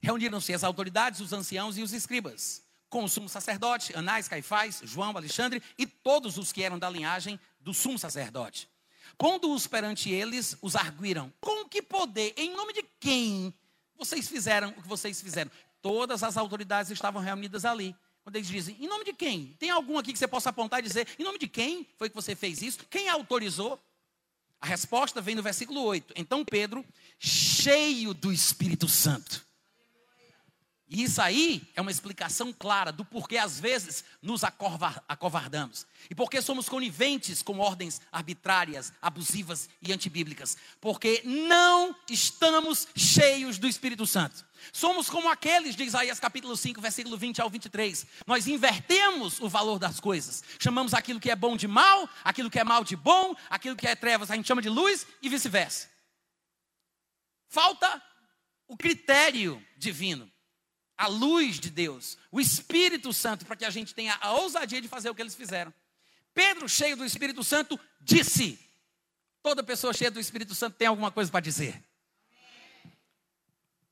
Reuniram-se 0.00 0.52
as 0.52 0.64
autoridades, 0.64 1.20
os 1.20 1.32
anciãos 1.32 1.78
e 1.78 1.82
os 1.82 1.92
escribas, 1.92 2.62
com 2.88 3.04
o 3.04 3.08
sumo 3.08 3.28
sacerdote, 3.28 3.96
Anás, 3.96 4.28
Caifás, 4.28 4.80
João, 4.84 5.16
Alexandre 5.16 5.62
e 5.78 5.86
todos 5.86 6.36
os 6.36 6.52
que 6.52 6.62
eram 6.62 6.78
da 6.78 6.90
linhagem 6.90 7.38
do 7.60 7.72
sumo 7.72 7.98
sacerdote. 7.98 8.71
Pondo-os 9.18 9.66
perante 9.66 10.10
eles, 10.10 10.56
os 10.60 10.76
arguíram: 10.76 11.32
Com 11.40 11.68
que 11.68 11.82
poder, 11.82 12.34
em 12.36 12.54
nome 12.54 12.72
de 12.72 12.82
quem 13.00 13.54
vocês 13.96 14.28
fizeram 14.28 14.70
o 14.70 14.82
que 14.82 14.88
vocês 14.88 15.20
fizeram? 15.20 15.50
Todas 15.80 16.22
as 16.22 16.36
autoridades 16.36 16.90
estavam 16.90 17.22
reunidas 17.22 17.64
ali. 17.64 17.94
Quando 18.22 18.36
eles 18.36 18.48
dizem, 18.48 18.76
em 18.80 18.86
nome 18.86 19.04
de 19.04 19.12
quem? 19.12 19.56
Tem 19.58 19.70
algum 19.70 19.98
aqui 19.98 20.12
que 20.12 20.18
você 20.18 20.28
possa 20.28 20.50
apontar 20.50 20.78
e 20.78 20.82
dizer, 20.82 21.08
em 21.18 21.24
nome 21.24 21.38
de 21.38 21.48
quem 21.48 21.86
foi 21.98 22.08
que 22.08 22.14
você 22.14 22.36
fez 22.36 22.62
isso? 22.62 22.78
Quem 22.88 23.08
autorizou? 23.08 23.80
A 24.60 24.66
resposta 24.66 25.20
vem 25.20 25.34
no 25.34 25.42
versículo 25.42 25.82
8. 25.82 26.14
Então 26.16 26.44
Pedro, 26.44 26.84
cheio 27.18 28.14
do 28.14 28.32
Espírito 28.32 28.88
Santo, 28.88 29.44
e 30.92 31.04
isso 31.04 31.22
aí 31.22 31.66
é 31.74 31.80
uma 31.80 31.90
explicação 31.90 32.52
clara 32.52 32.92
do 32.92 33.02
porquê 33.02 33.38
às 33.38 33.58
vezes 33.58 34.04
nos 34.20 34.42
acovardamos. 34.44 35.86
E 36.10 36.14
porque 36.14 36.42
somos 36.42 36.68
coniventes 36.68 37.40
com 37.40 37.60
ordens 37.60 38.02
arbitrárias, 38.12 38.92
abusivas 39.00 39.70
e 39.80 39.90
antibíblicas. 39.90 40.54
Porque 40.82 41.22
não 41.24 41.96
estamos 42.10 42.86
cheios 42.94 43.56
do 43.56 43.66
Espírito 43.66 44.06
Santo. 44.06 44.44
Somos 44.70 45.08
como 45.08 45.30
aqueles 45.30 45.74
de 45.74 45.82
Isaías 45.82 46.20
capítulo 46.20 46.54
5, 46.54 46.78
versículo 46.82 47.16
20 47.16 47.40
ao 47.40 47.48
23. 47.48 48.06
Nós 48.26 48.46
invertemos 48.46 49.40
o 49.40 49.48
valor 49.48 49.78
das 49.78 49.98
coisas. 49.98 50.44
Chamamos 50.58 50.92
aquilo 50.92 51.18
que 51.18 51.30
é 51.30 51.36
bom 51.36 51.56
de 51.56 51.66
mal, 51.66 52.06
aquilo 52.22 52.50
que 52.50 52.58
é 52.58 52.64
mal 52.64 52.84
de 52.84 52.96
bom, 52.96 53.34
aquilo 53.48 53.76
que 53.76 53.86
é 53.86 53.96
trevas 53.96 54.30
a 54.30 54.36
gente 54.36 54.46
chama 54.46 54.60
de 54.60 54.68
luz 54.68 55.06
e 55.22 55.30
vice-versa. 55.30 55.88
Falta 57.48 58.02
o 58.68 58.76
critério 58.76 59.64
divino 59.78 60.31
a 61.02 61.08
luz 61.08 61.58
de 61.58 61.68
Deus, 61.68 62.16
o 62.30 62.40
Espírito 62.40 63.12
Santo, 63.12 63.44
para 63.44 63.56
que 63.56 63.64
a 63.64 63.70
gente 63.70 63.92
tenha 63.92 64.16
a 64.20 64.34
ousadia 64.34 64.80
de 64.80 64.86
fazer 64.86 65.10
o 65.10 65.14
que 65.14 65.20
eles 65.20 65.34
fizeram. 65.34 65.74
Pedro, 66.32 66.68
cheio 66.68 66.96
do 66.96 67.04
Espírito 67.04 67.42
Santo, 67.42 67.78
disse: 68.00 68.56
Toda 69.42 69.64
pessoa 69.64 69.92
cheia 69.92 70.12
do 70.12 70.20
Espírito 70.20 70.54
Santo 70.54 70.76
tem 70.76 70.86
alguma 70.86 71.10
coisa 71.10 71.28
para 71.28 71.40
dizer. 71.40 71.82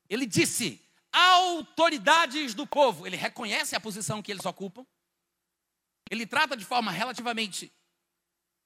Ele 0.09 0.25
disse: 0.25 0.81
autoridades 1.11 2.53
do 2.53 2.65
povo. 2.65 3.05
Ele 3.05 3.17
reconhece 3.17 3.75
a 3.75 3.79
posição 3.81 4.21
que 4.21 4.31
eles 4.31 4.45
ocupam. 4.45 4.85
Ele 6.09 6.25
trata 6.25 6.55
de 6.55 6.63
forma 6.63 6.91
relativamente 6.91 7.73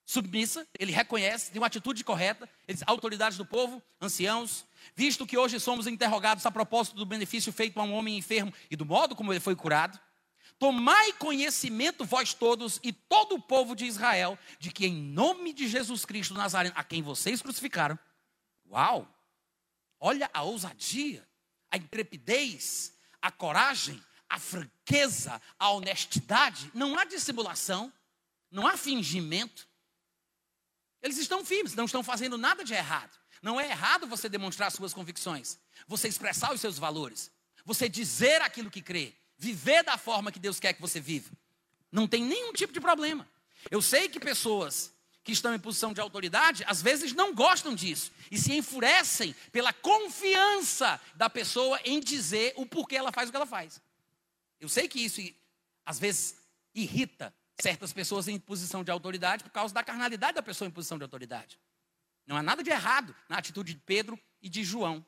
submissa, 0.05 0.67
ele 0.79 0.91
reconhece, 0.91 1.51
tem 1.51 1.59
uma 1.59 1.67
atitude 1.67 2.03
correta. 2.03 2.47
Ele 2.67 2.75
diz, 2.75 2.83
autoridades 2.85 3.37
do 3.37 3.45
povo, 3.45 3.81
anciãos, 3.99 4.65
visto 4.95 5.25
que 5.25 5.37
hoje 5.37 5.59
somos 5.59 5.87
interrogados 5.87 6.45
a 6.45 6.51
propósito 6.51 6.95
do 6.95 7.05
benefício 7.05 7.51
feito 7.51 7.79
a 7.79 7.83
um 7.83 7.93
homem 7.93 8.17
enfermo 8.17 8.53
e 8.69 8.75
do 8.75 8.85
modo 8.85 9.15
como 9.15 9.33
ele 9.33 9.39
foi 9.39 9.55
curado, 9.55 9.99
tomai 10.59 11.11
conhecimento 11.13 12.05
vós 12.05 12.33
todos 12.33 12.79
e 12.83 12.93
todo 12.93 13.35
o 13.35 13.41
povo 13.41 13.75
de 13.75 13.85
Israel, 13.85 14.37
de 14.59 14.71
que 14.71 14.85
em 14.85 14.93
nome 14.93 15.51
de 15.53 15.67
Jesus 15.67 16.05
Cristo 16.05 16.33
Nazareno, 16.33 16.75
a 16.77 16.83
quem 16.83 17.01
vocês 17.01 17.41
crucificaram, 17.41 17.97
uau, 18.69 19.07
olha 19.99 20.29
a 20.33 20.43
ousadia, 20.43 21.27
a 21.71 21.77
intrepidez, 21.77 22.93
a 23.21 23.31
coragem, 23.31 24.01
a 24.29 24.39
franqueza, 24.39 25.41
a 25.57 25.71
honestidade, 25.71 26.69
não 26.73 26.97
há 26.97 27.05
dissimulação, 27.05 27.91
não 28.51 28.67
há 28.67 28.77
fingimento. 28.77 29.67
Eles 31.05 31.19
estão 31.19 31.45
firmes, 31.45 31.75
não 31.75 31.85
estão 31.85 32.01
fazendo 32.01 32.35
nada 32.35 32.63
de 32.63 32.73
errado. 32.73 33.15
Não 33.39 33.61
é 33.61 33.69
errado 33.69 34.07
você 34.07 34.27
demonstrar 34.27 34.71
suas 34.71 34.91
convicções, 34.91 35.59
você 35.87 36.07
expressar 36.07 36.51
os 36.51 36.59
seus 36.59 36.79
valores, 36.79 37.31
você 37.63 37.87
dizer 37.87 38.41
aquilo 38.41 38.71
que 38.71 38.81
crê, 38.81 39.13
viver 39.37 39.83
da 39.83 39.99
forma 39.99 40.31
que 40.31 40.39
Deus 40.39 40.59
quer 40.59 40.73
que 40.73 40.81
você 40.81 40.99
viva. 40.99 41.29
Não 41.91 42.07
tem 42.07 42.23
nenhum 42.23 42.51
tipo 42.53 42.73
de 42.73 42.81
problema. 42.81 43.29
Eu 43.69 43.83
sei 43.83 44.09
que 44.09 44.19
pessoas 44.19 44.91
que 45.23 45.31
estão 45.31 45.53
em 45.53 45.59
posição 45.59 45.93
de 45.93 46.01
autoridade, 46.01 46.63
às 46.65 46.81
vezes 46.81 47.13
não 47.13 47.35
gostam 47.35 47.75
disso 47.75 48.11
e 48.31 48.37
se 48.39 48.57
enfurecem 48.57 49.35
pela 49.51 49.71
confiança 49.71 50.99
da 51.13 51.29
pessoa 51.29 51.79
em 51.85 51.99
dizer 51.99 52.51
o 52.55 52.65
porquê 52.65 52.95
ela 52.95 53.11
faz 53.11 53.29
o 53.29 53.31
que 53.31 53.37
ela 53.37 53.45
faz. 53.45 53.79
Eu 54.59 54.67
sei 54.67 54.87
que 54.87 55.05
isso 55.05 55.21
às 55.85 55.99
vezes 55.99 56.35
irrita 56.73 57.31
certas 57.59 57.93
pessoas 57.93 58.27
em 58.27 58.39
posição 58.39 58.83
de 58.83 58.91
autoridade 58.91 59.43
por 59.43 59.51
causa 59.51 59.73
da 59.73 59.83
carnalidade 59.83 60.35
da 60.35 60.43
pessoa 60.43 60.67
em 60.67 60.71
posição 60.71 60.97
de 60.97 61.03
autoridade. 61.03 61.59
Não 62.27 62.35
há 62.35 62.43
nada 62.43 62.63
de 62.63 62.69
errado 62.69 63.15
na 63.29 63.37
atitude 63.37 63.73
de 63.73 63.79
Pedro 63.79 64.19
e 64.41 64.49
de 64.49 64.63
João. 64.63 65.05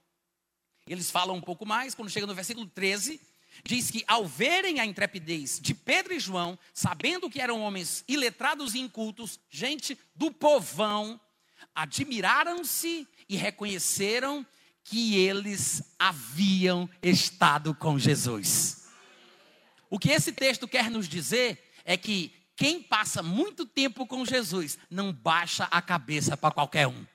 Eles 0.85 1.11
falam 1.11 1.35
um 1.35 1.41
pouco 1.41 1.65
mais, 1.65 1.93
quando 1.93 2.09
chega 2.09 2.27
no 2.27 2.35
versículo 2.35 2.67
13, 2.67 3.19
diz 3.63 3.91
que 3.91 4.03
ao 4.07 4.25
verem 4.25 4.79
a 4.79 4.85
intrepidez 4.85 5.59
de 5.59 5.73
Pedro 5.73 6.13
e 6.13 6.19
João, 6.19 6.57
sabendo 6.73 7.29
que 7.29 7.41
eram 7.41 7.61
homens 7.61 8.03
iletrados 8.07 8.75
e 8.75 8.79
incultos, 8.79 9.39
gente 9.49 9.97
do 10.15 10.31
povão, 10.31 11.19
admiraram-se 11.75 13.07
e 13.27 13.35
reconheceram 13.35 14.45
que 14.83 15.17
eles 15.17 15.83
haviam 15.99 16.89
estado 17.03 17.75
com 17.75 17.99
Jesus. 17.99 18.87
O 19.89 19.99
que 19.99 20.09
esse 20.09 20.31
texto 20.31 20.67
quer 20.67 20.89
nos 20.89 21.09
dizer 21.09 21.61
é 21.83 21.97
que 21.97 22.33
quem 22.57 22.83
passa 22.83 23.23
muito 23.23 23.65
tempo 23.65 24.05
com 24.05 24.25
Jesus 24.25 24.77
não 24.89 25.13
baixa 25.13 25.63
a 25.71 25.81
cabeça 25.81 26.35
para 26.35 26.53
qualquer 26.53 26.87
um. 26.87 27.05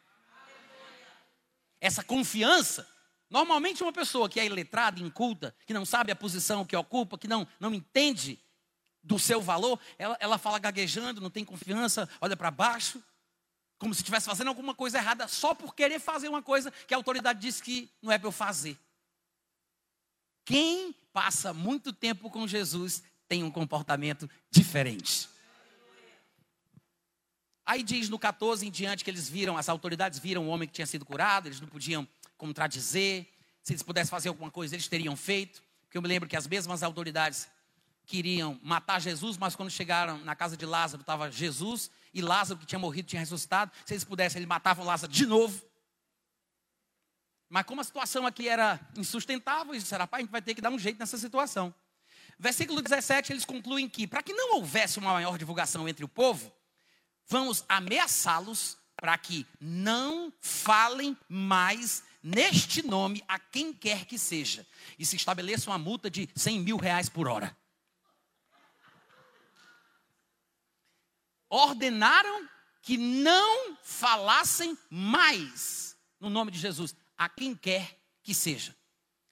Essa 1.80 2.02
confiança 2.02 2.90
Normalmente, 3.32 3.82
uma 3.82 3.94
pessoa 3.94 4.28
que 4.28 4.38
é 4.38 4.44
iletrada, 4.44 5.00
inculta, 5.00 5.56
que 5.64 5.72
não 5.72 5.86
sabe 5.86 6.12
a 6.12 6.14
posição 6.14 6.66
que 6.66 6.76
ocupa, 6.76 7.16
que 7.16 7.26
não, 7.26 7.48
não 7.58 7.72
entende 7.72 8.38
do 9.02 9.18
seu 9.18 9.40
valor, 9.40 9.80
ela, 9.96 10.18
ela 10.20 10.36
fala 10.36 10.58
gaguejando, 10.58 11.18
não 11.18 11.30
tem 11.30 11.42
confiança, 11.42 12.06
olha 12.20 12.36
para 12.36 12.50
baixo, 12.50 13.02
como 13.78 13.94
se 13.94 14.02
estivesse 14.02 14.26
fazendo 14.26 14.48
alguma 14.48 14.74
coisa 14.74 14.98
errada 14.98 15.26
só 15.26 15.54
por 15.54 15.74
querer 15.74 15.98
fazer 15.98 16.28
uma 16.28 16.42
coisa 16.42 16.70
que 16.70 16.92
a 16.92 16.96
autoridade 16.98 17.40
disse 17.40 17.62
que 17.62 17.90
não 18.02 18.12
é 18.12 18.18
para 18.18 18.28
eu 18.28 18.32
fazer. 18.32 18.78
Quem 20.44 20.92
passa 21.10 21.54
muito 21.54 21.90
tempo 21.90 22.28
com 22.28 22.46
Jesus 22.46 23.02
tem 23.32 23.42
um 23.42 23.50
comportamento 23.50 24.28
diferente. 24.50 25.26
Aí 27.64 27.82
diz 27.82 28.10
no 28.10 28.18
14 28.18 28.66
em 28.66 28.70
diante 28.70 29.02
que 29.02 29.10
eles 29.10 29.26
viram, 29.26 29.56
as 29.56 29.70
autoridades 29.70 30.18
viram 30.18 30.46
o 30.46 30.48
homem 30.50 30.68
que 30.68 30.74
tinha 30.74 30.86
sido 30.86 31.06
curado, 31.06 31.48
eles 31.48 31.58
não 31.58 31.66
podiam 31.66 32.06
contradizer. 32.36 33.26
Se 33.62 33.72
eles 33.72 33.82
pudessem 33.82 34.10
fazer 34.10 34.28
alguma 34.28 34.50
coisa, 34.50 34.74
eles 34.74 34.86
teriam 34.86 35.16
feito. 35.16 35.62
Porque 35.84 35.96
eu 35.96 36.02
me 36.02 36.08
lembro 36.08 36.28
que 36.28 36.36
as 36.36 36.46
mesmas 36.46 36.82
autoridades 36.82 37.48
queriam 38.04 38.60
matar 38.62 39.00
Jesus, 39.00 39.38
mas 39.38 39.56
quando 39.56 39.70
chegaram 39.70 40.18
na 40.18 40.36
casa 40.36 40.54
de 40.54 40.66
Lázaro, 40.66 41.00
estava 41.00 41.30
Jesus 41.30 41.90
e 42.12 42.20
Lázaro, 42.20 42.60
que 42.60 42.66
tinha 42.66 42.78
morrido, 42.78 43.08
tinha 43.08 43.20
ressuscitado. 43.20 43.72
Se 43.86 43.94
eles 43.94 44.04
pudessem, 44.04 44.40
eles 44.40 44.48
matavam 44.48 44.84
Lázaro 44.84 45.10
de 45.10 45.24
novo. 45.24 45.58
Mas 47.48 47.64
como 47.64 47.80
a 47.80 47.84
situação 47.84 48.26
aqui 48.26 48.46
era 48.46 48.78
insustentável, 48.94 49.72
eles 49.72 49.84
disseram, 49.84 50.02
rapaz, 50.02 50.20
a 50.20 50.22
gente 50.22 50.32
vai 50.32 50.42
ter 50.42 50.54
que 50.54 50.60
dar 50.60 50.68
um 50.68 50.78
jeito 50.78 50.98
nessa 50.98 51.16
situação. 51.16 51.74
Versículo 52.42 52.82
17, 52.82 53.32
eles 53.32 53.44
concluem 53.44 53.88
que, 53.88 54.04
para 54.04 54.20
que 54.20 54.32
não 54.32 54.56
houvesse 54.56 54.98
uma 54.98 55.12
maior 55.12 55.38
divulgação 55.38 55.88
entre 55.88 56.04
o 56.04 56.08
povo, 56.08 56.52
vamos 57.28 57.64
ameaçá-los 57.68 58.76
para 58.96 59.16
que 59.16 59.46
não 59.60 60.32
falem 60.40 61.16
mais 61.28 62.02
neste 62.20 62.84
nome 62.84 63.22
a 63.28 63.38
quem 63.38 63.72
quer 63.72 64.06
que 64.06 64.18
seja, 64.18 64.66
e 64.98 65.06
se 65.06 65.14
estabeleça 65.14 65.70
uma 65.70 65.78
multa 65.78 66.10
de 66.10 66.28
100 66.34 66.58
mil 66.58 66.76
reais 66.78 67.08
por 67.08 67.28
hora. 67.28 67.56
Ordenaram 71.48 72.48
que 72.82 72.96
não 72.96 73.76
falassem 73.84 74.76
mais 74.90 75.96
no 76.18 76.28
nome 76.28 76.50
de 76.50 76.58
Jesus 76.58 76.92
a 77.16 77.28
quem 77.28 77.54
quer 77.54 77.96
que 78.20 78.34
seja. 78.34 78.76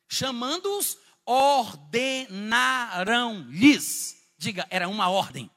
Chamando-os, 0.09 0.97
ordenaram-lhes. 1.31 4.17
Diga, 4.37 4.67
era 4.69 4.89
uma 4.89 5.09
ordem. 5.09 5.49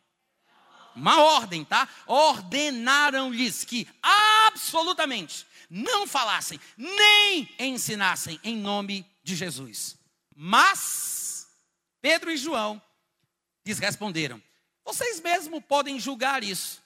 Uma 0.95 1.19
ordem, 1.19 1.65
tá? 1.65 1.89
Ordenaram-lhes 2.05 3.63
que 3.63 3.87
absolutamente 3.99 5.47
não 5.67 6.05
falassem, 6.05 6.59
nem 6.77 7.49
ensinassem 7.57 8.39
em 8.43 8.55
nome 8.55 9.03
de 9.23 9.35
Jesus. 9.35 9.97
Mas 10.35 11.47
Pedro 11.99 12.29
e 12.29 12.37
João 12.37 12.79
lhes 13.65 13.79
responderam: 13.79 14.39
Vocês 14.85 15.19
mesmos 15.19 15.63
podem 15.67 15.99
julgar 15.99 16.43
isso. 16.43 16.83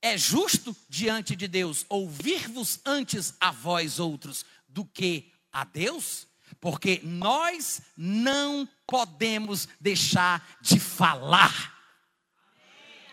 É 0.00 0.16
justo 0.16 0.76
diante 0.88 1.34
de 1.34 1.48
Deus 1.48 1.84
ouvir-vos 1.88 2.78
antes 2.86 3.34
a 3.40 3.50
vós 3.50 3.98
outros 3.98 4.44
do 4.68 4.84
que 4.84 5.32
a 5.50 5.64
Deus? 5.64 6.28
Porque 6.60 7.00
nós 7.04 7.80
não 7.96 8.68
podemos 8.86 9.68
deixar 9.80 10.58
de 10.60 10.80
falar. 10.80 11.76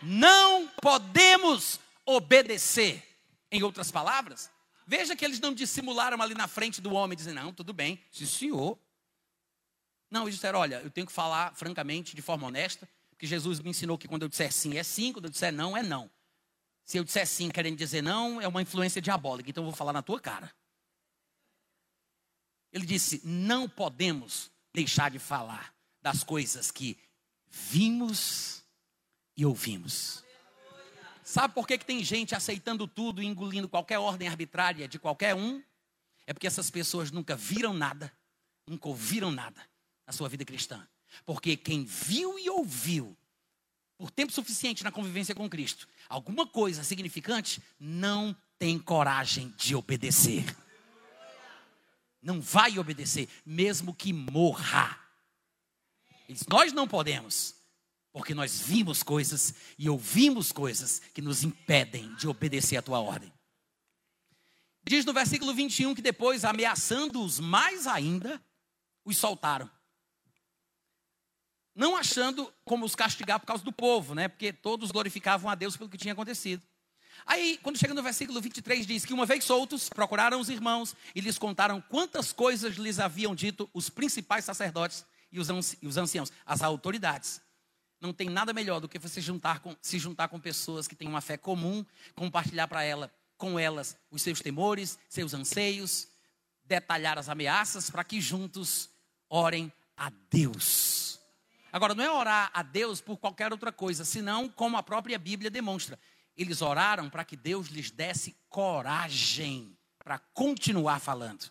Não 0.02 0.68
podemos 0.82 1.80
obedecer. 2.04 3.02
Em 3.50 3.62
outras 3.62 3.92
palavras, 3.92 4.50
veja 4.86 5.14
que 5.14 5.24
eles 5.24 5.38
não 5.38 5.54
dissimularam 5.54 6.20
ali 6.20 6.34
na 6.34 6.48
frente 6.48 6.80
do 6.80 6.92
homem, 6.92 7.16
dizendo, 7.16 7.36
não, 7.36 7.52
tudo 7.52 7.72
bem, 7.72 8.02
sim 8.10 8.26
senhor. 8.26 8.76
Não, 10.10 10.22
eles 10.22 10.34
disseram, 10.34 10.58
olha, 10.58 10.80
eu 10.82 10.90
tenho 10.90 11.06
que 11.06 11.12
falar 11.12 11.54
francamente, 11.54 12.16
de 12.16 12.22
forma 12.22 12.46
honesta, 12.48 12.88
porque 13.10 13.26
Jesus 13.26 13.60
me 13.60 13.70
ensinou 13.70 13.96
que 13.96 14.08
quando 14.08 14.22
eu 14.22 14.28
disser 14.28 14.52
sim, 14.52 14.76
é 14.76 14.82
sim, 14.82 15.12
quando 15.12 15.26
eu 15.26 15.30
disser 15.30 15.52
não, 15.52 15.76
é 15.76 15.82
não. 15.82 16.10
Se 16.84 16.98
eu 16.98 17.04
disser 17.04 17.26
sim 17.26 17.50
querendo 17.50 17.76
dizer 17.76 18.02
não, 18.02 18.40
é 18.40 18.48
uma 18.48 18.60
influência 18.60 19.00
diabólica, 19.00 19.48
então 19.48 19.62
eu 19.62 19.70
vou 19.70 19.76
falar 19.76 19.92
na 19.92 20.02
tua 20.02 20.20
cara. 20.20 20.52
Ele 22.76 22.84
disse: 22.84 23.22
não 23.24 23.66
podemos 23.66 24.50
deixar 24.74 25.10
de 25.10 25.18
falar 25.18 25.74
das 26.02 26.22
coisas 26.22 26.70
que 26.70 26.98
vimos 27.48 28.62
e 29.34 29.46
ouvimos. 29.46 30.22
Sabe 31.24 31.54
por 31.54 31.66
que, 31.66 31.78
que 31.78 31.86
tem 31.86 32.04
gente 32.04 32.34
aceitando 32.34 32.86
tudo 32.86 33.22
e 33.22 33.26
engolindo 33.26 33.66
qualquer 33.66 33.98
ordem 33.98 34.28
arbitrária 34.28 34.86
de 34.86 34.98
qualquer 34.98 35.34
um? 35.34 35.62
É 36.26 36.34
porque 36.34 36.46
essas 36.46 36.70
pessoas 36.70 37.10
nunca 37.10 37.34
viram 37.34 37.72
nada, 37.72 38.12
nunca 38.66 38.88
ouviram 38.88 39.30
nada 39.30 39.60
na 40.06 40.12
sua 40.12 40.28
vida 40.28 40.44
cristã. 40.44 40.86
Porque 41.24 41.56
quem 41.56 41.82
viu 41.82 42.38
e 42.38 42.50
ouviu 42.50 43.16
por 43.96 44.10
tempo 44.10 44.34
suficiente 44.34 44.84
na 44.84 44.92
convivência 44.92 45.34
com 45.34 45.48
Cristo, 45.48 45.88
alguma 46.10 46.46
coisa 46.46 46.84
significante, 46.84 47.62
não 47.80 48.36
tem 48.58 48.78
coragem 48.78 49.54
de 49.56 49.74
obedecer. 49.74 50.44
Não 52.26 52.40
vai 52.40 52.76
obedecer, 52.76 53.28
mesmo 53.46 53.94
que 53.94 54.12
morra. 54.12 54.98
Nós 56.50 56.72
não 56.72 56.88
podemos. 56.88 57.54
Porque 58.12 58.34
nós 58.34 58.60
vimos 58.60 59.00
coisas 59.00 59.54
e 59.78 59.88
ouvimos 59.88 60.50
coisas 60.50 60.98
que 61.14 61.22
nos 61.22 61.44
impedem 61.44 62.12
de 62.16 62.26
obedecer 62.26 62.76
a 62.78 62.82
tua 62.82 62.98
ordem. 62.98 63.32
Diz 64.84 65.04
no 65.04 65.12
versículo 65.12 65.54
21 65.54 65.94
que 65.94 66.02
depois, 66.02 66.44
ameaçando-os 66.44 67.38
mais 67.38 67.86
ainda, 67.86 68.44
os 69.04 69.16
soltaram. 69.16 69.70
Não 71.76 71.96
achando 71.96 72.52
como 72.64 72.84
os 72.84 72.96
castigar 72.96 73.38
por 73.38 73.46
causa 73.46 73.62
do 73.62 73.72
povo, 73.72 74.16
né? 74.16 74.26
Porque 74.26 74.52
todos 74.52 74.90
glorificavam 74.90 75.48
a 75.48 75.54
Deus 75.54 75.76
pelo 75.76 75.90
que 75.90 75.98
tinha 75.98 76.12
acontecido. 76.12 76.66
Aí, 77.24 77.58
quando 77.62 77.78
chega 77.78 77.94
no 77.94 78.02
versículo 78.02 78.40
23, 78.40 78.86
diz 78.86 79.04
que 79.04 79.14
uma 79.14 79.26
vez 79.26 79.44
soltos, 79.44 79.88
procuraram 79.88 80.40
os 80.40 80.48
irmãos 80.48 80.94
e 81.14 81.20
lhes 81.20 81.38
contaram 81.38 81.80
quantas 81.80 82.32
coisas 82.32 82.76
lhes 82.76 82.98
haviam 82.98 83.34
dito 83.34 83.68
os 83.72 83.88
principais 83.88 84.44
sacerdotes 84.44 85.04
e 85.32 85.40
os 85.40 85.96
anciãos, 85.96 86.32
as 86.44 86.62
autoridades. 86.62 87.40
Não 88.00 88.12
tem 88.12 88.28
nada 88.28 88.52
melhor 88.52 88.80
do 88.80 88.88
que 88.88 88.98
você 88.98 89.20
juntar 89.20 89.60
com, 89.60 89.74
se 89.80 89.98
juntar 89.98 90.28
com 90.28 90.38
pessoas 90.38 90.86
que 90.86 90.94
têm 90.94 91.08
uma 91.08 91.20
fé 91.20 91.36
comum, 91.36 91.84
compartilhar 92.14 92.68
para 92.68 92.82
ela, 92.82 93.10
com 93.36 93.58
elas 93.58 93.96
os 94.10 94.22
seus 94.22 94.40
temores, 94.40 94.98
seus 95.08 95.32
anseios, 95.32 96.08
detalhar 96.64 97.18
as 97.18 97.28
ameaças 97.28 97.90
para 97.90 98.04
que 98.04 98.20
juntos 98.20 98.90
orem 99.28 99.72
a 99.96 100.10
Deus. 100.30 101.18
Agora, 101.72 101.94
não 101.94 102.04
é 102.04 102.10
orar 102.10 102.50
a 102.54 102.62
Deus 102.62 103.00
por 103.00 103.18
qualquer 103.18 103.52
outra 103.52 103.72
coisa, 103.72 104.04
senão 104.04 104.48
como 104.48 104.76
a 104.76 104.82
própria 104.82 105.18
Bíblia 105.18 105.50
demonstra. 105.50 105.98
Eles 106.36 106.60
oraram 106.60 107.08
para 107.08 107.24
que 107.24 107.36
Deus 107.36 107.68
lhes 107.68 107.90
desse 107.90 108.36
coragem 108.48 109.76
para 109.98 110.18
continuar 110.18 111.00
falando. 111.00 111.50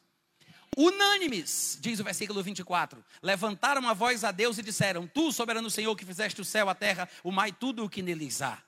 Unânimes, 0.78 1.78
diz 1.80 2.00
o 2.00 2.04
versículo 2.04 2.44
24, 2.44 3.04
levantaram 3.22 3.88
a 3.88 3.94
voz 3.94 4.24
a 4.24 4.32
Deus 4.32 4.58
e 4.58 4.62
disseram: 4.62 5.08
Tu, 5.08 5.32
soberano 5.32 5.70
Senhor, 5.70 5.96
que 5.96 6.06
fizeste 6.06 6.42
o 6.42 6.46
céu, 6.46 6.70
a 6.70 6.76
terra, 6.76 7.08
o 7.24 7.32
mar 7.32 7.48
e 7.48 7.54
tudo 7.54 7.84
o 7.84 7.90
que 7.90 8.02
neles 8.02 8.42
há. 8.42 8.62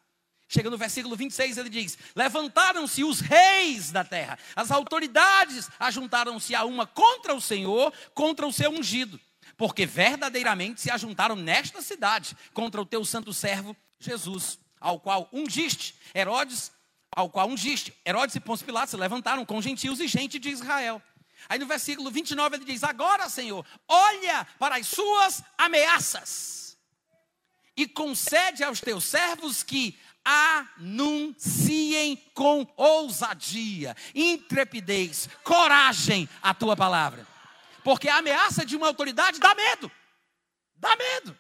Chega 0.48 0.70
no 0.70 0.78
versículo 0.78 1.18
26, 1.18 1.58
ele 1.58 1.70
diz: 1.70 1.98
Levantaram-se 2.16 3.04
os 3.04 3.20
reis 3.20 3.92
da 3.92 4.06
terra, 4.06 4.40
as 4.56 4.72
autoridades 4.72 5.70
ajuntaram-se 5.78 6.56
a 6.56 6.64
uma 6.64 6.88
contra 6.88 7.36
o 7.36 7.42
Senhor, 7.42 7.94
contra 8.14 8.48
o 8.48 8.54
seu 8.54 8.72
ungido, 8.72 9.20
porque 9.58 9.86
verdadeiramente 9.86 10.80
se 10.80 10.90
ajuntaram 10.90 11.36
nesta 11.36 11.82
cidade 11.82 12.38
contra 12.54 12.82
o 12.82 12.86
teu 12.86 13.04
santo 13.04 13.34
servo 13.34 13.76
Jesus, 14.00 14.58
ao 14.80 15.00
qual 15.00 15.30
ungiste. 15.32 15.96
Herodes, 16.14 16.72
ao 17.12 17.30
qual 17.30 17.50
ungiste. 17.50 17.94
Herodes 18.06 18.36
e 18.36 18.40
Pôncio 18.40 18.66
Pilatos 18.66 18.92
se 18.92 18.98
levantaram 18.98 19.46
com 19.46 19.62
gentios 19.62 20.00
e 20.00 20.08
gente 20.08 20.40
de 20.40 20.50
Israel. 20.50 21.02
Aí 21.50 21.60
no 21.60 21.66
versículo 21.66 22.12
29 22.12 22.58
ele 22.58 22.66
diz: 22.66 22.84
Agora, 22.84 23.30
Senhor, 23.30 23.66
olha 23.88 24.46
para 24.60 24.78
as 24.78 24.88
suas 24.88 25.44
ameaças 25.58 26.78
e 27.76 27.88
concede 27.88 28.64
aos 28.64 28.82
teus 28.82 29.04
servos 29.04 29.64
que 29.64 29.98
anunciem 30.26 32.18
com 32.34 32.68
ousadia, 32.76 33.96
intrepidez, 34.14 35.30
coragem 35.44 36.28
a 36.42 36.54
tua 36.54 36.76
palavra. 36.76 37.26
Porque 37.84 38.10
a 38.10 38.18
ameaça 38.18 38.66
de 38.66 38.76
uma 38.76 38.88
autoridade 38.88 39.40
dá 39.40 39.56
medo. 39.56 39.90
Dá 40.76 40.96
medo. 40.98 41.38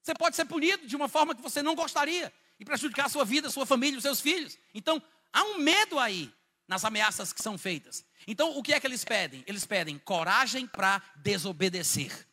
Você 0.00 0.14
pode 0.14 0.36
ser 0.36 0.44
punido 0.44 0.86
de 0.86 0.94
uma 0.94 1.08
forma 1.08 1.34
que 1.34 1.42
você 1.42 1.62
não 1.62 1.74
gostaria 1.74 2.32
e 2.62 2.64
prejudicar 2.64 3.06
a 3.06 3.08
sua 3.08 3.24
vida, 3.24 3.48
a 3.48 3.50
sua 3.50 3.66
família, 3.66 3.98
os 3.98 4.04
seus 4.04 4.20
filhos. 4.20 4.56
Então, 4.72 5.02
há 5.32 5.42
um 5.42 5.58
medo 5.58 5.98
aí 5.98 6.32
nas 6.68 6.84
ameaças 6.84 7.32
que 7.32 7.42
são 7.42 7.58
feitas. 7.58 8.04
Então, 8.24 8.56
o 8.56 8.62
que 8.62 8.72
é 8.72 8.78
que 8.78 8.86
eles 8.86 9.04
pedem? 9.04 9.42
Eles 9.48 9.66
pedem 9.66 9.98
coragem 9.98 10.64
para 10.64 11.02
desobedecer. 11.16 12.24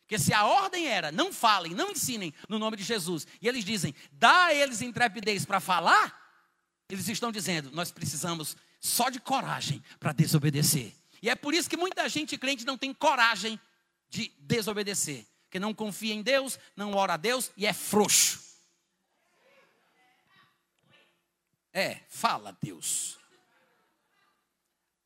Porque 0.00 0.18
se 0.18 0.34
a 0.34 0.44
ordem 0.44 0.88
era 0.88 1.12
não 1.12 1.32
falem, 1.32 1.72
não 1.72 1.92
ensinem 1.92 2.34
no 2.48 2.58
nome 2.58 2.76
de 2.76 2.82
Jesus, 2.82 3.28
e 3.40 3.46
eles 3.46 3.64
dizem, 3.64 3.94
dá 4.10 4.46
a 4.46 4.54
eles 4.54 4.82
intrepidez 4.82 5.44
para 5.44 5.60
falar, 5.60 6.20
eles 6.88 7.06
estão 7.06 7.30
dizendo, 7.30 7.70
nós 7.70 7.92
precisamos 7.92 8.56
só 8.80 9.08
de 9.08 9.20
coragem 9.20 9.80
para 10.00 10.12
desobedecer. 10.12 10.92
E 11.22 11.30
é 11.30 11.36
por 11.36 11.54
isso 11.54 11.70
que 11.70 11.76
muita 11.76 12.08
gente 12.08 12.36
crente 12.36 12.66
não 12.66 12.76
tem 12.76 12.92
coragem 12.92 13.58
de 14.08 14.32
desobedecer, 14.40 15.24
porque 15.44 15.60
não 15.60 15.72
confia 15.72 16.12
em 16.12 16.22
Deus, 16.22 16.58
não 16.74 16.92
ora 16.92 17.14
a 17.14 17.16
Deus 17.16 17.52
e 17.56 17.66
é 17.66 17.72
frouxo. 17.72 18.45
É, 21.76 22.00
fala 22.08 22.56
Deus. 22.62 23.18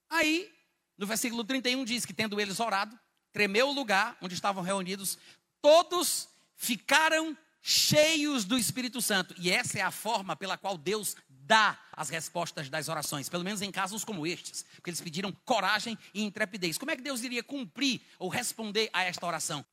Aí, 0.09 0.49
no 0.97 1.05
versículo 1.05 1.43
31 1.43 1.85
diz 1.85 2.07
que 2.07 2.15
tendo 2.15 2.41
eles 2.41 2.61
orado, 2.61 2.97
tremeu 3.33 3.71
o 3.71 3.73
lugar 3.73 4.17
onde 4.23 4.35
estavam 4.35 4.63
reunidos, 4.63 5.19
todos 5.61 6.29
ficaram 6.55 7.37
cheios 7.61 8.45
do 8.45 8.57
Espírito 8.57 9.03
Santo. 9.03 9.35
E 9.37 9.51
essa 9.51 9.81
é 9.81 9.83
a 9.83 9.91
forma 9.91 10.37
pela 10.37 10.57
qual 10.57 10.79
Deus 10.79 11.17
dá 11.29 11.77
as 11.91 12.09
respostas 12.09 12.69
das 12.69 12.89
orações, 12.89 13.29
pelo 13.29 13.43
menos 13.43 13.63
em 13.63 13.73
casos 13.73 14.05
como 14.05 14.25
estes, 14.25 14.65
porque 14.77 14.91
eles 14.91 15.01
pediram 15.01 15.33
coragem 15.45 15.99
e 16.15 16.23
intrepidez. 16.23 16.79
Como 16.79 16.93
é 16.93 16.97
que 16.97 17.03
Deus 17.03 17.25
iria 17.25 17.43
cumprir 17.43 18.01
ou 18.17 18.29
responder 18.29 18.91
a 18.93 19.03
esta 19.03 19.27
oração? 19.27 19.67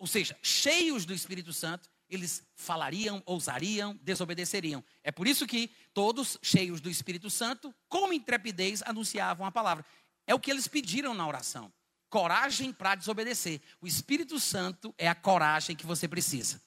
Ou 0.00 0.06
seja, 0.08 0.36
cheios 0.42 1.04
do 1.04 1.14
Espírito 1.14 1.52
Santo, 1.52 1.89
eles 2.10 2.42
falariam, 2.54 3.22
ousariam, 3.24 3.98
desobedeceriam. 4.02 4.84
É 5.02 5.12
por 5.12 5.26
isso 5.26 5.46
que 5.46 5.70
todos, 5.94 6.36
cheios 6.42 6.80
do 6.80 6.90
Espírito 6.90 7.30
Santo, 7.30 7.74
com 7.88 8.12
intrepidez, 8.12 8.82
anunciavam 8.84 9.46
a 9.46 9.52
palavra. 9.52 9.84
É 10.26 10.34
o 10.34 10.40
que 10.40 10.50
eles 10.50 10.68
pediram 10.68 11.14
na 11.14 11.26
oração 11.26 11.72
coragem 12.10 12.72
para 12.72 12.96
desobedecer. 12.96 13.62
O 13.80 13.86
Espírito 13.86 14.38
Santo 14.40 14.92
é 14.98 15.08
a 15.08 15.14
coragem 15.14 15.76
que 15.76 15.86
você 15.86 16.08
precisa. 16.08 16.60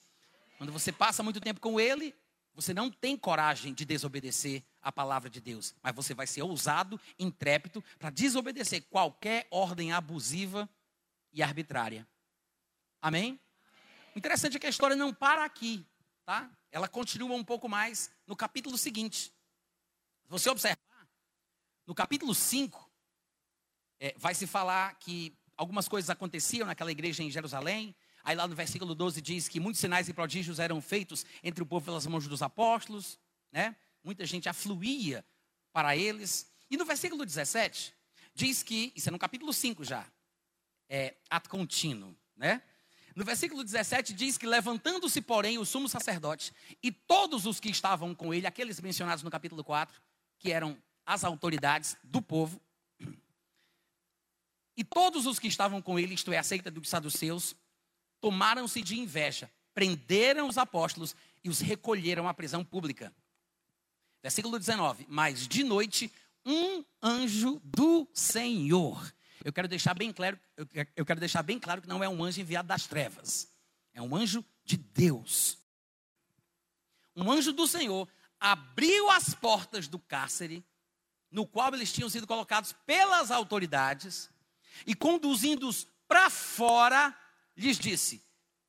Quando 0.56 0.72
você 0.72 0.90
passa 0.90 1.22
muito 1.22 1.40
tempo 1.40 1.60
com 1.60 1.78
Ele, 1.78 2.14
você 2.54 2.72
não 2.72 2.90
tem 2.90 3.16
coragem 3.16 3.74
de 3.74 3.84
desobedecer 3.84 4.64
a 4.80 4.90
palavra 4.90 5.28
de 5.28 5.40
Deus, 5.40 5.74
mas 5.82 5.94
você 5.94 6.14
vai 6.14 6.26
ser 6.26 6.42
ousado, 6.42 6.98
intrépido, 7.18 7.84
para 7.98 8.10
desobedecer 8.10 8.84
qualquer 8.88 9.46
ordem 9.50 9.92
abusiva 9.92 10.68
e 11.32 11.42
arbitrária. 11.42 12.06
Amém? 13.02 13.38
Interessante 14.16 14.56
é 14.56 14.60
que 14.60 14.66
a 14.66 14.70
história 14.70 14.94
não 14.94 15.12
para 15.12 15.44
aqui, 15.44 15.84
tá? 16.24 16.50
Ela 16.70 16.88
continua 16.88 17.36
um 17.36 17.44
pouco 17.44 17.68
mais 17.68 18.10
no 18.26 18.36
capítulo 18.36 18.78
seguinte. 18.78 19.32
Se 20.22 20.28
você 20.28 20.48
observar, 20.48 20.78
no 21.86 21.94
capítulo 21.94 22.34
5, 22.34 22.90
é, 23.98 24.14
vai 24.16 24.34
se 24.34 24.46
falar 24.46 24.94
que 24.98 25.36
algumas 25.56 25.88
coisas 25.88 26.10
aconteciam 26.10 26.66
naquela 26.66 26.92
igreja 26.92 27.22
em 27.22 27.30
Jerusalém. 27.30 27.94
Aí 28.22 28.36
lá 28.36 28.46
no 28.46 28.54
versículo 28.54 28.94
12 28.94 29.20
diz 29.20 29.48
que 29.48 29.60
muitos 29.60 29.80
sinais 29.80 30.08
e 30.08 30.14
prodígios 30.14 30.58
eram 30.58 30.80
feitos 30.80 31.26
entre 31.42 31.62
o 31.62 31.66
povo 31.66 31.84
pelas 31.84 32.06
mãos 32.06 32.26
dos 32.26 32.42
apóstolos, 32.42 33.18
né? 33.52 33.76
Muita 34.02 34.24
gente 34.24 34.48
afluía 34.48 35.24
para 35.72 35.96
eles. 35.96 36.50
E 36.70 36.76
no 36.76 36.84
versículo 36.84 37.26
17 37.26 37.94
diz 38.32 38.62
que, 38.62 38.92
isso 38.94 39.08
é 39.08 39.12
no 39.12 39.18
capítulo 39.18 39.52
5 39.52 39.84
já, 39.84 40.06
é 40.88 41.16
ato 41.28 41.50
contínuo, 41.50 42.16
né? 42.36 42.62
No 43.14 43.24
versículo 43.24 43.62
17 43.62 44.12
diz 44.12 44.36
que 44.36 44.46
levantando-se, 44.46 45.20
porém, 45.20 45.58
o 45.58 45.64
sumo 45.64 45.88
sacerdote 45.88 46.52
e 46.82 46.90
todos 46.90 47.46
os 47.46 47.60
que 47.60 47.70
estavam 47.70 48.14
com 48.14 48.34
ele, 48.34 48.46
aqueles 48.46 48.80
mencionados 48.80 49.22
no 49.22 49.30
capítulo 49.30 49.62
4, 49.62 50.00
que 50.38 50.50
eram 50.50 50.76
as 51.06 51.22
autoridades 51.22 51.96
do 52.02 52.20
povo, 52.20 52.60
e 54.76 54.82
todos 54.82 55.26
os 55.26 55.38
que 55.38 55.46
estavam 55.46 55.80
com 55.80 55.98
ele, 55.98 56.14
isto 56.14 56.32
é, 56.32 56.38
a 56.38 56.42
seita 56.42 56.70
dos 56.70 56.88
saduceus, 56.88 57.54
tomaram-se 58.20 58.82
de 58.82 58.98
inveja, 58.98 59.50
prenderam 59.72 60.48
os 60.48 60.58
apóstolos 60.58 61.14
e 61.42 61.48
os 61.48 61.60
recolheram 61.60 62.26
à 62.26 62.34
prisão 62.34 62.64
pública. 62.64 63.14
Versículo 64.22 64.58
19: 64.58 65.06
Mas 65.08 65.46
de 65.46 65.62
noite, 65.62 66.10
um 66.44 66.84
anjo 67.02 67.60
do 67.62 68.08
Senhor. 68.12 69.13
Eu 69.44 69.52
quero 69.52 69.68
deixar 69.68 69.92
bem 69.92 70.10
claro, 70.10 70.40
eu 70.96 71.04
quero 71.04 71.20
deixar 71.20 71.42
bem 71.42 71.60
claro 71.60 71.82
que 71.82 71.88
não 71.88 72.02
é 72.02 72.08
um 72.08 72.24
anjo 72.24 72.40
enviado 72.40 72.66
das 72.66 72.86
trevas. 72.86 73.46
É 73.92 74.00
um 74.00 74.16
anjo 74.16 74.42
de 74.64 74.78
Deus. 74.78 75.58
Um 77.14 77.30
anjo 77.30 77.52
do 77.52 77.68
Senhor 77.68 78.08
abriu 78.40 79.10
as 79.10 79.34
portas 79.34 79.86
do 79.86 79.98
cárcere, 79.98 80.64
no 81.30 81.46
qual 81.46 81.74
eles 81.74 81.92
tinham 81.92 82.08
sido 82.08 82.26
colocados 82.26 82.72
pelas 82.86 83.30
autoridades, 83.30 84.30
e 84.86 84.94
conduzindo-os 84.94 85.86
para 86.08 86.30
fora, 86.30 87.14
lhes 87.54 87.78
disse: 87.78 88.24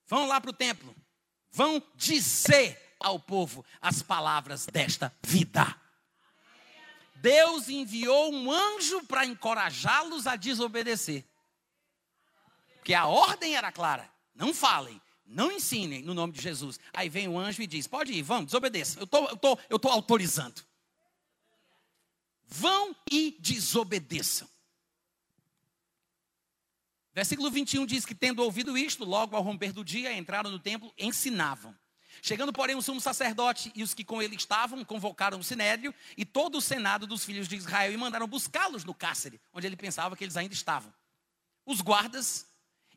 Vão 0.06 0.28
lá 0.28 0.42
para 0.42 0.52
o 0.52 0.54
templo, 0.54 0.94
vão 1.52 1.82
dizer 1.96 2.96
ao 3.00 3.18
povo 3.18 3.66
as 3.82 4.02
palavras 4.02 4.66
desta 4.66 5.12
vida. 5.24 5.80
Deus 7.26 7.70
enviou 7.70 8.32
um 8.32 8.52
anjo 8.52 9.04
para 9.06 9.26
encorajá-los 9.26 10.28
a 10.28 10.36
desobedecer. 10.36 11.26
Porque 12.76 12.94
a 12.94 13.08
ordem 13.08 13.56
era 13.56 13.72
clara: 13.72 14.08
não 14.36 14.54
falem, 14.54 15.02
não 15.26 15.52
ensinem 15.52 16.04
no 16.04 16.14
nome 16.14 16.34
de 16.34 16.40
Jesus. 16.40 16.80
Aí 16.94 17.10
vem 17.10 17.28
o 17.28 17.40
anjo 17.40 17.64
e 17.64 17.68
diz: 17.68 17.88
pode 17.88 18.14
ir, 18.14 18.22
vamos, 18.22 18.46
desobedeça. 18.46 19.00
Eu 19.00 19.08
tô, 19.08 19.24
estou 19.24 19.56
tô, 19.58 19.64
eu 19.72 19.80
tô 19.80 19.88
autorizando. 19.90 20.64
Vão 22.46 22.96
e 23.12 23.36
desobedeçam. 23.40 24.48
Versículo 27.12 27.50
21 27.50 27.88
diz 27.88 28.06
que, 28.06 28.14
tendo 28.14 28.44
ouvido 28.44 28.78
isto, 28.78 29.04
logo 29.04 29.36
ao 29.36 29.42
romper 29.42 29.74
do 29.74 29.84
dia, 29.84 30.16
entraram 30.16 30.52
no 30.52 30.60
templo, 30.60 30.94
ensinavam. 30.96 31.76
Chegando, 32.22 32.54
porém, 32.54 32.76
o 32.76 32.82
sumo 32.82 33.00
sacerdote 33.00 33.72
e 33.76 33.84
os 33.84 33.94
que 33.94 34.04
com 34.04 34.22
ele 34.22 34.36
estavam, 34.36 34.84
convocaram 34.84 35.40
o 35.40 35.44
sinédrio 35.44 35.94
e 36.18 36.26
todo 36.26 36.58
o 36.58 36.62
senado 36.62 37.06
dos 37.06 37.24
filhos 37.24 37.48
de 37.48 37.56
Israel 37.56 37.92
e 37.92 37.98
mandaram 37.98 38.28
buscá-los 38.28 38.84
no 38.84 38.94
cárcere, 38.94 39.40
onde 39.54 39.68
ele 39.68 39.76
pensava 39.76 40.16
que 40.16 40.24
eles 40.24 40.38
ainda 40.38 40.54
estavam. 40.54 40.94
Os 41.66 41.82
guardas, 41.82 42.46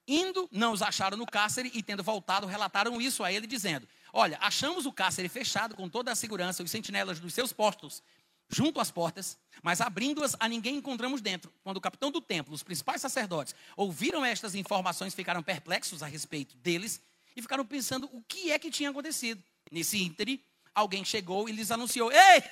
indo, 0.06 0.48
não 0.52 0.72
os 0.72 0.82
acharam 0.82 1.16
no 1.16 1.26
cárcere 1.26 1.70
e, 1.74 1.82
tendo 1.82 2.02
voltado, 2.02 2.46
relataram 2.46 3.00
isso 3.00 3.24
a 3.24 3.32
ele, 3.32 3.46
dizendo: 3.46 3.88
Olha, 4.12 4.38
achamos 4.40 4.86
o 4.86 4.92
cárcere 4.92 5.28
fechado 5.28 5.74
com 5.74 5.88
toda 5.88 6.12
a 6.12 6.14
segurança, 6.14 6.62
os 6.62 6.70
sentinelas 6.70 7.20
dos 7.20 7.34
seus 7.34 7.52
postos 7.52 8.02
junto 8.48 8.80
às 8.80 8.90
portas, 8.90 9.38
mas 9.62 9.80
abrindo-as 9.80 10.34
a 10.40 10.48
ninguém 10.48 10.76
encontramos 10.76 11.20
dentro. 11.20 11.52
Quando 11.62 11.76
o 11.76 11.80
capitão 11.80 12.10
do 12.10 12.20
templo, 12.20 12.54
os 12.54 12.62
principais 12.62 13.00
sacerdotes, 13.00 13.54
ouviram 13.76 14.24
estas 14.24 14.54
informações, 14.54 15.14
ficaram 15.14 15.42
perplexos 15.42 16.02
a 16.02 16.06
respeito 16.06 16.56
deles 16.56 17.00
e 17.38 17.42
ficaram 17.42 17.64
pensando 17.64 18.10
o 18.12 18.20
que 18.22 18.50
é 18.50 18.58
que 18.58 18.68
tinha 18.68 18.90
acontecido. 18.90 19.40
Nesse 19.70 20.02
íntere, 20.02 20.44
alguém 20.74 21.04
chegou 21.04 21.48
e 21.48 21.52
lhes 21.52 21.70
anunciou: 21.70 22.10
Ei, 22.10 22.42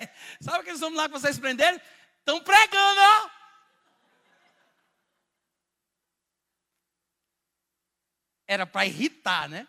sabe 0.41 0.59
aqueles 0.59 0.81
homens 0.81 0.97
lá 0.97 1.09
que 1.09 1.19
vocês 1.19 1.37
prenderam? 1.39 1.81
Estão 2.21 2.41
pregando, 2.41 3.01
ó. 3.01 3.31
Era 8.47 8.65
para 8.65 8.87
irritar, 8.87 9.49
né? 9.49 9.67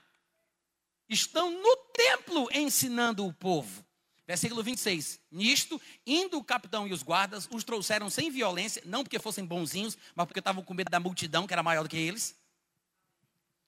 Estão 1.10 1.49
no 1.49 1.76
templo 1.94 2.48
ensinando 2.53 3.26
o 3.26 3.34
povo. 3.34 3.84
Versículo 4.27 4.61
26. 4.61 5.19
Nisto, 5.31 5.81
indo 6.06 6.38
o 6.38 6.44
capitão 6.44 6.88
e 6.88 6.94
os 6.94 7.02
guardas, 7.02 7.48
os 7.49 7.64
trouxeram 7.64 8.07
sem 8.07 8.30
violência, 8.30 8.84
não 8.85 9.03
porque 9.03 9.18
fossem 9.18 9.44
bonzinhos, 9.44 9.98
mas 10.14 10.27
porque 10.27 10.39
estavam 10.39 10.64
com 10.64 10.76
medo 10.76 10.91
da 10.91 10.99
multidão, 10.99 11.48
que 11.48 11.53
era 11.53 11.64
maior 11.64 11.81
do 11.81 11.89
que 11.89 11.98
eles. 11.98 12.37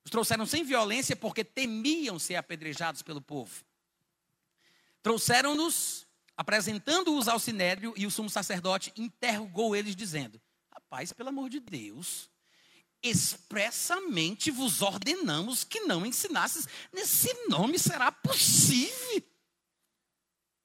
Os 0.09 0.11
trouxeram 0.11 0.43
sem 0.47 0.63
violência 0.63 1.15
porque 1.15 1.43
temiam 1.43 2.17
ser 2.17 2.33
apedrejados 2.33 3.03
pelo 3.03 3.21
povo. 3.21 3.63
Trouxeram-nos, 5.03 6.07
apresentando-os 6.35 7.27
ao 7.27 7.37
sinédrio, 7.37 7.93
e 7.95 8.07
o 8.07 8.11
sumo 8.11 8.27
sacerdote 8.27 8.91
interrogou 8.97 9.75
eles, 9.75 9.95
dizendo: 9.95 10.41
Rapaz, 10.73 11.13
pelo 11.13 11.29
amor 11.29 11.47
de 11.47 11.59
Deus, 11.59 12.27
expressamente 13.03 14.49
vos 14.49 14.81
ordenamos 14.81 15.63
que 15.63 15.81
não 15.81 16.03
ensinasses, 16.03 16.67
nesse 16.91 17.31
nome 17.47 17.77
será 17.77 18.11
possível 18.11 19.23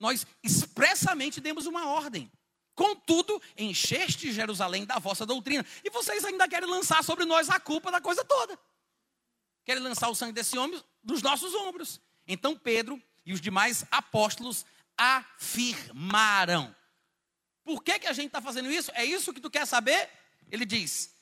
nós 0.00 0.26
expressamente 0.42 1.38
demos 1.38 1.66
uma 1.66 1.88
ordem. 1.88 2.32
Contudo, 2.74 3.40
encheste 3.58 4.32
Jerusalém 4.32 4.86
da 4.86 4.98
vossa 4.98 5.26
doutrina. 5.26 5.64
E 5.84 5.90
vocês 5.90 6.24
ainda 6.24 6.48
querem 6.48 6.68
lançar 6.68 7.04
sobre 7.04 7.26
nós 7.26 7.50
a 7.50 7.60
culpa 7.60 7.90
da 7.90 8.00
coisa 8.00 8.24
toda. 8.24 8.58
Querem 9.64 9.82
lançar 9.82 10.08
o 10.08 10.14
sangue 10.14 10.32
desse 10.32 10.58
homem 10.58 10.82
dos 11.02 11.22
nossos 11.22 11.54
ombros. 11.54 12.00
Então 12.26 12.56
Pedro 12.56 13.02
e 13.24 13.32
os 13.32 13.40
demais 13.40 13.84
apóstolos 13.90 14.64
afirmaram. 14.96 16.74
Por 17.64 17.82
que, 17.82 17.98
que 17.98 18.06
a 18.06 18.12
gente 18.12 18.26
está 18.26 18.42
fazendo 18.42 18.70
isso? 18.70 18.90
É 18.94 19.04
isso 19.04 19.32
que 19.32 19.40
tu 19.40 19.50
quer 19.50 19.66
saber? 19.66 20.10
Ele 20.50 20.66
diz: 20.66 21.14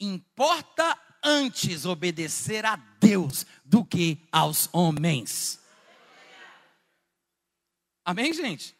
importa 0.00 0.98
antes 1.22 1.84
obedecer 1.84 2.64
a 2.64 2.76
Deus 2.76 3.46
do 3.64 3.84
que 3.84 4.26
aos 4.32 4.68
homens. 4.72 5.60
Amém, 8.04 8.32
gente? 8.32 8.74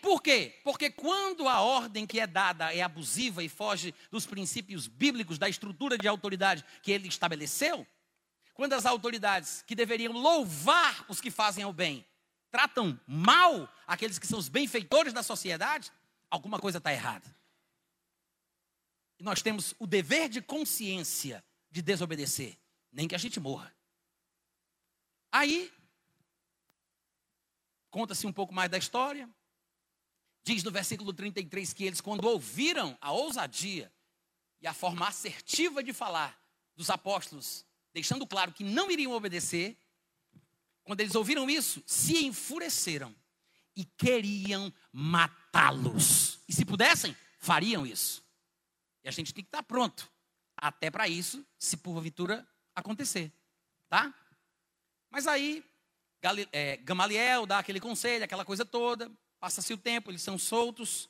Por 0.00 0.22
quê? 0.22 0.60
Porque 0.62 0.88
quando 0.88 1.48
a 1.48 1.60
ordem 1.62 2.06
que 2.06 2.20
é 2.20 2.28
dada 2.28 2.72
é 2.72 2.80
abusiva 2.80 3.42
e 3.42 3.48
foge 3.48 3.92
dos 4.08 4.24
princípios 4.24 4.86
bíblicos, 4.86 5.36
da 5.36 5.48
estrutura 5.48 5.98
de 5.98 6.06
autoridade 6.06 6.64
que 6.80 6.92
ele 6.92 7.08
estabeleceu, 7.08 7.84
quando 8.56 8.72
as 8.72 8.84
autoridades 8.84 9.62
que 9.62 9.74
deveriam 9.74 10.12
louvar 10.12 11.04
os 11.08 11.20
que 11.20 11.30
fazem 11.30 11.64
o 11.64 11.72
bem 11.72 12.04
tratam 12.50 12.98
mal 13.06 13.72
aqueles 13.86 14.18
que 14.18 14.26
são 14.26 14.38
os 14.38 14.48
benfeitores 14.48 15.12
da 15.12 15.22
sociedade, 15.22 15.92
alguma 16.30 16.58
coisa 16.58 16.78
está 16.78 16.92
errada. 16.92 17.36
E 19.18 19.22
nós 19.22 19.42
temos 19.42 19.74
o 19.78 19.86
dever 19.86 20.28
de 20.28 20.42
consciência 20.42 21.44
de 21.70 21.82
desobedecer, 21.82 22.58
nem 22.90 23.06
que 23.06 23.14
a 23.14 23.18
gente 23.18 23.38
morra. 23.38 23.74
Aí 25.30 25.72
Conta-se 27.96 28.26
um 28.26 28.32
pouco 28.32 28.52
mais 28.52 28.70
da 28.70 28.76
história. 28.76 29.26
Diz 30.44 30.62
no 30.62 30.70
versículo 30.70 31.14
33 31.14 31.72
que 31.72 31.84
eles, 31.84 31.98
quando 31.98 32.26
ouviram 32.26 32.94
a 33.00 33.10
ousadia 33.10 33.90
e 34.60 34.66
a 34.66 34.74
forma 34.74 35.08
assertiva 35.08 35.82
de 35.82 35.94
falar 35.94 36.38
dos 36.76 36.90
apóstolos, 36.90 37.64
deixando 37.96 38.26
claro 38.26 38.52
que 38.52 38.62
não 38.62 38.90
iriam 38.90 39.12
obedecer, 39.12 39.74
quando 40.84 41.00
eles 41.00 41.14
ouviram 41.14 41.48
isso, 41.48 41.82
se 41.86 42.26
enfureceram 42.26 43.16
e 43.74 43.86
queriam 43.86 44.70
matá-los. 44.92 46.38
E 46.46 46.52
se 46.52 46.62
pudessem, 46.66 47.16
fariam 47.38 47.86
isso. 47.86 48.22
E 49.02 49.08
a 49.08 49.10
gente 49.10 49.32
tem 49.32 49.42
que 49.42 49.48
estar 49.48 49.62
pronto 49.62 50.12
até 50.54 50.90
para 50.90 51.08
isso, 51.08 51.42
se 51.58 51.78
porventura 51.78 52.46
acontecer, 52.74 53.32
tá? 53.88 54.14
Mas 55.10 55.26
aí 55.26 55.64
é, 56.52 56.76
Gamaliel 56.76 57.46
dá 57.46 57.60
aquele 57.60 57.80
conselho, 57.80 58.24
aquela 58.24 58.44
coisa 58.44 58.66
toda, 58.66 59.10
passa-se 59.40 59.72
o 59.72 59.78
tempo, 59.78 60.10
eles 60.10 60.20
são 60.20 60.36
soltos. 60.36 61.08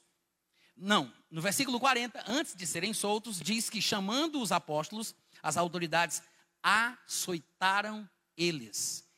Não, 0.76 1.12
no 1.32 1.42
versículo 1.42 1.80
40, 1.80 2.22
antes 2.28 2.54
de 2.54 2.64
serem 2.64 2.94
soltos, 2.94 3.40
diz 3.40 3.68
que 3.68 3.82
chamando 3.82 4.40
os 4.40 4.52
apóstolos, 4.52 5.16
as 5.42 5.56
autoridades 5.56 6.22
açoitaram 6.66 8.08
eles. 8.36 9.08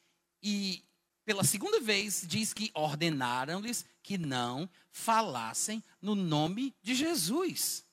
E 0.42 0.84
pela 1.24 1.42
segunda 1.42 1.80
vez 1.80 2.24
diz 2.26 2.52
que 2.52 2.70
ordenaram-lhes 2.74 3.86
que 4.02 4.18
não 4.18 4.68
falassem 4.90 5.82
no 6.00 6.14
nome 6.14 6.76
de 6.82 6.94
Jesus. 6.94 7.84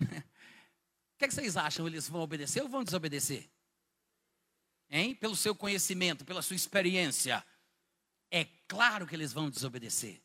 O 1.14 1.22
que, 1.22 1.26
é 1.26 1.28
que 1.28 1.34
vocês 1.36 1.56
acham? 1.56 1.86
Eles 1.86 2.08
vão 2.08 2.20
obedecer 2.20 2.60
ou 2.64 2.68
vão 2.68 2.82
desobedecer? 2.82 3.48
hein? 4.92 5.14
Pelo 5.14 5.34
seu 5.34 5.54
conhecimento, 5.54 6.24
pela 6.24 6.42
sua 6.42 6.54
experiência. 6.54 7.44
É 8.30 8.44
claro 8.68 9.06
que 9.06 9.16
eles 9.16 9.32
vão 9.32 9.48
desobedecer. 9.48 10.22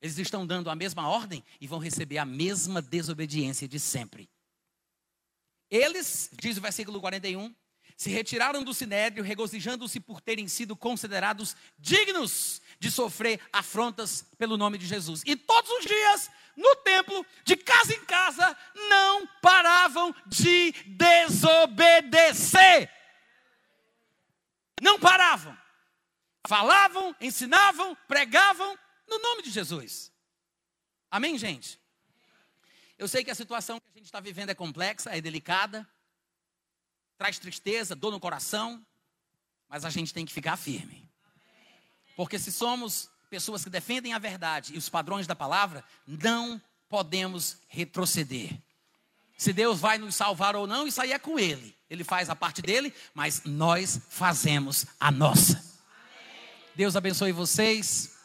Eles 0.00 0.18
estão 0.18 0.46
dando 0.46 0.68
a 0.68 0.74
mesma 0.74 1.08
ordem 1.08 1.42
e 1.60 1.66
vão 1.66 1.78
receber 1.78 2.18
a 2.18 2.26
mesma 2.26 2.82
desobediência 2.82 3.66
de 3.66 3.78
sempre. 3.78 4.28
Eles, 5.74 6.30
diz 6.40 6.56
o 6.56 6.60
versículo 6.60 7.00
41, 7.00 7.52
se 7.96 8.08
retiraram 8.08 8.62
do 8.62 8.72
sinédrio, 8.72 9.24
regozijando-se 9.24 9.98
por 9.98 10.20
terem 10.20 10.46
sido 10.46 10.76
considerados 10.76 11.56
dignos 11.76 12.62
de 12.78 12.92
sofrer 12.92 13.40
afrontas 13.52 14.24
pelo 14.38 14.56
nome 14.56 14.78
de 14.78 14.86
Jesus. 14.86 15.24
E 15.26 15.34
todos 15.34 15.68
os 15.72 15.84
dias, 15.84 16.30
no 16.56 16.76
templo, 16.76 17.26
de 17.42 17.56
casa 17.56 17.92
em 17.92 18.04
casa, 18.04 18.56
não 18.88 19.26
paravam 19.42 20.14
de 20.28 20.70
desobedecer. 20.86 22.88
Não 24.80 25.00
paravam. 25.00 25.58
Falavam, 26.46 27.16
ensinavam, 27.20 27.96
pregavam 28.06 28.78
no 29.08 29.18
nome 29.18 29.42
de 29.42 29.50
Jesus. 29.50 30.12
Amém, 31.10 31.36
gente? 31.36 31.82
Eu 32.98 33.08
sei 33.08 33.24
que 33.24 33.30
a 33.30 33.34
situação 33.34 33.80
que 33.80 33.86
a 33.94 33.98
gente 33.98 34.06
está 34.06 34.20
vivendo 34.20 34.50
é 34.50 34.54
complexa, 34.54 35.10
é 35.10 35.20
delicada, 35.20 35.86
traz 37.18 37.38
tristeza, 37.38 37.94
dor 37.94 38.12
no 38.12 38.20
coração, 38.20 38.84
mas 39.68 39.84
a 39.84 39.90
gente 39.90 40.14
tem 40.14 40.24
que 40.24 40.32
ficar 40.32 40.56
firme. 40.56 41.08
Porque 42.16 42.38
se 42.38 42.52
somos 42.52 43.10
pessoas 43.28 43.64
que 43.64 43.70
defendem 43.70 44.12
a 44.12 44.18
verdade 44.18 44.74
e 44.74 44.78
os 44.78 44.88
padrões 44.88 45.26
da 45.26 45.34
palavra, 45.34 45.84
não 46.06 46.60
podemos 46.88 47.58
retroceder. 47.66 48.56
Se 49.36 49.52
Deus 49.52 49.80
vai 49.80 49.98
nos 49.98 50.14
salvar 50.14 50.54
ou 50.54 50.66
não, 50.66 50.86
isso 50.86 51.00
aí 51.00 51.12
é 51.12 51.18
com 51.18 51.38
Ele. 51.38 51.76
Ele 51.90 52.04
faz 52.04 52.30
a 52.30 52.36
parte 52.36 52.62
dele, 52.62 52.94
mas 53.12 53.42
nós 53.44 54.00
fazemos 54.08 54.86
a 54.98 55.10
nossa. 55.10 55.62
Deus 56.76 56.94
abençoe 56.94 57.32
vocês, 57.32 58.16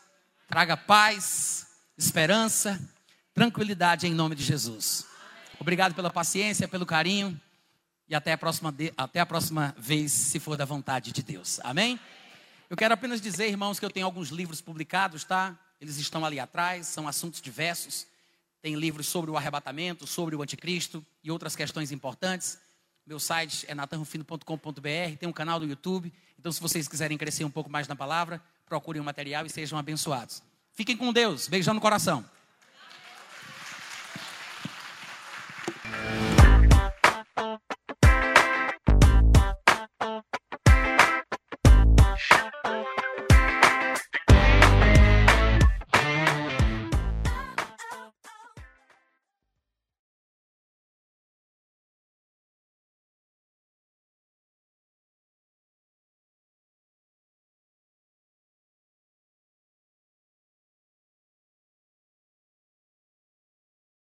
traga 0.48 0.78
paz, 0.78 1.68
esperança, 1.98 2.80
tranquilidade 3.40 4.06
em 4.06 4.14
nome 4.14 4.36
de 4.36 4.44
Jesus. 4.44 5.06
Obrigado 5.62 5.96
pela 5.96 6.10
paciência, 6.10 6.68
pelo 6.68 6.86
carinho 6.86 7.40
e 8.10 8.14
até 8.14 8.34
a 8.34 8.38
próxima, 8.38 8.76
até 8.98 9.22
a 9.22 9.26
próxima 9.26 9.74
vez, 9.78 10.12
se 10.12 10.42
for 10.42 10.58
da 10.58 10.66
vontade 10.66 11.14
de 11.14 11.24
Deus. 11.24 11.58
Amém? 11.64 11.98
Eu 12.70 12.76
quero 12.76 12.94
apenas 12.94 13.22
dizer, 13.22 13.48
irmãos, 13.48 13.80
que 13.80 13.86
eu 13.86 13.90
tenho 13.90 14.06
alguns 14.06 14.28
livros 14.28 14.60
publicados, 14.60 15.24
tá? 15.24 15.58
Eles 15.80 15.96
estão 15.96 16.26
ali 16.26 16.38
atrás, 16.38 16.88
são 16.88 17.08
assuntos 17.08 17.40
diversos. 17.40 18.06
Tem 18.62 18.76
livros 18.76 19.08
sobre 19.08 19.32
o 19.32 19.38
arrebatamento, 19.38 20.06
sobre 20.06 20.36
o 20.36 20.42
anticristo 20.42 21.02
e 21.24 21.32
outras 21.32 21.56
questões 21.56 21.94
importantes. 21.94 22.60
Meu 23.08 23.22
site 23.22 23.64
é 23.70 23.74
natanrufino.com.br, 23.74 25.18
tem 25.18 25.30
um 25.30 25.32
canal 25.32 25.62
no 25.62 25.66
YouTube. 25.66 26.12
Então, 26.38 26.52
se 26.52 26.60
vocês 26.60 26.90
quiserem 26.90 27.18
crescer 27.18 27.46
um 27.46 27.52
pouco 27.52 27.70
mais 27.70 27.88
na 27.88 27.96
palavra, 27.96 28.44
procurem 28.66 29.02
o 29.02 29.06
material 29.06 29.46
e 29.46 29.50
sejam 29.50 29.80
abençoados. 29.80 30.44
Fiquem 30.74 30.98
com 30.98 31.14
Deus. 31.14 31.48
Beijão 31.48 31.74
no 31.74 31.80
coração. 31.80 32.26